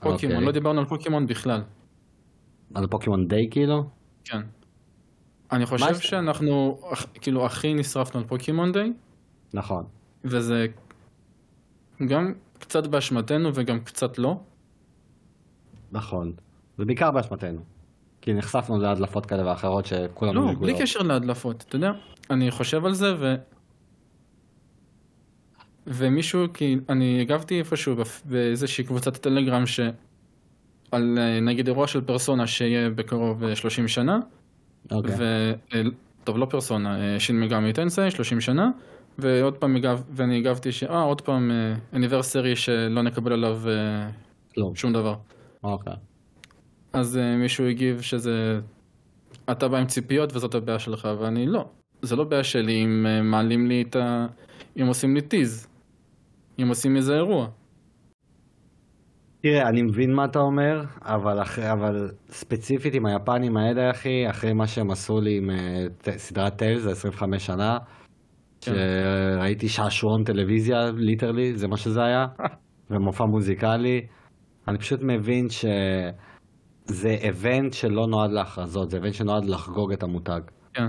[0.00, 0.46] פוקימון, אוקיי.
[0.46, 1.62] לא דיברנו על פוקימון בכלל.
[2.74, 3.90] על פוקימון דיי כאילו?
[4.24, 4.40] כן.
[5.52, 6.80] אני חושב שאנחנו
[7.20, 8.92] כאילו הכי נשרפנו על פוקימון דיי,
[9.54, 9.84] נכון.
[10.24, 10.66] וזה
[12.06, 14.40] גם קצת באשמתנו וגם קצת לא.
[15.92, 16.32] נכון.
[16.78, 17.60] זה בעיקר באשמתנו.
[18.20, 20.62] כי נחשפנו להדלפות כאלה ואחרות שכולם לא, נרגעו.
[20.62, 21.90] בלי קשר להדלפות, אתה יודע,
[22.30, 23.34] אני חושב על זה ו...
[25.86, 29.80] ומישהו, כי אני הגבתי איפשהו באיזושהי קבוצת טלגרם ש...
[30.92, 34.18] על אה, נגיד אירוע של פרסונה שיהיה בקרוב אה, 30 שנה,
[34.90, 35.14] אוקיי.
[35.18, 35.52] ו...
[35.74, 35.82] אה,
[36.24, 38.70] טוב, לא פרסונה, אה, שין מגמי טנסי, 30 שנה,
[39.18, 40.02] ועוד פעם הגב...
[40.10, 40.84] ואני הגבתי ש...
[40.84, 41.50] אה, עוד פעם
[41.92, 44.08] אניברסרי שלא נקבל עליו אה,
[44.54, 44.74] כלום.
[44.74, 45.14] שום דבר.
[45.64, 45.92] אוקיי.
[46.92, 48.60] אז אה, מישהו הגיב שזה...
[49.50, 51.68] אתה בא עם ציפיות וזאת הבעיה שלך, ואני לא.
[52.02, 54.26] זה לא בעיה שלי אם אה, מעלים לי את ה...
[54.80, 55.66] אם עושים לי טיז.
[56.62, 57.48] אם עושים איזה אירוע.
[59.42, 64.52] תראה, אני מבין מה אתה אומר, אבל, אחרי, אבל ספציפית עם היפנים האלה, אחי, אחרי
[64.52, 67.78] מה שהם עשו לי עם אה, ט- סדרת טיילס, זה 25 שנה.
[68.60, 72.26] שראיתי שעשועון טלוויזיה, ליטרלי, זה מה שזה היה,
[72.90, 74.06] ומופע מוזיקלי,
[74.68, 80.40] אני פשוט מבין שזה איבנט שלא נועד להכרזות, זה איבנט שנועד לחגוג את המותג.
[80.74, 80.88] כן.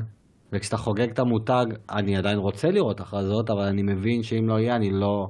[0.54, 4.76] וכשאתה חוגג את המותג, אני עדיין רוצה לראות הכרזות, אבל אני מבין שאם לא יהיה,
[4.76, 5.28] אני לא...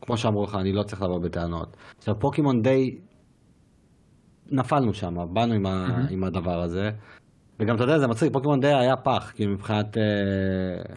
[0.00, 1.76] כמו שאמרו לך, אני לא צריך לבוא בטענות.
[1.98, 2.98] עכשיו, פוקימון די...
[4.50, 5.86] נפלנו שם, באנו עם, ה...
[6.10, 6.90] עם הדבר הזה.
[7.60, 9.96] וגם, אתה יודע, זה מצחיק, פוקימון די היה פח, כאילו מבחינת...
[9.98, 10.96] אה...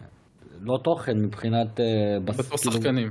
[0.62, 1.80] לא תוכן, מבחינת...
[1.80, 1.84] אה...
[2.24, 3.10] בס- בתור כאילו- שחקנים.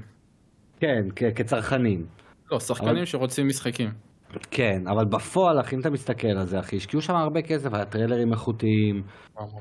[0.80, 2.06] כן, כ- כצרכנים.
[2.52, 3.90] לא, שחקנים אבל- שרוצים משחקים.
[4.52, 7.86] כן, אבל בפועל, אחי, אם אתה מסתכל על זה, אחי, השקיעו שם הרבה כסף, היה
[7.86, 9.04] טריילרים איכותיים,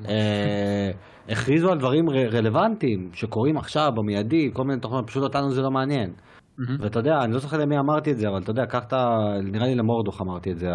[0.09, 0.91] אה,
[1.29, 5.71] הכריזו על דברים ר- רלוונטיים שקורים עכשיו, במיידי, כל מיני תוכניות, פשוט אותנו זה לא
[5.71, 6.13] מעניין.
[6.57, 6.77] מהמם.
[6.83, 8.97] ואתה יודע, אני לא זוכר למי אמרתי את זה, אבל אתה יודע, קח את ה...
[9.43, 10.67] נראה לי למורדוך אמרתי את זה,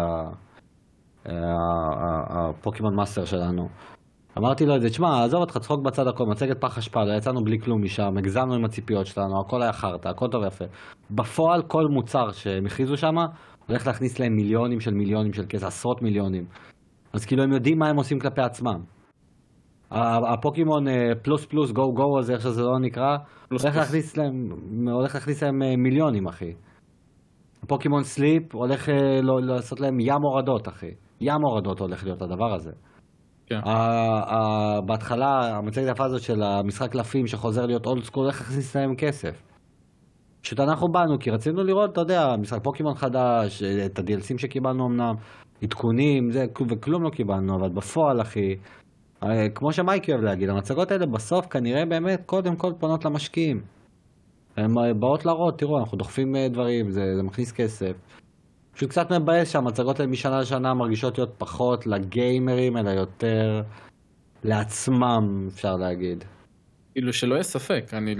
[2.29, 3.67] הפוקימון master שלנו.
[4.37, 7.43] אמרתי לו את זה, תשמע, עזוב אותך, צחוק בצד הכל, מצגת פח אשפה, לא יצאנו
[7.43, 10.65] בלי כלום משם, הגזמנו עם הציפיות שלנו, הכל היה חרטא, הכל טוב ויפה.
[11.11, 13.15] בפועל, כל מוצר שהם הכריזו שם,
[13.67, 16.45] הולך להכניס להם מיליונים של מיליונים של כסף, עשרות מיליונים.
[17.13, 18.79] אז כאילו הם יודעים מה הם עושים כלפי עצמם.
[20.33, 23.17] הפוקימון אה, פלוס פלוס גו גו הזה, איך שזה לא נקרא,
[23.49, 23.85] פלוס הולך פלוס.
[23.85, 24.33] להכניס להם,
[24.91, 26.53] הולך להכניס להם אה, מיליונים, אחי.
[27.63, 30.91] הפוקימון Sleep הולך אה, לא- לעשות להם ים הורדות, אחי.
[31.21, 32.71] ים הורדות הולך להיות הדבר הזה.
[33.47, 33.59] כן.
[34.85, 39.41] בהתחלה, המצגת היפה הזאת של המשחק קלפים שחוזר להיות old school, הולך להכניס להם כסף.
[40.41, 44.87] פשוט אנחנו באנו כי רצינו לראות, אתה יודע, משחק פוקימון חדש, את ה-DLC ים שקיבלנו
[44.87, 45.13] אמנם,
[45.63, 48.55] עדכונים, זה, וכלום לא קיבלנו, אבל בפועל, אחי,
[49.23, 53.61] אה, כמו שמייקי אוהב להגיד, המצגות האלה בסוף כנראה באמת קודם כל פונות למשקיעים.
[54.57, 57.93] הן אה, באות להראות, תראו, אנחנו דוחפים אה, דברים, זה, זה מכניס כסף.
[58.75, 63.61] פשוט קצת מבאס שהמצגות האלה משנה לשנה מרגישות להיות פחות לגיימרים, אלא יותר
[64.43, 66.23] לעצמם, אפשר להגיד.
[66.93, 68.15] כאילו שלא יהיה ספק, אני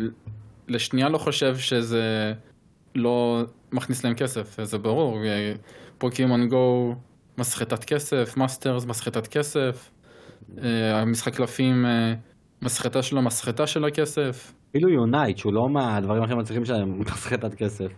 [0.67, 2.33] לשנייה לא חושב שזה
[2.95, 5.19] לא מכניס להם כסף, זה ברור.
[5.97, 6.95] פוקימון גו,
[7.37, 9.91] מסחטת כסף, מאסטרס, מסחטת כסף,
[10.63, 12.13] אה, המשחק קלפים, אה,
[12.61, 17.53] מסחטה שלו, מסחטה של הכסף, אפילו יונייט, שהוא לא מהדברים הכי מצליחים שלהם, הוא מסחטת
[17.53, 17.91] כסף.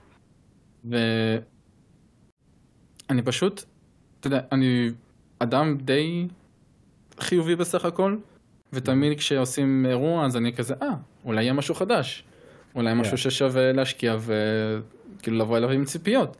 [3.09, 3.63] ואני פשוט,
[4.19, 4.89] אתה יודע, אני
[5.39, 6.27] אדם די
[7.19, 8.17] חיובי בסך הכל,
[8.73, 10.87] ותמיד כשעושים אירוע אז אני כזה, אה,
[11.25, 12.23] אולי יהיה משהו חדש,
[12.75, 16.37] אולי משהו ששווה להשקיע וכאילו לבוא אליו עם ציפיות.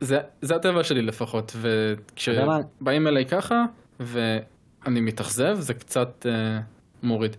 [0.00, 1.56] זה, זה הטבע שלי לפחות?
[1.60, 3.64] וכשבאים אליי ככה,
[4.00, 6.60] ואני מתאכזב, זה קצת אה,
[7.02, 7.36] מוריד.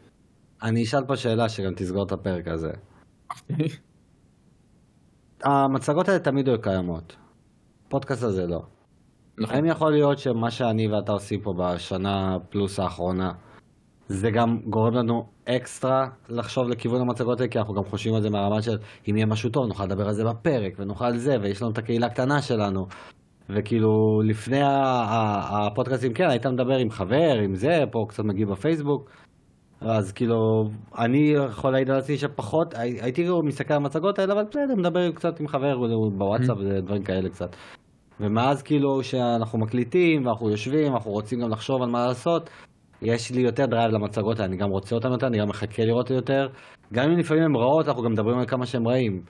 [0.64, 2.72] אני אשאל פה שאלה שגם תסגור את הפרק הזה.
[5.44, 7.16] המצגות האלה תמיד היו קיימות.
[7.96, 8.62] פודקאסט הזה לא.
[9.38, 9.56] נכון.
[9.56, 13.32] האם יכול להיות שמה שאני ואתה עושים פה בשנה פלוס האחרונה,
[14.08, 18.30] זה גם גורם לנו אקסטרה לחשוב לכיוון המצגות האלה, כי אנחנו גם חושבים על זה
[18.30, 18.78] מהרמה של
[19.10, 22.08] אם יהיה משהו טוב, נוכל לדבר על זה בפרק, ונוכל זה, ויש לנו את הקהילה
[22.08, 22.88] הקטנה שלנו.
[23.50, 29.10] וכאילו, לפני הפודקאסטים, כן, היית מדבר עם חבר, עם זה, פה קצת מגיב בפייסבוק.
[29.82, 34.44] אז כאילו, אני יכול להעיד על עצמי שפחות, הי- הייתי מסתכל על המצגות האלה, אבל
[34.44, 35.78] בסדר, מדבר קצת עם חבר
[36.18, 37.56] בוואטסאפ, ודברים כאלה קצת.
[38.20, 42.50] ומאז כאילו שאנחנו מקליטים ואנחנו יושבים, אנחנו רוצים גם לחשוב על מה לעשות,
[43.02, 46.10] יש לי יותר drive למצגות האלה, אני גם רוצה אותן יותר, אני גם מחכה לראות
[46.10, 46.48] יותר.
[46.94, 49.22] גם אם לפעמים הן רעות, אנחנו גם מדברים על כמה שהן רעים.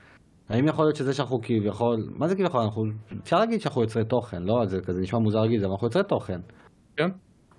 [0.49, 2.61] האם יכול להיות שזה שאנחנו כביכול, מה זה כביכול?
[2.61, 2.83] אנחנו,
[3.23, 4.65] אפשר להגיד שאנחנו יוצרי תוכן, לא?
[4.65, 6.39] זה כזה נשמע מוזר להגיד, אבל אנחנו יוצרי תוכן.
[6.97, 7.09] כן?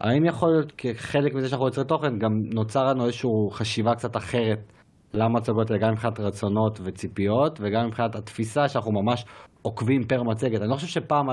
[0.01, 4.73] האם יכול להיות כחלק מזה שאנחנו יוצרי תוכן, גם נוצר לנו איזושהי חשיבה קצת אחרת
[5.17, 9.25] למצגות האלה, גם מבחינת רצונות וציפיות, וגם מבחינת התפיסה שאנחנו ממש
[9.63, 10.61] עוקבים פר מצגת.
[10.61, 11.27] אני לא חושב שפעם,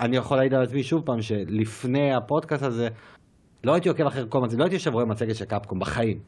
[0.00, 2.88] אני יכול להעיד על עצמי שוב פעם, שלפני הפודקאסט הזה,
[3.64, 6.18] לא הייתי עוקב אחרי כל מצגת, לא הייתי יושב רואה מצגת של קפקום בחיים.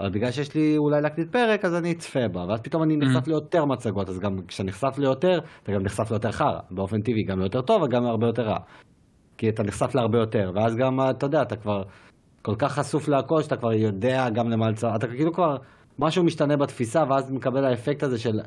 [0.00, 3.28] אבל בגלל שיש לי אולי להקליט פרק, אז אני אצפה בה, ואז פתאום אני נחשף
[3.28, 7.38] ליותר מצגות, אז גם כשאתה נחשף ליותר, אתה גם נחשף ליותר חרא, באופן טבעי, גם
[7.38, 8.58] ליותר טוב וגם להרבה יותר רע.
[9.38, 11.82] כי אתה נחשף להרבה יותר, ואז גם, אתה יודע, אתה כבר
[12.42, 14.84] כל כך חשוף להכל, שאתה כבר יודע גם למה לצ...
[14.84, 15.56] אתה כאילו כבר,
[15.98, 18.40] משהו משתנה בתפיסה, ואז מקבל האפקט הזה של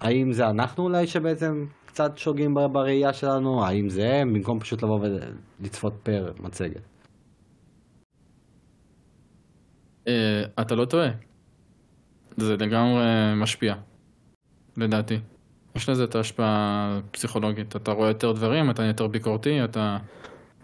[0.00, 5.00] האם זה אנחנו אולי שבעצם קצת שוגים בראייה שלנו, האם זה הם, במקום פשוט לבוא
[5.60, 6.82] ולצפות פר מצגת.
[10.08, 11.08] אה, אתה לא טועה.
[12.36, 13.04] זה לגמרי
[13.36, 13.74] משפיע,
[14.76, 15.18] לדעתי.
[15.76, 17.76] יש לזה את ההשפעה הפסיכולוגית.
[17.76, 19.98] אתה רואה יותר דברים, אתה יותר ביקורתי, אתה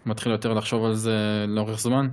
[0.05, 2.07] מתחיל יותר לחשוב על זה לאורך זמן.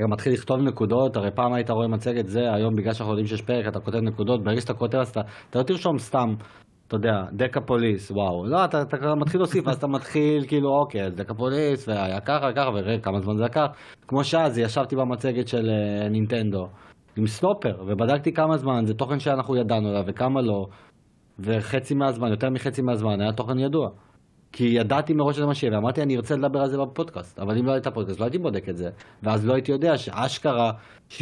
[0.00, 3.26] אתה גם מתחיל לכתוב נקודות, הרי פעם היית רואה מצגת זה, היום בגלל שאנחנו יודעים
[3.26, 5.20] שיש פרק, אתה כותב נקודות, ברגע שאתה כותב אז אתה,
[5.50, 6.34] אתה לא תרשום סתם,
[6.86, 11.04] אתה יודע, דקה פוליס, וואו, לא, אתה, אתה מתחיל להוסיף, אז אתה מתחיל כאילו, אוקיי,
[11.04, 13.66] אז דקה פוליס, והיה ככה, ככה, וראה כמה זמן זה לקח,
[14.08, 16.66] כמו שאז, ישבתי במצגת של אה, נינטנדו,
[17.16, 20.66] עם סטופר, ובדקתי כמה זמן, זה תוכן שאנחנו ידענו עליו, וכמה לא,
[21.38, 23.88] וחצי מהזמן, יותר מחצי מהזמן, היה תוכן ידוע.
[24.52, 27.66] כי ידעתי מראש שזה מה שיהיה, ואמרתי אני ארצה לדבר על זה בפודקאסט, אבל אם
[27.66, 28.90] לא הייתה פודקאסט לא הייתי בודק את זה,
[29.22, 30.72] ואז לא הייתי יודע שאשכרה
[31.10, 31.14] 60%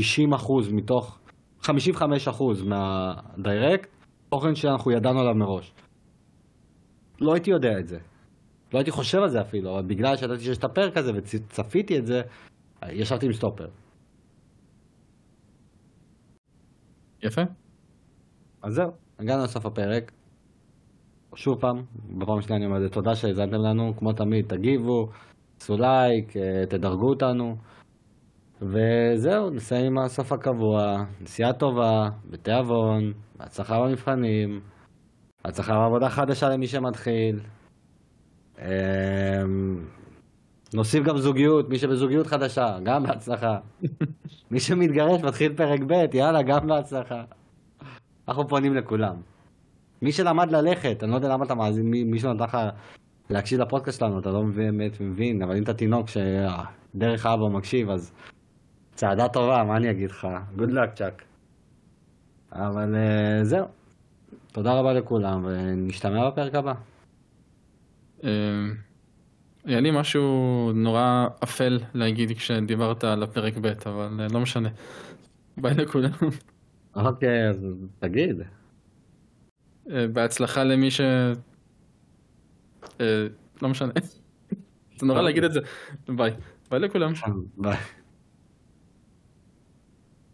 [0.73, 1.19] מתוך,
[1.63, 1.69] 55%
[2.65, 3.91] מהדיירקט,
[4.29, 5.73] תוכן שאנחנו ידענו עליו מראש.
[7.21, 7.99] לא הייתי יודע את זה.
[8.73, 12.07] לא הייתי חושב על זה אפילו, אבל בגלל שידעתי שיש את הפרק הזה וצפיתי את
[12.07, 12.23] זה,
[12.89, 13.69] ישבתי עם סטופר.
[17.23, 17.43] יפה.
[18.63, 20.13] אז זהו, הגענו לסוף הפרק.
[21.39, 21.77] שוב פעם,
[22.19, 25.09] בפעם השנייה אני אומר תודה שהאזנתם לנו, כמו תמיד, תגיבו,
[25.61, 27.57] עשו לייק, אה, תדרגו אותנו.
[28.63, 34.61] וזהו, נסיים עם הסוף הקבוע, נסיעה טובה, בתיאבון, בהצלחה במבחנים,
[35.45, 37.41] הצלחה בעבודה חדשה למי שמתחיל.
[38.59, 38.65] אמ,
[40.75, 43.59] נוסיף גם זוגיות, מי שבזוגיות חדשה, גם בהצלחה.
[44.51, 47.25] מי שמתגרש מתחיל פרק ב', יאללה, גם בהצלחה.
[48.29, 49.38] אנחנו פונים לכולם.
[50.03, 52.59] מי שלמד ללכת, אני לא יודע למה אתה מאזין, מי, מישהו נתן לך
[53.31, 58.13] להקשיב לפודקאסט שלנו, אתה לא באמת מבין, אבל אם אתה תינוק שדרך האבא מקשיב, אז
[58.95, 60.29] צעדה טובה, מה אני אגיד לך?
[60.59, 61.23] good luck צ'אק.
[62.53, 63.67] אבל uh, זהו.
[64.53, 66.73] תודה רבה לכולם, ונשתמע בפרק הבא.
[68.25, 68.31] אה,
[69.65, 74.69] היה לי משהו נורא אפל להגיד כשדיברת על הפרק ב', אבל אה, לא משנה.
[75.57, 76.11] ביי לכולם.
[76.97, 77.67] אוקיי, אז
[77.99, 78.43] תגיד.
[79.91, 81.01] אה, בהצלחה למי ש...
[83.01, 83.27] אה,
[83.63, 83.93] לא משנה.
[84.99, 85.61] זה נורא להגיד את זה.
[86.09, 86.33] ביי.
[86.71, 87.13] ביי לכולם.
[87.57, 87.77] ביי.